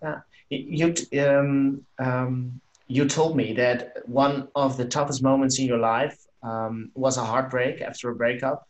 yeah. 0.02 0.20
You 0.50 0.94
um, 1.20 1.86
um, 2.00 2.62
you 2.88 3.08
told 3.08 3.36
me 3.36 3.54
that 3.54 4.08
one 4.08 4.48
of 4.56 4.78
the 4.78 4.86
toughest 4.86 5.24
moments 5.24 5.60
in 5.60 5.66
your 5.66 5.80
life 5.80 6.18
um, 6.44 6.92
was 6.96 7.18
a 7.18 7.24
heartbreak 7.24 7.82
after 7.82 8.10
a 8.10 8.16
breakup, 8.16 8.68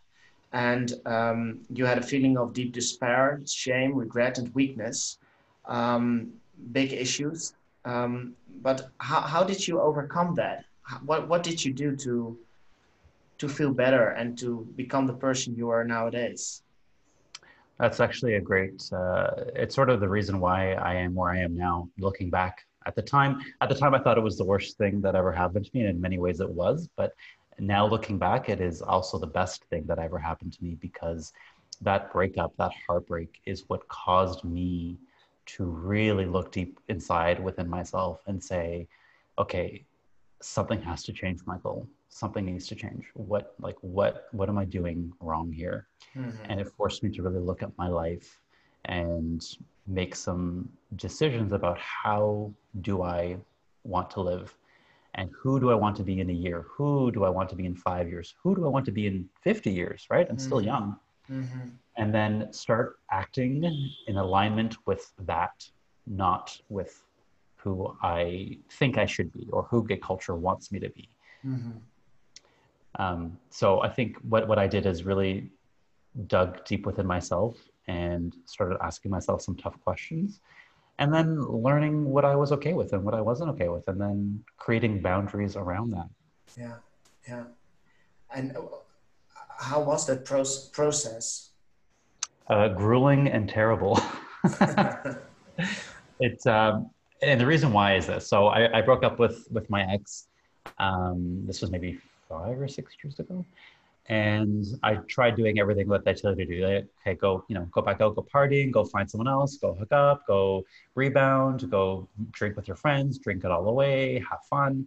and 0.54 0.94
um, 1.06 1.62
you 1.70 1.86
had 1.86 1.98
a 1.98 2.02
feeling 2.02 2.38
of 2.38 2.54
deep 2.54 2.74
despair, 2.74 3.42
shame, 3.46 3.94
regret, 3.96 4.38
and 4.38 4.54
weakness. 4.54 5.18
Um, 5.66 6.34
big 6.72 6.94
issues. 6.94 7.54
Um, 7.86 8.36
but 8.62 8.90
how, 9.00 9.22
how 9.22 9.44
did 9.44 9.68
you 9.68 9.82
overcome 9.82 10.36
that? 10.36 10.66
What, 11.06 11.28
what 11.28 11.44
did 11.44 11.64
you 11.64 11.74
do 11.74 11.96
to, 11.98 12.38
to 13.38 13.50
feel 13.50 13.74
better 13.74 14.10
and 14.10 14.38
to 14.40 14.68
become 14.76 15.06
the 15.06 15.14
person 15.14 15.56
you 15.56 15.70
are 15.70 15.84
nowadays? 15.84 16.62
That's 17.80 18.00
actually 18.00 18.36
a 18.36 18.42
great, 18.42 18.90
uh, 18.94 19.32
it's 19.56 19.76
sort 19.76 19.90
of 19.90 20.00
the 20.00 20.08
reason 20.08 20.40
why 20.40 20.74
I 20.74 20.94
am 20.96 21.16
where 21.16 21.32
I 21.32 21.40
am 21.40 21.58
now, 21.58 21.90
looking 21.98 22.30
back. 22.30 22.66
At 22.86 22.96
the 22.96 23.02
time, 23.02 23.40
at 23.62 23.70
the 23.70 23.76
time, 23.76 23.96
I 23.96 24.00
thought 24.00 24.18
it 24.18 24.22
was 24.22 24.38
the 24.38 24.46
worst 24.46 24.78
thing 24.78 25.02
that 25.02 25.16
ever 25.16 25.32
happened 25.32 25.66
to 25.66 25.72
me, 25.74 25.82
and 25.82 25.90
in 25.90 26.02
many 26.02 26.20
ways 26.20 26.40
it 26.42 26.50
was. 26.50 26.90
But 26.98 27.14
now 27.60 27.88
looking 27.88 28.18
back, 28.18 28.50
it 28.50 28.60
is 28.60 28.82
also 28.82 29.18
the 29.18 29.28
best 29.28 29.64
thing 29.66 29.86
that 29.88 30.00
ever 30.00 30.20
happened 30.20 30.54
to 30.54 30.64
me 30.64 30.76
because 30.76 31.32
that 31.82 32.12
breakup, 32.12 32.56
that 32.58 32.72
heartbreak, 32.86 33.42
is 33.46 33.64
what 33.68 33.88
caused 33.88 34.44
me 34.44 34.98
to 35.46 35.66
really 35.66 36.26
look 36.26 36.52
deep 36.52 36.80
inside 36.88 37.44
within 37.44 37.70
myself 37.70 38.22
and 38.28 38.44
say, 38.44 38.88
okay, 39.38 39.84
something 40.42 40.82
has 40.82 41.04
to 41.04 41.14
change, 41.14 41.40
Michael. 41.46 41.88
Something 42.10 42.46
needs 42.46 42.68
to 42.68 42.76
change. 42.76 43.06
What, 43.14 43.56
like, 43.60 43.76
what, 43.82 44.28
what 44.32 44.50
am 44.50 44.58
I 44.58 44.66
doing 44.66 45.12
wrong 45.20 45.52
here? 45.52 45.88
Mm-hmm. 46.16 46.46
And 46.50 46.60
it 46.60 46.68
forced 46.78 47.04
me 47.04 47.10
to 47.12 47.24
really 47.24 47.40
look 47.40 47.64
at 47.64 47.72
my 47.78 47.88
life 47.88 48.40
and 48.86 49.44
make 49.88 50.16
some 50.16 50.70
decisions 50.96 51.52
about 51.52 51.78
how 51.80 52.52
do 52.82 53.02
I 53.02 53.38
want 53.84 54.10
to 54.12 54.22
live 54.22 54.56
and 55.16 55.30
who 55.40 55.60
do 55.60 55.70
I 55.70 55.76
want 55.76 55.96
to 55.98 56.04
be 56.04 56.20
in 56.20 56.30
a 56.30 56.34
year? 56.34 56.66
Who 56.70 57.12
do 57.12 57.24
I 57.24 57.30
want 57.30 57.50
to 57.50 57.56
be 57.56 57.66
in 57.66 57.76
five 57.76 58.10
years? 58.10 58.34
Who 58.42 58.56
do 58.56 58.66
I 58.66 58.70
want 58.70 58.86
to 58.86 58.92
be 58.92 59.08
in 59.08 59.30
50 59.42 59.72
years, 59.72 60.08
right? 60.10 60.28
I'm 60.28 60.38
mm-hmm. 60.38 60.46
still 60.46 60.62
young. 60.62 60.98
Mm-hmm. 61.30 61.70
And 61.96 62.14
then 62.14 62.52
start 62.52 63.00
acting 63.12 63.64
in 64.08 64.18
alignment 64.18 64.78
with 64.86 65.12
that, 65.26 65.70
not 66.08 66.60
with 66.70 67.04
who 67.56 67.96
I 68.02 68.58
think 68.72 68.98
I 68.98 69.06
should 69.06 69.32
be 69.32 69.48
or 69.52 69.64
who 69.64 69.86
gay 69.88 69.98
culture 69.98 70.36
wants 70.36 70.72
me 70.72 70.80
to 70.80 70.90
be. 70.90 71.10
Mm-hmm. 71.46 71.72
Um, 72.96 73.38
so 73.50 73.82
I 73.82 73.90
think 73.90 74.18
what, 74.30 74.48
what 74.48 74.60
I 74.60 74.68
did 74.68 74.86
is 74.86 75.04
really 75.04 75.50
dug 76.28 76.64
deep 76.66 76.86
within 76.86 77.08
myself 77.08 77.58
and 77.88 78.36
started 78.46 78.78
asking 78.82 79.12
myself 79.12 79.42
some 79.42 79.56
tough 79.56 79.80
questions 79.84 80.42
and 81.00 81.14
then 81.14 81.42
learning 81.42 82.06
what 82.06 82.26
I 82.26 82.36
was 82.36 82.52
okay 82.52 82.74
with 82.74 82.94
and 82.94 83.04
what 83.04 83.14
I 83.14 83.22
wasn't 83.22 83.50
okay 83.52 83.68
with, 83.68 83.88
and 83.88 84.00
then 84.00 84.44
creating 84.58 85.02
boundaries 85.02 85.56
around 85.56 85.92
that. 85.92 86.08
Yeah, 86.58 86.76
yeah. 87.28 87.44
And 88.34 88.56
how 89.60 89.82
was 89.82 90.06
that 90.08 90.26
pro- 90.26 90.44
process? 90.72 91.50
Uh, 92.48 92.68
grueling 92.68 93.28
and 93.30 93.48
terrible. 93.48 94.00
it's 96.20 96.46
um, 96.46 96.90
and 97.22 97.40
the 97.40 97.46
reason 97.46 97.72
why 97.72 97.96
is 97.96 98.08
this. 98.08 98.28
So 98.28 98.48
I, 98.48 98.80
I 98.80 98.82
broke 98.82 99.04
up 99.04 99.20
with 99.20 99.48
with 99.52 99.70
my 99.70 99.84
ex. 99.92 100.28
Um, 100.78 101.44
this 101.46 101.62
was 101.62 101.72
maybe 101.72 102.00
five 102.28 102.60
or 102.60 102.68
six 102.68 102.94
years 103.02 103.20
ago, 103.20 103.46
and 104.08 104.66
I 104.84 104.96
tried 105.08 105.36
doing 105.36 105.60
everything 105.60 105.88
that 105.90 106.04
they 106.04 106.14
tell 106.14 106.38
you 106.38 106.46
to 106.46 106.56
do. 106.58 106.68
Like, 106.68 106.88
okay, 107.02 107.16
go, 107.16 107.46
you 107.48 107.56
know, 107.56 107.66
go 107.72 107.82
back 107.82 108.02
out, 108.02 108.16
go 108.16 108.24
partying, 108.34 108.72
go 108.72 108.84
find 108.84 109.10
someone 109.10 109.28
else, 109.28 109.58
go 109.58 109.74
hook 109.74 109.92
up, 109.92 110.28
go 110.28 110.66
rebound, 110.96 111.70
go 111.72 112.08
drink 112.32 112.56
with 112.58 112.68
your 112.68 112.76
friends, 112.78 113.18
drink 113.18 113.46
it 113.46 113.52
all 113.52 113.68
away, 113.68 114.24
have 114.30 114.44
fun. 114.50 114.86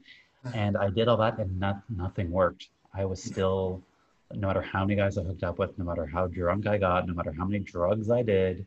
And 0.55 0.77
I 0.77 0.91
did 0.91 1.09
all 1.09 1.17
that, 1.17 1.39
and 1.39 1.59
not, 1.59 1.83
nothing 1.89 2.31
worked. 2.31 2.69
I 2.95 3.05
was 3.05 3.23
still 3.23 3.83
no 4.35 4.49
matter 4.49 4.63
how 4.63 4.85
many 4.85 4.97
guys 4.97 5.19
I 5.19 5.23
hooked 5.23 5.45
up 5.45 5.59
with, 5.59 5.77
no 5.79 5.85
matter 5.85 6.07
how 6.07 6.27
drunk 6.27 6.67
I 6.67 6.79
got, 6.79 7.07
no 7.07 7.15
matter 7.15 7.33
how 7.33 7.45
many 7.45 7.61
drugs 7.61 8.11
I 8.11 8.23
did. 8.23 8.67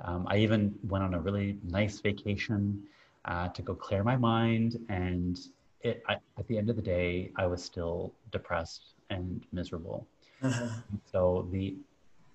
Um, 0.00 0.26
I 0.28 0.38
even 0.38 0.74
went 0.88 1.04
on 1.04 1.14
a 1.14 1.20
really 1.20 1.58
nice 1.64 2.00
vacation 2.00 2.82
uh, 3.24 3.48
to 3.48 3.62
go 3.62 3.74
clear 3.74 4.02
my 4.04 4.16
mind. 4.16 4.78
And 4.88 5.38
it, 5.82 6.02
I, 6.08 6.14
at 6.38 6.46
the 6.48 6.58
end 6.58 6.70
of 6.70 6.76
the 6.76 6.82
day, 6.82 7.30
I 7.36 7.46
was 7.46 7.62
still 7.62 8.12
depressed 8.30 8.94
and 9.10 9.44
miserable. 9.52 10.06
Uh-huh. 10.42 10.68
So 11.10 11.48
the 11.50 11.76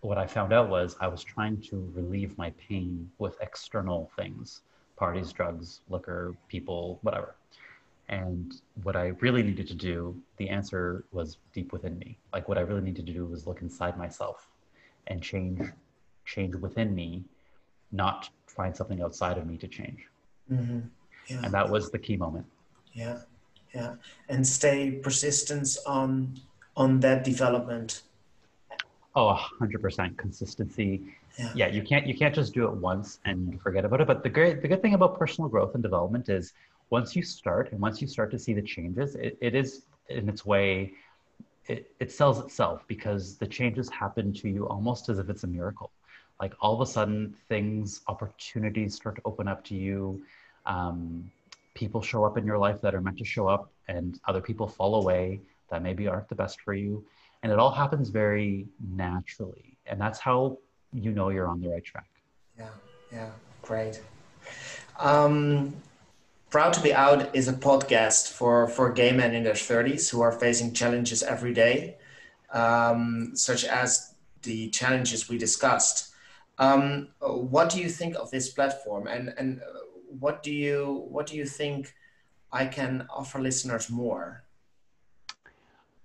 what 0.01 0.17
I 0.17 0.25
found 0.25 0.51
out 0.51 0.67
was 0.69 0.95
I 0.99 1.07
was 1.07 1.23
trying 1.23 1.61
to 1.61 1.91
relieve 1.93 2.35
my 2.37 2.49
pain 2.51 3.09
with 3.19 3.37
external 3.39 4.09
things, 4.17 4.61
parties, 4.97 5.31
drugs, 5.31 5.81
liquor, 5.89 6.35
people, 6.47 6.97
whatever. 7.03 7.35
And 8.11 8.53
what 8.83 8.97
I 8.97 9.13
really 9.21 9.41
needed 9.41 9.67
to 9.69 9.73
do, 9.73 10.21
the 10.37 10.49
answer 10.49 11.05
was 11.11 11.37
deep 11.53 11.71
within 11.71 11.97
me. 11.97 12.17
Like 12.33 12.49
what 12.49 12.57
I 12.57 12.61
really 12.61 12.81
needed 12.81 13.05
to 13.05 13.13
do 13.13 13.25
was 13.25 13.47
look 13.47 13.61
inside 13.61 13.97
myself 13.97 14.49
and 15.07 15.23
change, 15.23 15.61
change 16.25 16.55
within 16.55 16.93
me, 16.93 17.23
not 17.93 18.29
find 18.47 18.75
something 18.75 19.01
outside 19.01 19.37
of 19.37 19.47
me 19.47 19.57
to 19.57 19.67
change. 19.67 20.01
Mm-hmm. 20.51 20.79
Yeah. 21.27 21.41
And 21.43 21.53
that 21.53 21.69
was 21.69 21.89
the 21.89 21.99
key 21.99 22.17
moment. 22.17 22.45
Yeah, 22.93 23.19
yeah, 23.73 23.95
and 24.27 24.45
stay 24.45 24.91
persistence 24.91 25.77
on 25.85 26.39
on 26.75 26.99
that 27.01 27.23
development. 27.23 28.03
Oh, 29.15 29.33
hundred 29.33 29.81
percent 29.81 30.17
consistency. 30.17 31.15
Yeah. 31.39 31.51
yeah, 31.55 31.67
you 31.67 31.81
can't 31.81 32.05
you 32.05 32.17
can't 32.17 32.35
just 32.35 32.53
do 32.53 32.65
it 32.67 32.73
once 32.73 33.19
and 33.23 33.61
forget 33.61 33.85
about 33.85 34.01
it. 34.01 34.07
But 34.07 34.23
the 34.23 34.29
great 34.29 34.61
the 34.61 34.67
good 34.67 34.81
thing 34.81 34.93
about 34.93 35.17
personal 35.17 35.49
growth 35.49 35.73
and 35.73 35.81
development 35.81 36.27
is 36.27 36.53
once 36.91 37.15
you 37.15 37.23
start 37.23 37.71
and 37.71 37.79
once 37.79 38.01
you 38.01 38.07
start 38.07 38.29
to 38.29 38.37
see 38.37 38.53
the 38.53 38.61
changes, 38.61 39.15
it, 39.15 39.37
it 39.41 39.55
is 39.55 39.85
in 40.09 40.29
its 40.29 40.45
way, 40.45 40.93
it, 41.67 41.91
it 41.99 42.11
sells 42.11 42.39
itself 42.39 42.83
because 42.87 43.37
the 43.37 43.47
changes 43.47 43.89
happen 43.89 44.33
to 44.33 44.49
you 44.49 44.67
almost 44.67 45.09
as 45.09 45.17
if 45.17 45.29
it's 45.29 45.43
a 45.43 45.47
miracle. 45.47 45.91
Like 46.39 46.53
all 46.59 46.73
of 46.73 46.81
a 46.81 46.91
sudden, 46.91 47.33
things, 47.49 48.01
opportunities 48.07 48.95
start 48.95 49.15
to 49.15 49.21
open 49.25 49.47
up 49.47 49.63
to 49.65 49.75
you. 49.75 50.21
Um, 50.65 51.31
people 51.75 52.01
show 52.01 52.25
up 52.25 52.37
in 52.37 52.45
your 52.45 52.57
life 52.57 52.81
that 52.81 52.93
are 52.93 53.01
meant 53.01 53.17
to 53.19 53.25
show 53.25 53.47
up, 53.47 53.71
and 53.87 54.19
other 54.27 54.41
people 54.41 54.67
fall 54.67 54.95
away 54.95 55.39
that 55.69 55.81
maybe 55.81 56.07
aren't 56.07 56.27
the 56.27 56.35
best 56.35 56.59
for 56.61 56.73
you. 56.73 57.05
And 57.43 57.51
it 57.51 57.59
all 57.59 57.71
happens 57.71 58.09
very 58.09 58.67
naturally. 58.79 59.77
And 59.85 59.99
that's 60.01 60.19
how 60.19 60.57
you 60.91 61.11
know 61.11 61.29
you're 61.29 61.47
on 61.47 61.61
the 61.61 61.69
right 61.69 61.83
track. 61.83 62.09
Yeah, 62.57 62.67
yeah, 63.13 63.29
great. 63.61 64.01
Um, 64.99 65.73
Proud 66.51 66.73
to 66.73 66.81
be 66.81 66.93
Out 66.93 67.33
is 67.33 67.47
a 67.47 67.53
podcast 67.53 68.33
for, 68.33 68.67
for 68.67 68.91
gay 68.91 69.13
men 69.13 69.33
in 69.33 69.45
their 69.45 69.53
30s 69.53 70.09
who 70.09 70.19
are 70.19 70.33
facing 70.33 70.73
challenges 70.73 71.23
every 71.23 71.53
day, 71.53 71.95
um, 72.51 73.31
such 73.35 73.63
as 73.63 74.15
the 74.41 74.69
challenges 74.71 75.29
we 75.29 75.37
discussed. 75.37 76.11
Um, 76.57 77.07
what 77.21 77.69
do 77.69 77.79
you 77.79 77.87
think 77.87 78.17
of 78.17 78.29
this 78.31 78.49
platform, 78.49 79.07
and 79.07 79.33
and 79.37 79.61
what 80.19 80.43
do 80.43 80.51
you 80.51 81.07
what 81.09 81.25
do 81.25 81.37
you 81.37 81.45
think 81.45 81.95
I 82.51 82.65
can 82.65 83.07
offer 83.09 83.39
listeners 83.39 83.89
more? 83.89 84.43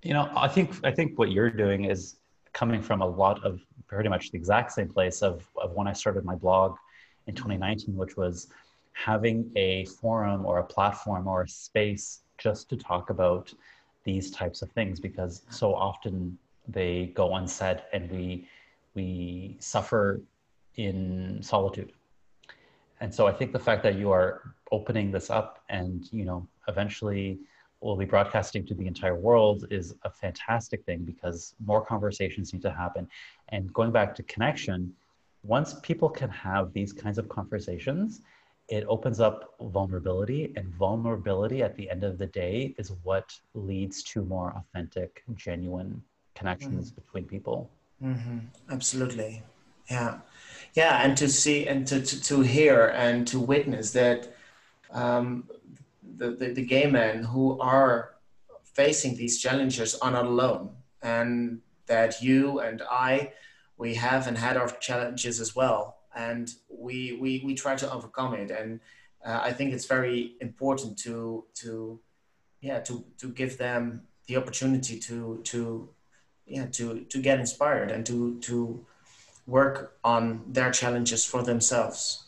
You 0.05 0.15
know, 0.15 0.31
I 0.37 0.47
think 0.47 0.71
I 0.85 0.93
think 0.93 1.19
what 1.19 1.33
you're 1.33 1.51
doing 1.51 1.87
is 1.87 2.19
coming 2.53 2.81
from 2.83 3.03
a 3.03 3.07
lot 3.07 3.45
of 3.45 3.61
pretty 3.89 4.09
much 4.09 4.31
the 4.31 4.39
exact 4.39 4.73
same 4.73 4.89
place 4.89 5.23
of, 5.23 5.45
of 5.61 5.73
when 5.73 5.89
I 5.89 5.93
started 5.93 6.25
my 6.25 6.37
blog 6.37 6.77
in 7.27 7.35
2019, 7.35 7.97
which 7.97 8.17
was 8.17 8.47
having 8.97 9.53
a 9.57 9.85
forum 9.85 10.47
or 10.47 10.59
a 10.59 10.65
platform 10.65 11.29
or 11.29 11.43
a 11.43 11.49
space 11.49 12.23
just 12.39 12.71
to 12.71 12.77
talk 12.77 13.11
about 13.11 13.53
these 14.05 14.31
types 14.31 14.63
of 14.63 14.71
things 14.73 14.99
because 14.99 15.43
so 15.51 15.75
often 15.75 16.39
they 16.67 17.13
go 17.15 17.35
unsaid 17.35 17.83
and 17.93 18.11
we 18.11 18.49
we 18.95 19.57
suffer 19.61 20.23
in 20.77 21.39
solitude. 21.43 21.93
And 23.01 23.15
so 23.15 23.27
i 23.27 23.33
think 23.33 23.53
the 23.53 23.65
fact 23.69 23.83
that 23.83 23.97
you 23.97 24.11
are 24.11 24.55
opening 24.73 25.13
this 25.13 25.29
up 25.29 25.63
and 25.69 26.09
you 26.11 26.25
know 26.25 26.49
eventually 26.67 27.39
we'll 27.83 27.97
be 27.97 28.07
broadcasting 28.07 28.65
to 28.67 28.75
the 28.75 28.87
entire 28.87 29.15
world 29.15 29.67
is 29.71 29.95
a 30.05 30.11
fantastic 30.11 30.85
thing 30.87 31.01
because 31.05 31.55
more 31.65 31.85
conversations 31.85 32.53
need 32.55 32.63
to 32.63 32.71
happen. 32.71 33.07
And 33.51 33.71
going 33.75 33.93
back 33.93 34.15
to 34.15 34.23
connection 34.23 34.95
once 35.43 35.75
people 35.83 36.09
can 36.09 36.31
have 36.31 36.73
these 36.73 36.93
kinds 36.95 37.19
of 37.19 37.29
conversations 37.29 38.23
it 38.69 38.85
opens 38.89 39.21
up 39.21 39.55
vulnerability 39.61 40.53
and 40.57 40.67
vulnerability 40.75 41.63
at 41.63 41.77
the 41.77 41.89
end 41.89 42.03
of 42.03 42.19
the 42.19 42.27
day 42.27 42.75
is 42.79 42.93
what 43.05 43.39
leads 43.55 44.03
to 44.03 44.23
more 44.23 44.53
authentic 44.57 45.23
genuine 45.35 46.03
connections 46.35 46.91
mm-hmm. 46.91 47.01
between 47.01 47.25
people 47.25 47.71
mm-hmm. 48.03 48.39
absolutely 48.71 49.43
yeah 49.91 50.19
yeah 50.75 51.03
and 51.05 51.17
to 51.17 51.29
see 51.29 51.67
and 51.67 51.87
to, 51.87 52.01
to, 52.01 52.21
to 52.21 52.41
hear 52.41 52.89
and 52.97 53.27
to 53.27 53.39
witness 53.39 53.93
that 53.93 54.35
um, 54.93 55.49
the, 56.17 56.31
the, 56.31 56.53
the 56.53 56.63
gay 56.63 56.87
men 56.87 57.23
who 57.23 57.59
are 57.61 58.15
facing 58.65 59.17
these 59.17 59.41
challenges 59.41 59.95
are 59.97 60.11
not 60.11 60.27
alone 60.27 60.71
and 61.03 61.61
that 61.87 62.21
you 62.21 62.61
and 62.61 62.83
i 62.91 63.33
we 63.79 63.95
have 63.95 64.27
and 64.27 64.39
had 64.39 64.57
our 64.57 64.69
challenges 64.81 65.41
as 65.41 65.55
well 65.55 65.97
and 66.17 66.55
we 66.69 67.19
we, 67.21 67.43
we 67.45 67.55
try 67.55 67.77
to 67.77 67.91
overcome 67.93 68.35
it 68.35 68.51
and 68.51 68.81
uh, 69.25 69.41
i 69.43 69.53
think 69.53 69.73
it's 69.73 69.87
very 69.87 70.35
important 70.41 70.99
to 70.99 71.45
to 71.55 72.01
yeah 72.61 72.81
to 72.81 73.05
to 73.19 73.29
give 73.29 73.59
them 73.59 74.03
the 74.27 74.37
opportunity 74.37 74.99
to 74.99 75.41
to 75.45 75.89
yeah 76.47 76.67
to 76.67 77.05
to 77.09 77.19
get 77.19 77.39
inspired 77.39 77.91
and 77.91 78.05
to 78.05 78.39
to 78.41 78.85
work 79.47 79.97
on 80.03 80.43
their 80.49 80.71
challenges 80.71 81.25
for 81.25 81.43
themselves. 81.43 82.25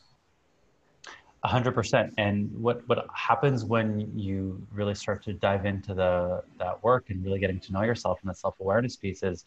A 1.45 1.49
hundred 1.49 1.73
percent. 1.73 2.15
And 2.19 2.51
what, 2.61 2.87
what 2.89 3.07
happens 3.15 3.65
when 3.65 4.11
you 4.17 4.61
really 4.73 4.95
start 4.95 5.23
to 5.25 5.33
dive 5.33 5.67
into 5.67 5.95
the, 5.95 6.43
that 6.59 6.83
work 6.83 7.11
and 7.11 7.25
really 7.25 7.39
getting 7.39 7.61
to 7.61 7.73
know 7.73 7.83
yourself 7.83 8.19
and 8.23 8.31
the 8.31 8.35
self-awareness 8.35 8.97
piece 8.97 9.23
is 9.23 9.45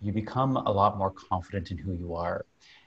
you 0.00 0.12
become 0.12 0.56
a 0.56 0.70
lot 0.70 0.98
more 0.98 1.10
confident 1.10 1.70
in 1.70 1.78
who 1.78 1.94
you 1.94 2.14
are. 2.14 2.44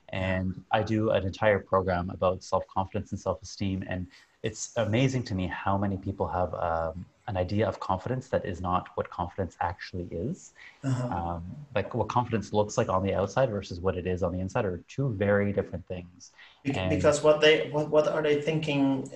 And 0.10 0.64
I 0.72 0.84
do 0.84 1.12
an 1.12 1.26
entire 1.26 1.60
program 1.60 2.10
about 2.10 2.44
self-confidence 2.44 3.12
and 3.12 3.20
self-esteem. 3.20 3.84
And 3.90 4.08
it's 4.44 4.74
amazing 4.78 5.24
to 5.24 5.36
me 5.36 5.48
how 5.48 5.78
many 5.78 5.98
people 5.98 6.28
have 6.28 6.54
um, 6.54 7.06
an 7.28 7.38
idea 7.38 7.68
of 7.68 7.80
confidence 7.80 8.28
that 8.30 8.46
is 8.46 8.62
not 8.62 8.90
what 8.96 9.10
confidence 9.10 9.58
actually 9.60 10.08
is. 10.12 10.54
Uh-huh. 10.84 11.08
Um, 11.08 11.44
like 11.74 11.94
what 11.96 12.08
confidence 12.08 12.54
looks 12.54 12.78
like 12.78 12.90
on 12.90 13.04
the 13.04 13.14
outside 13.14 13.50
versus 13.50 13.80
what 13.80 13.98
it 13.98 14.06
is 14.06 14.22
on 14.22 14.32
the 14.32 14.40
inside 14.40 14.66
are 14.66 14.82
two 14.88 15.10
very 15.14 15.52
different 15.52 15.88
things. 15.88 16.32
And 16.66 16.90
because 16.90 17.24
what 17.24 17.42
they 17.42 17.70
what, 17.72 17.90
what 17.90 18.08
are 18.08 18.22
they 18.22 18.42
thinking? 18.42 19.10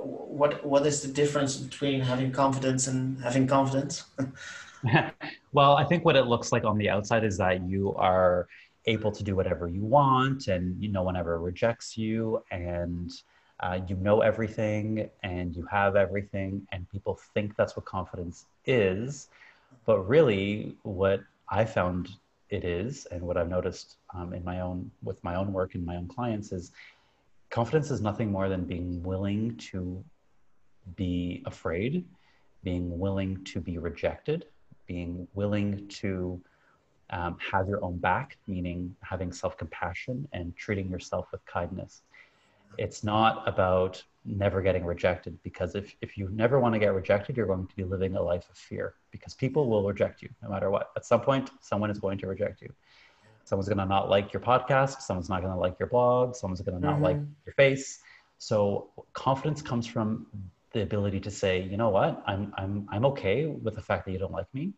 What 0.00 0.64
what 0.66 0.84
is 0.86 1.02
the 1.02 1.08
difference 1.08 1.56
between 1.56 2.00
having 2.00 2.32
confidence 2.32 2.88
and 2.88 3.22
having 3.22 3.46
confidence? 3.46 4.04
well, 5.52 5.76
I 5.76 5.84
think 5.84 6.04
what 6.04 6.16
it 6.16 6.26
looks 6.26 6.52
like 6.52 6.64
on 6.64 6.78
the 6.78 6.90
outside 6.90 7.24
is 7.24 7.38
that 7.38 7.62
you 7.68 7.94
are 7.94 8.48
able 8.86 9.12
to 9.12 9.22
do 9.22 9.36
whatever 9.36 9.68
you 9.68 9.82
want, 9.82 10.48
and 10.48 10.80
you, 10.82 10.88
no 10.88 11.02
one 11.02 11.16
ever 11.16 11.38
rejects 11.38 11.96
you, 11.96 12.42
and 12.50 13.12
uh, 13.60 13.78
you 13.86 13.94
know 13.96 14.22
everything 14.22 15.08
and 15.22 15.54
you 15.54 15.64
have 15.70 15.94
everything 15.94 16.66
and 16.72 16.88
people 16.90 17.20
think 17.32 17.54
that's 17.56 17.76
what 17.76 17.84
confidence 17.84 18.46
is. 18.66 19.28
But 19.86 20.00
really 20.00 20.76
what 20.82 21.20
i 21.52 21.64
found 21.64 22.08
it 22.48 22.64
is 22.64 23.06
and 23.12 23.20
what 23.22 23.36
i've 23.36 23.48
noticed 23.48 23.96
um, 24.14 24.32
in 24.32 24.42
my 24.42 24.60
own 24.60 24.90
with 25.02 25.22
my 25.22 25.36
own 25.36 25.52
work 25.52 25.74
and 25.74 25.84
my 25.84 25.96
own 25.96 26.08
clients 26.08 26.50
is 26.50 26.72
confidence 27.50 27.90
is 27.90 28.00
nothing 28.00 28.32
more 28.32 28.48
than 28.48 28.64
being 28.64 29.02
willing 29.02 29.54
to 29.56 30.02
be 30.96 31.42
afraid 31.46 32.04
being 32.64 32.98
willing 32.98 33.42
to 33.44 33.60
be 33.60 33.78
rejected 33.78 34.46
being 34.86 35.28
willing 35.34 35.86
to 35.88 36.40
um, 37.12 37.36
have 37.38 37.68
your 37.68 37.84
own 37.84 37.98
back 37.98 38.38
meaning 38.46 38.96
having 39.02 39.32
self-compassion 39.32 40.26
and 40.32 40.56
treating 40.56 40.88
yourself 40.90 41.28
with 41.30 41.44
kindness. 41.46 42.02
It's 42.78 43.04
not 43.04 43.46
about 43.46 44.02
never 44.24 44.62
getting 44.62 44.84
rejected 44.84 45.38
because 45.42 45.74
if, 45.74 45.94
if 46.00 46.16
you 46.16 46.28
never 46.30 46.58
want 46.58 46.74
to 46.74 46.78
get 46.78 46.94
rejected 46.94 47.36
you're 47.36 47.46
going 47.46 47.66
to 47.66 47.76
be 47.76 47.84
living 47.84 48.16
a 48.16 48.22
life 48.22 48.48
of 48.48 48.56
fear 48.56 48.94
because 49.10 49.34
people 49.34 49.68
will 49.68 49.86
reject 49.86 50.22
you 50.22 50.30
no 50.42 50.48
matter 50.48 50.70
what. 50.70 50.90
At 50.96 51.04
some 51.04 51.20
point 51.20 51.50
someone 51.60 51.90
is 51.90 51.98
going 51.98 52.18
to 52.18 52.26
reject 52.26 52.62
you. 52.62 52.72
Someone's 53.44 53.68
going 53.68 53.78
to 53.78 53.86
not 53.86 54.08
like 54.08 54.32
your 54.32 54.40
podcast 54.40 55.02
someone's 55.02 55.28
not 55.28 55.42
going 55.42 55.52
to 55.52 55.58
like 55.58 55.78
your 55.78 55.88
blog 55.88 56.34
someone's 56.34 56.62
going 56.62 56.80
to 56.80 56.84
not 56.84 56.94
mm-hmm. 56.94 57.04
like 57.04 57.18
your 57.44 57.54
face. 57.54 58.00
So 58.38 58.90
confidence 59.12 59.60
comes 59.60 59.86
from 59.86 60.26
the 60.72 60.82
ability 60.82 61.20
to 61.20 61.30
say 61.30 61.62
you 61.62 61.76
know 61.76 61.90
what? 61.90 62.22
I'm 62.26 62.54
i'm 62.56 62.88
i'm 62.90 63.04
okay 63.06 63.44
with 63.46 63.74
the 63.74 63.82
fact 63.82 64.06
that 64.06 64.12
you 64.12 64.18
don't 64.18 64.32
like 64.32 64.52
me 64.54 64.72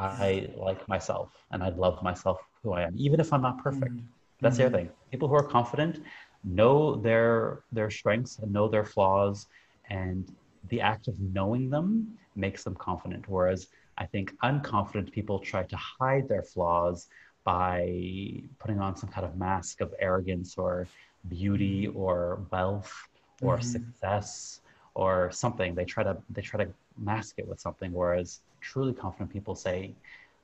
i 0.00 0.48
like 0.56 0.86
myself 0.88 1.44
and 1.50 1.62
i 1.62 1.68
love 1.70 2.02
myself 2.02 2.38
who 2.62 2.72
i 2.72 2.82
am 2.82 2.94
even 2.96 3.20
if 3.20 3.32
i'm 3.32 3.42
not 3.42 3.62
perfect 3.62 3.92
mm-hmm. 3.92 4.40
that's 4.40 4.56
the 4.56 4.66
other 4.66 4.78
mm-hmm. 4.78 4.86
thing 4.86 4.94
people 5.10 5.28
who 5.28 5.34
are 5.34 5.42
confident 5.42 6.02
know 6.44 6.96
their 6.96 7.60
their 7.72 7.90
strengths 7.90 8.38
and 8.38 8.52
know 8.52 8.68
their 8.68 8.84
flaws 8.84 9.46
and 9.90 10.34
the 10.68 10.80
act 10.80 11.08
of 11.08 11.18
knowing 11.20 11.68
them 11.70 12.08
makes 12.34 12.64
them 12.64 12.74
confident 12.74 13.28
whereas 13.28 13.68
i 13.98 14.06
think 14.06 14.34
unconfident 14.42 15.10
people 15.12 15.38
try 15.38 15.62
to 15.62 15.76
hide 15.76 16.28
their 16.28 16.42
flaws 16.42 17.08
by 17.44 18.42
putting 18.58 18.78
on 18.80 18.96
some 18.96 19.08
kind 19.08 19.26
of 19.26 19.36
mask 19.36 19.80
of 19.80 19.94
arrogance 19.98 20.56
or 20.56 20.86
beauty 21.28 21.88
or 21.88 22.40
wealth 22.50 23.08
or 23.42 23.56
mm-hmm. 23.56 23.66
success 23.66 24.60
or 24.94 25.30
something 25.32 25.74
they 25.74 25.84
try 25.84 26.02
to 26.02 26.16
they 26.30 26.42
try 26.42 26.64
to 26.64 26.70
mask 26.98 27.38
it 27.38 27.46
with 27.46 27.60
something 27.60 27.92
whereas 27.92 28.40
truly 28.60 28.92
confident 28.92 29.30
people 29.30 29.54
say 29.54 29.94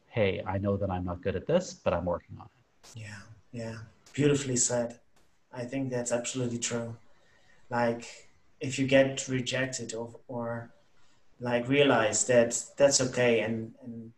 hey 0.08 0.42
i 0.46 0.58
know 0.58 0.76
that 0.76 0.90
i'm 0.90 1.04
not 1.04 1.22
good 1.22 1.36
at 1.36 1.46
this 1.46 1.74
but 1.74 1.92
i'm 1.92 2.04
working 2.04 2.36
on 2.40 2.46
it 2.46 3.00
yeah 3.00 3.20
yeah 3.52 3.76
beautifully 4.12 4.56
said 4.56 4.98
I 5.56 5.64
think 5.64 5.90
that's 5.90 6.12
absolutely 6.12 6.58
true. 6.58 6.96
Like 7.70 8.28
if 8.60 8.78
you 8.78 8.86
get 8.86 9.26
rejected 9.26 9.94
or, 9.94 10.14
or 10.28 10.70
like 11.40 11.68
realize 11.68 12.26
that 12.26 12.62
that's 12.76 13.00
okay 13.00 13.40
and, 13.40 13.74
and, 13.82 14.12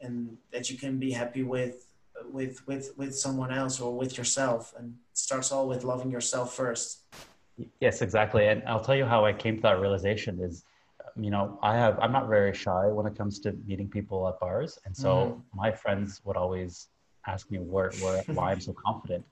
and 0.00 0.38
that 0.50 0.70
you 0.70 0.78
can 0.78 0.98
be 0.98 1.12
happy 1.12 1.42
with, 1.42 1.86
with, 2.30 2.66
with, 2.66 2.96
with 2.96 3.14
someone 3.14 3.52
else 3.52 3.80
or 3.80 3.94
with 3.94 4.16
yourself. 4.16 4.74
And 4.78 4.94
it 5.12 5.18
starts 5.18 5.52
all 5.52 5.68
with 5.68 5.84
loving 5.84 6.10
yourself 6.10 6.54
first. 6.54 7.00
Yes, 7.80 8.02
exactly. 8.02 8.46
And 8.48 8.62
I'll 8.66 8.80
tell 8.82 8.96
you 8.96 9.04
how 9.04 9.24
I 9.26 9.32
came 9.32 9.56
to 9.56 9.62
that 9.62 9.80
realization 9.80 10.40
is, 10.40 10.64
you 11.18 11.30
know, 11.30 11.58
I 11.62 11.76
have, 11.76 11.98
I'm 12.00 12.12
not 12.12 12.28
very 12.28 12.54
shy 12.54 12.86
when 12.86 13.06
it 13.06 13.16
comes 13.16 13.38
to 13.40 13.52
meeting 13.66 13.88
people 13.88 14.28
at 14.28 14.38
bars. 14.40 14.78
And 14.84 14.96
so 14.96 15.10
mm-hmm. 15.14 15.58
my 15.58 15.70
friends 15.72 16.20
would 16.24 16.36
always 16.36 16.88
ask 17.26 17.50
me 17.50 17.58
where, 17.58 17.90
where, 18.00 18.22
why 18.28 18.52
I'm 18.52 18.60
so 18.60 18.72
confident. 18.72 19.24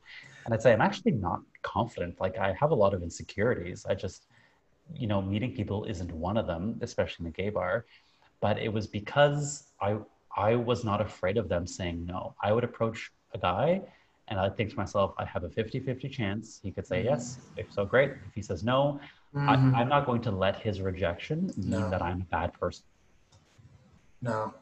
And 0.44 0.54
I'd 0.54 0.62
say, 0.62 0.72
I'm 0.72 0.80
actually 0.80 1.12
not 1.12 1.40
confident. 1.62 2.20
Like 2.20 2.38
I 2.38 2.52
have 2.54 2.70
a 2.70 2.74
lot 2.74 2.94
of 2.94 3.02
insecurities. 3.02 3.86
I 3.88 3.94
just, 3.94 4.26
you 4.94 5.06
know, 5.06 5.22
meeting 5.22 5.52
people 5.52 5.84
isn't 5.84 6.12
one 6.12 6.36
of 6.36 6.46
them, 6.46 6.78
especially 6.82 7.26
in 7.26 7.32
the 7.32 7.42
gay 7.42 7.50
bar. 7.50 7.86
But 8.40 8.58
it 8.58 8.72
was 8.72 8.86
because 8.86 9.64
I, 9.80 9.96
I 10.36 10.56
was 10.56 10.84
not 10.84 11.00
afraid 11.00 11.36
of 11.38 11.48
them 11.48 11.66
saying 11.66 12.04
no. 12.04 12.34
I 12.42 12.52
would 12.52 12.64
approach 12.64 13.10
a 13.34 13.38
guy 13.38 13.82
and 14.28 14.40
I'd 14.40 14.56
think 14.56 14.70
to 14.70 14.76
myself, 14.76 15.14
I 15.18 15.24
have 15.24 15.44
a 15.44 15.50
50 15.50 15.80
50 15.80 16.08
chance. 16.08 16.60
He 16.62 16.72
could 16.72 16.86
say 16.86 16.98
mm-hmm. 16.98 17.08
yes. 17.08 17.38
If 17.56 17.72
so, 17.72 17.84
great. 17.84 18.10
If 18.10 18.34
he 18.34 18.42
says 18.42 18.64
no, 18.64 19.00
mm-hmm. 19.36 19.74
I, 19.74 19.82
am 19.82 19.88
not 19.88 20.06
going 20.06 20.22
to 20.22 20.30
let 20.30 20.56
his 20.56 20.80
rejection 20.80 21.52
mean 21.56 21.70
no. 21.70 21.90
that 21.90 22.02
I'm 22.02 22.22
a 22.22 22.24
bad 22.24 22.52
person. 22.58 22.84
No. 24.22 24.54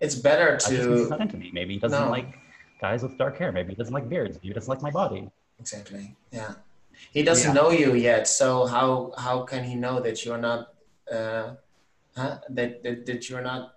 It's 0.00 0.16
better 0.16 0.56
to. 0.56 1.08
I 1.12 1.26
to 1.26 1.36
me. 1.36 1.50
Maybe 1.52 1.74
he 1.74 1.80
doesn't 1.80 2.06
no. 2.06 2.10
like 2.10 2.34
guys 2.80 3.02
with 3.02 3.16
dark 3.16 3.38
hair. 3.38 3.52
Maybe 3.52 3.70
he 3.70 3.76
doesn't 3.76 3.94
like 3.94 4.08
beards. 4.08 4.36
Maybe 4.36 4.48
he 4.48 4.54
doesn't 4.54 4.68
like 4.68 4.82
my 4.82 4.90
body. 4.90 5.30
Exactly. 5.60 6.16
Yeah. 6.32 6.54
He 7.12 7.22
doesn't 7.22 7.54
yeah. 7.54 7.62
know 7.62 7.70
you 7.70 7.94
yet, 7.94 8.26
so 8.28 8.66
how 8.66 9.12
how 9.16 9.42
can 9.42 9.64
he 9.64 9.74
know 9.76 10.00
that 10.00 10.24
you're 10.24 10.38
not 10.38 10.74
uh, 11.10 11.54
huh? 12.16 12.38
that, 12.50 12.82
that 12.82 13.06
that 13.06 13.30
you're 13.30 13.42
not 13.42 13.74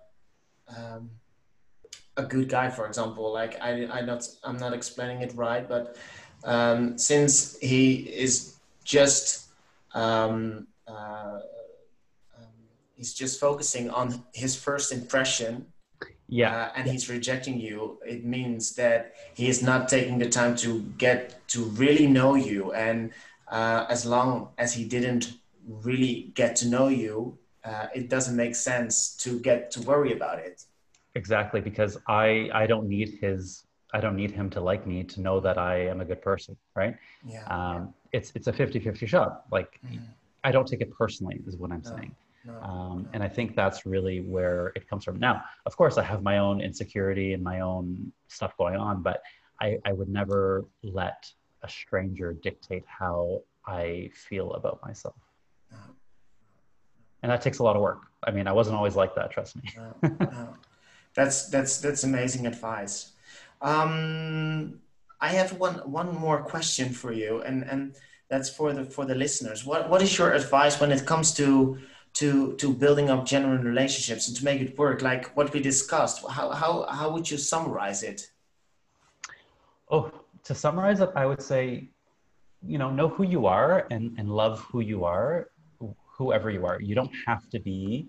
um, 0.68 1.10
a 2.16 2.24
good 2.24 2.48
guy, 2.48 2.68
for 2.68 2.86
example? 2.86 3.32
Like 3.32 3.60
I 3.60 3.86
I 3.86 4.00
not 4.02 4.26
I'm 4.44 4.58
not 4.58 4.72
explaining 4.74 5.22
it 5.22 5.32
right, 5.34 5.66
but 5.66 5.96
um, 6.44 6.98
since 6.98 7.58
he 7.58 7.94
is 8.24 8.56
just 8.84 9.45
um, 9.96 10.66
uh, 10.86 11.40
um, 12.38 12.54
he's 12.94 13.14
just 13.14 13.40
focusing 13.40 13.90
on 13.90 14.22
his 14.32 14.54
first 14.54 14.92
impression. 14.92 15.66
Yeah. 16.28 16.54
Uh, 16.54 16.68
and 16.76 16.88
he's 16.88 17.08
rejecting 17.08 17.60
you. 17.60 17.98
It 18.04 18.24
means 18.24 18.74
that 18.74 19.14
he 19.34 19.48
is 19.48 19.62
not 19.62 19.88
taking 19.88 20.18
the 20.18 20.28
time 20.28 20.56
to 20.56 20.80
get 20.98 21.46
to 21.48 21.64
really 21.82 22.06
know 22.06 22.34
you. 22.34 22.72
And 22.72 23.12
uh, 23.48 23.86
as 23.88 24.04
long 24.04 24.48
as 24.58 24.74
he 24.74 24.84
didn't 24.84 25.34
really 25.66 26.32
get 26.34 26.56
to 26.56 26.68
know 26.68 26.88
you 26.88 27.38
uh, 27.66 27.88
it 27.94 28.08
doesn't 28.08 28.36
make 28.36 28.54
sense 28.54 29.16
to 29.16 29.40
get 29.40 29.70
to 29.72 29.82
worry 29.82 30.12
about 30.12 30.38
it. 30.38 30.62
Exactly 31.14 31.60
because 31.60 31.98
I 32.06 32.48
I 32.52 32.66
don't 32.66 32.88
need 32.88 33.18
his 33.20 33.64
I 33.94 34.00
don't 34.00 34.16
need 34.16 34.30
him 34.30 34.50
to 34.50 34.60
like 34.60 34.86
me 34.86 35.04
to 35.04 35.20
know 35.20 35.40
that 35.40 35.58
I 35.58 35.86
am 35.86 36.00
a 36.00 36.04
good 36.04 36.20
person, 36.22 36.56
right? 36.74 36.96
Yeah. 37.24 37.44
Um, 37.46 37.94
it's 38.12 38.32
it's 38.34 38.46
a 38.48 38.52
50-50 38.52 39.06
shot. 39.06 39.44
Like 39.50 39.80
Mhm. 39.84 40.00
I 40.44 40.52
don't 40.52 40.66
take 40.66 40.80
it 40.80 40.90
personally, 40.92 41.40
is 41.46 41.56
what 41.56 41.70
I'm 41.72 41.82
No. 41.84 41.90
saying. 41.96 42.16
No, 42.44 42.52
Um, 42.62 43.02
no. 43.02 43.08
and 43.14 43.22
I 43.22 43.28
think 43.28 43.56
that's 43.56 43.84
really 43.86 44.20
where 44.20 44.68
it 44.76 44.88
comes 44.88 45.04
from. 45.04 45.18
Now, 45.18 45.42
of 45.66 45.76
course, 45.76 45.98
I 45.98 46.02
have 46.04 46.22
my 46.22 46.38
own 46.38 46.60
insecurity 46.60 47.32
and 47.32 47.42
my 47.42 47.60
own 47.60 48.12
stuff 48.28 48.56
going 48.56 48.76
on, 48.76 49.02
but 49.02 49.22
I, 49.60 49.78
I 49.84 49.92
would 49.92 50.08
never 50.08 50.64
let 50.82 51.26
a 51.62 51.68
stranger 51.68 52.32
dictate 52.32 52.84
how 52.86 53.42
I 53.66 54.10
feel 54.14 54.52
about 54.54 54.80
myself. 54.84 55.16
And 57.22 57.32
that 57.32 57.40
takes 57.42 57.58
a 57.58 57.64
lot 57.64 57.74
of 57.74 57.82
work. 57.82 58.02
I 58.22 58.30
mean, 58.30 58.46
I 58.46 58.52
wasn't 58.52 58.76
always 58.76 58.94
like 58.94 59.14
that, 59.16 59.30
trust 59.32 59.56
me. 59.56 59.72
That's 61.14 61.48
that's 61.48 61.78
that's 61.80 62.04
amazing 62.04 62.46
advice. 62.46 63.12
Um, 63.60 64.80
I 65.20 65.28
have 65.28 65.58
one 65.58 65.76
one 65.90 66.14
more 66.14 66.42
question 66.42 66.90
for 66.92 67.12
you, 67.12 67.42
and 67.42 67.64
and 67.64 67.96
that's 68.28 68.50
for 68.50 68.72
the 68.72 68.84
for 68.84 69.04
the 69.04 69.14
listeners. 69.14 69.64
What 69.64 69.88
what 69.88 70.02
is 70.02 70.16
your 70.18 70.32
advice 70.32 70.80
when 70.80 70.92
it 70.92 71.06
comes 71.06 71.32
to 71.34 71.78
to 72.14 72.54
to 72.54 72.72
building 72.72 73.10
up 73.10 73.24
genuine 73.24 73.64
relationships 73.64 74.28
and 74.28 74.36
to 74.36 74.44
make 74.44 74.60
it 74.60 74.78
work? 74.78 75.02
Like 75.02 75.36
what 75.36 75.52
we 75.52 75.60
discussed. 75.60 76.24
How 76.28 76.50
how 76.50 76.86
how 76.86 77.10
would 77.12 77.30
you 77.30 77.38
summarize 77.38 78.02
it? 78.02 78.30
Oh, 79.90 80.10
to 80.44 80.54
summarize 80.54 81.00
it, 81.00 81.10
I 81.14 81.26
would 81.26 81.42
say, 81.42 81.88
you 82.66 82.78
know, 82.78 82.90
know 82.90 83.08
who 83.08 83.24
you 83.24 83.46
are 83.46 83.86
and, 83.90 84.14
and 84.18 84.28
love 84.28 84.60
who 84.60 84.80
you 84.80 85.04
are, 85.04 85.50
whoever 86.16 86.50
you 86.50 86.66
are. 86.66 86.80
You 86.80 86.94
don't 86.94 87.12
have 87.26 87.48
to 87.50 87.60
be 87.60 88.08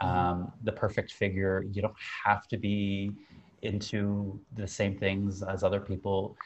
um, 0.00 0.52
the 0.64 0.72
perfect 0.72 1.12
figure. 1.12 1.64
You 1.70 1.82
don't 1.82 1.96
have 2.24 2.48
to 2.48 2.56
be 2.56 3.12
into 3.62 4.38
the 4.56 4.66
same 4.66 4.96
things 4.96 5.42
as 5.42 5.62
other 5.62 5.80
people. 5.80 6.36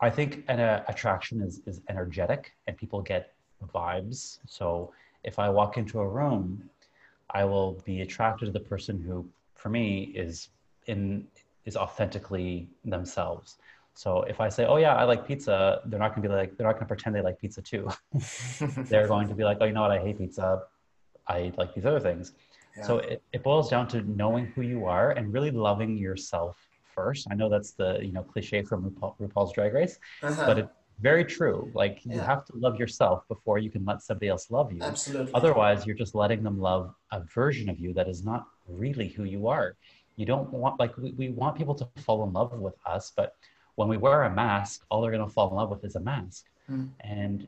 I 0.00 0.10
think 0.10 0.44
an 0.48 0.58
uh, 0.60 0.84
attraction 0.88 1.40
is, 1.40 1.60
is 1.66 1.80
energetic 1.88 2.52
and 2.66 2.76
people 2.76 3.00
get 3.00 3.34
vibes. 3.74 4.38
So 4.46 4.92
if 5.24 5.38
I 5.38 5.48
walk 5.48 5.76
into 5.76 6.00
a 6.00 6.08
room, 6.08 6.68
I 7.30 7.44
will 7.44 7.80
be 7.84 8.00
attracted 8.00 8.46
to 8.46 8.52
the 8.52 8.60
person 8.60 9.00
who, 9.00 9.26
for 9.54 9.68
me, 9.68 10.12
is 10.14 10.48
in 10.86 11.26
is 11.64 11.76
authentically 11.76 12.68
themselves. 12.84 13.58
So 13.94 14.22
if 14.22 14.40
I 14.40 14.48
say, 14.48 14.64
"Oh 14.64 14.76
yeah, 14.76 14.94
I 14.96 15.04
like 15.04 15.26
pizza," 15.26 15.80
they're 15.86 15.98
not 15.98 16.10
going 16.14 16.22
to 16.22 16.28
be 16.28 16.34
like 16.34 16.56
they're 16.56 16.66
not 16.66 16.74
going 16.74 16.86
to 16.86 16.94
pretend 16.94 17.14
they 17.14 17.22
like 17.22 17.38
pizza 17.40 17.62
too. 17.62 17.88
they're 18.90 19.08
going 19.08 19.28
to 19.28 19.34
be 19.34 19.44
like, 19.44 19.58
"Oh, 19.60 19.64
you 19.66 19.72
know 19.72 19.82
what? 19.82 19.92
I 19.92 20.00
hate 20.00 20.18
pizza. 20.18 20.62
I 21.28 21.52
like 21.56 21.74
these 21.74 21.86
other 21.86 22.00
things." 22.00 22.32
Yeah. 22.76 22.86
So 22.86 22.98
it, 22.98 23.22
it 23.32 23.42
boils 23.42 23.68
down 23.70 23.86
to 23.88 24.02
knowing 24.02 24.46
who 24.46 24.62
you 24.62 24.86
are 24.86 25.10
and 25.12 25.32
really 25.32 25.50
loving 25.50 25.96
yourself 25.96 26.56
first. 26.94 27.26
I 27.30 27.34
know 27.34 27.48
that's 27.48 27.72
the 27.72 27.98
you 28.02 28.12
know 28.12 28.22
cliche 28.22 28.62
from 28.62 28.90
RuPaul, 28.90 29.16
RuPaul's 29.20 29.52
Drag 29.52 29.72
Race, 29.74 29.98
Uh-huh. 30.22 30.46
but 30.46 30.58
it's 30.58 30.72
very 31.00 31.24
true. 31.24 31.70
Like 31.74 32.04
you 32.04 32.20
have 32.20 32.44
to 32.46 32.52
love 32.56 32.78
yourself 32.78 33.26
before 33.28 33.58
you 33.58 33.70
can 33.70 33.84
let 33.84 34.02
somebody 34.02 34.28
else 34.28 34.50
love 34.50 34.72
you. 34.72 34.82
Absolutely. 34.82 35.32
Otherwise, 35.34 35.86
you're 35.86 35.96
just 35.96 36.14
letting 36.14 36.42
them 36.42 36.60
love 36.60 36.94
a 37.10 37.20
version 37.20 37.68
of 37.68 37.78
you 37.80 37.92
that 37.94 38.08
is 38.08 38.24
not 38.24 38.46
really 38.68 39.08
who 39.08 39.24
you 39.24 39.48
are. 39.48 39.76
You 40.16 40.26
don't 40.26 40.52
want, 40.52 40.78
like, 40.78 40.96
we, 40.98 41.12
we 41.12 41.30
want 41.30 41.56
people 41.56 41.74
to 41.74 41.88
fall 42.04 42.22
in 42.24 42.32
love 42.32 42.52
with 42.52 42.74
us, 42.86 43.12
but 43.16 43.34
when 43.76 43.88
we 43.88 43.96
wear 43.96 44.24
a 44.24 44.30
mask, 44.30 44.84
all 44.90 45.00
they're 45.00 45.10
going 45.10 45.26
to 45.26 45.32
fall 45.32 45.48
in 45.48 45.56
love 45.56 45.70
with 45.70 45.84
is 45.84 45.96
a 45.96 46.00
mask. 46.00 46.44
Mm. 46.70 46.90
And 47.00 47.46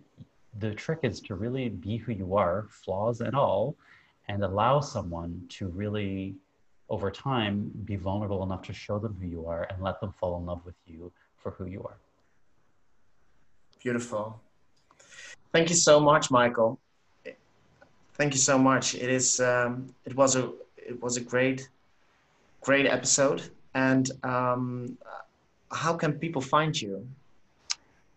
the 0.58 0.74
trick 0.74 1.00
is 1.02 1.20
to 1.20 1.34
really 1.34 1.68
be 1.68 1.98
who 1.98 2.12
you 2.12 2.36
are, 2.36 2.66
flaws 2.70 3.20
and 3.20 3.36
all, 3.36 3.76
and 4.28 4.42
allow 4.42 4.80
someone 4.80 5.42
to 5.50 5.68
really, 5.68 6.34
over 6.88 7.10
time, 7.10 7.70
be 7.84 7.96
vulnerable 7.96 8.42
enough 8.42 8.62
to 8.62 8.72
show 8.72 8.98
them 8.98 9.16
who 9.20 9.26
you 9.26 9.46
are 9.46 9.64
and 9.70 9.82
let 9.82 10.00
them 10.00 10.12
fall 10.12 10.38
in 10.38 10.46
love 10.46 10.64
with 10.64 10.74
you 10.86 11.12
for 11.36 11.50
who 11.52 11.66
you 11.66 11.82
are. 11.82 11.96
Beautiful. 13.82 14.40
Thank 15.52 15.68
you 15.68 15.76
so 15.76 16.00
much, 16.00 16.30
Michael. 16.30 16.78
Thank 18.14 18.32
you 18.32 18.38
so 18.38 18.56
much. 18.56 18.94
It 18.94 19.10
is 19.10 19.40
um, 19.40 19.92
it 20.04 20.14
was 20.14 20.36
a 20.36 20.52
it 20.76 21.00
was 21.02 21.16
a 21.16 21.20
great 21.20 21.68
great 22.60 22.86
episode. 22.86 23.50
And 23.74 24.10
um, 24.22 24.96
how 25.70 25.94
can 25.94 26.12
people 26.14 26.40
find 26.40 26.80
you? 26.80 27.06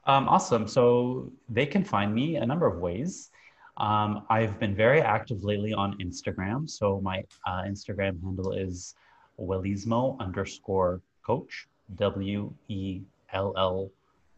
Um, 0.05 0.29
awesome. 0.29 0.67
So 0.67 1.31
they 1.49 1.65
can 1.65 1.83
find 1.83 2.13
me 2.13 2.37
a 2.37 2.45
number 2.45 2.65
of 2.65 2.79
ways. 2.79 3.31
Um, 3.77 4.25
I've 4.29 4.59
been 4.59 4.75
very 4.75 5.01
active 5.01 5.43
lately 5.43 5.73
on 5.73 5.97
Instagram. 5.99 6.69
So 6.69 7.01
my 7.01 7.23
uh, 7.45 7.63
Instagram 7.63 8.21
handle 8.23 8.53
is 8.53 8.95
Wellismo 9.39 10.19
underscore 10.19 11.01
coach, 11.25 11.67
W 11.95 12.53
E 12.69 13.01
L 13.33 13.53
L 13.55 13.91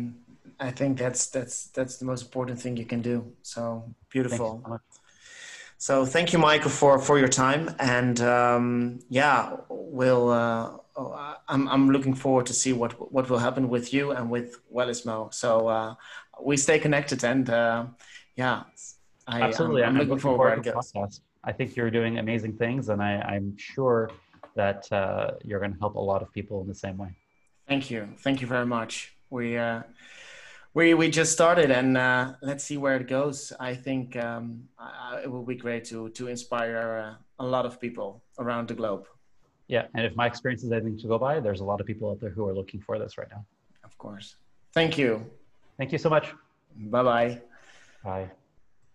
I 0.60 0.72
think 0.72 0.98
that's 0.98 1.28
that's 1.36 1.68
that's 1.78 1.96
the 1.98 2.06
most 2.12 2.22
important 2.28 2.58
thing 2.62 2.76
you 2.78 2.86
can 2.86 3.02
do. 3.02 3.18
So 3.42 3.62
beautiful. 4.10 4.50
So 5.80 6.06
thank 6.06 6.34
you, 6.34 6.40
Michael, 6.40 6.70
for 6.70 7.00
for 7.00 7.18
your 7.18 7.30
time, 7.30 7.74
and 7.80 8.20
um, 8.20 9.00
yeah, 9.08 9.56
we'll. 9.70 10.30
Uh, 10.30 10.78
oh, 10.98 11.38
I'm 11.48 11.70
I'm 11.70 11.90
looking 11.90 12.14
forward 12.14 12.48
to 12.48 12.54
see 12.54 12.74
what 12.74 12.92
what 13.14 13.30
will 13.30 13.40
happen 13.40 13.70
with 13.70 13.94
you 13.94 14.12
and 14.12 14.30
with 14.30 14.60
Wellismo. 14.70 15.34
So 15.34 15.70
uh, 15.70 15.96
we 16.44 16.58
stay 16.58 16.80
connected, 16.80 17.24
and 17.24 17.50
uh, 17.50 17.86
yeah, 18.36 18.64
I, 19.26 19.44
Absolutely. 19.44 19.84
I'm, 19.84 19.96
I'm 19.96 19.98
looking 20.00 20.20
forward 20.20 20.40
where 20.40 20.54
it 20.54 20.64
to 20.64 20.72
the. 20.72 21.20
I 21.46 21.54
think 21.54 21.78
you're 21.78 21.90
doing 21.90 22.20
amazing 22.20 22.58
things, 22.58 22.90
and 22.90 23.02
I, 23.02 23.14
I'm 23.22 23.56
sure 23.58 24.12
that 24.56 24.92
uh, 24.92 25.32
you're 25.46 25.62
going 25.62 25.74
to 25.74 25.80
help 25.80 25.96
a 25.96 26.00
lot 26.12 26.22
of 26.22 26.30
people 26.34 26.60
in 26.60 26.68
the 26.68 26.76
same 26.76 26.98
way. 26.98 27.16
Thank 27.70 27.90
you, 27.90 28.10
thank 28.18 28.42
you 28.42 28.48
very 28.48 28.66
much. 28.66 29.14
We 29.30 29.58
uh, 29.58 29.84
we 30.80 30.94
we 30.94 31.10
just 31.10 31.32
started, 31.40 31.70
and 31.72 31.98
uh, 31.98 32.34
let's 32.42 32.64
see 32.64 32.78
where 32.78 32.96
it 33.02 33.08
goes. 33.08 33.38
I 33.60 33.76
think 33.86 34.16
um, 34.16 34.44
uh, 34.80 35.24
it 35.24 35.30
will 35.34 35.48
be 35.54 35.58
great 35.66 35.84
to 35.92 35.98
to 36.18 36.24
inspire 36.36 36.88
uh, 37.06 37.44
a 37.46 37.48
lot 37.56 37.66
of 37.70 37.74
people 37.86 38.10
around 38.44 38.66
the 38.70 38.78
globe. 38.82 39.04
Yeah. 39.68 39.86
And 39.94 40.04
if 40.08 40.14
my 40.16 40.26
experience 40.32 40.64
is 40.64 40.72
anything 40.72 40.98
to 41.04 41.08
go 41.14 41.18
by, 41.28 41.34
there's 41.46 41.62
a 41.66 41.68
lot 41.72 41.80
of 41.82 41.86
people 41.86 42.10
out 42.12 42.20
there 42.22 42.34
who 42.36 42.44
are 42.48 42.56
looking 42.60 42.80
for 42.88 42.98
this 42.98 43.18
right 43.20 43.32
now. 43.36 43.44
Of 43.84 43.94
course. 43.98 44.28
Thank 44.74 44.98
you. 44.98 45.12
Thank 45.78 45.92
you 45.92 46.00
so 46.06 46.10
much. 46.10 46.26
Bye 46.96 47.04
bye. 47.04 47.42
Bye. 48.04 48.39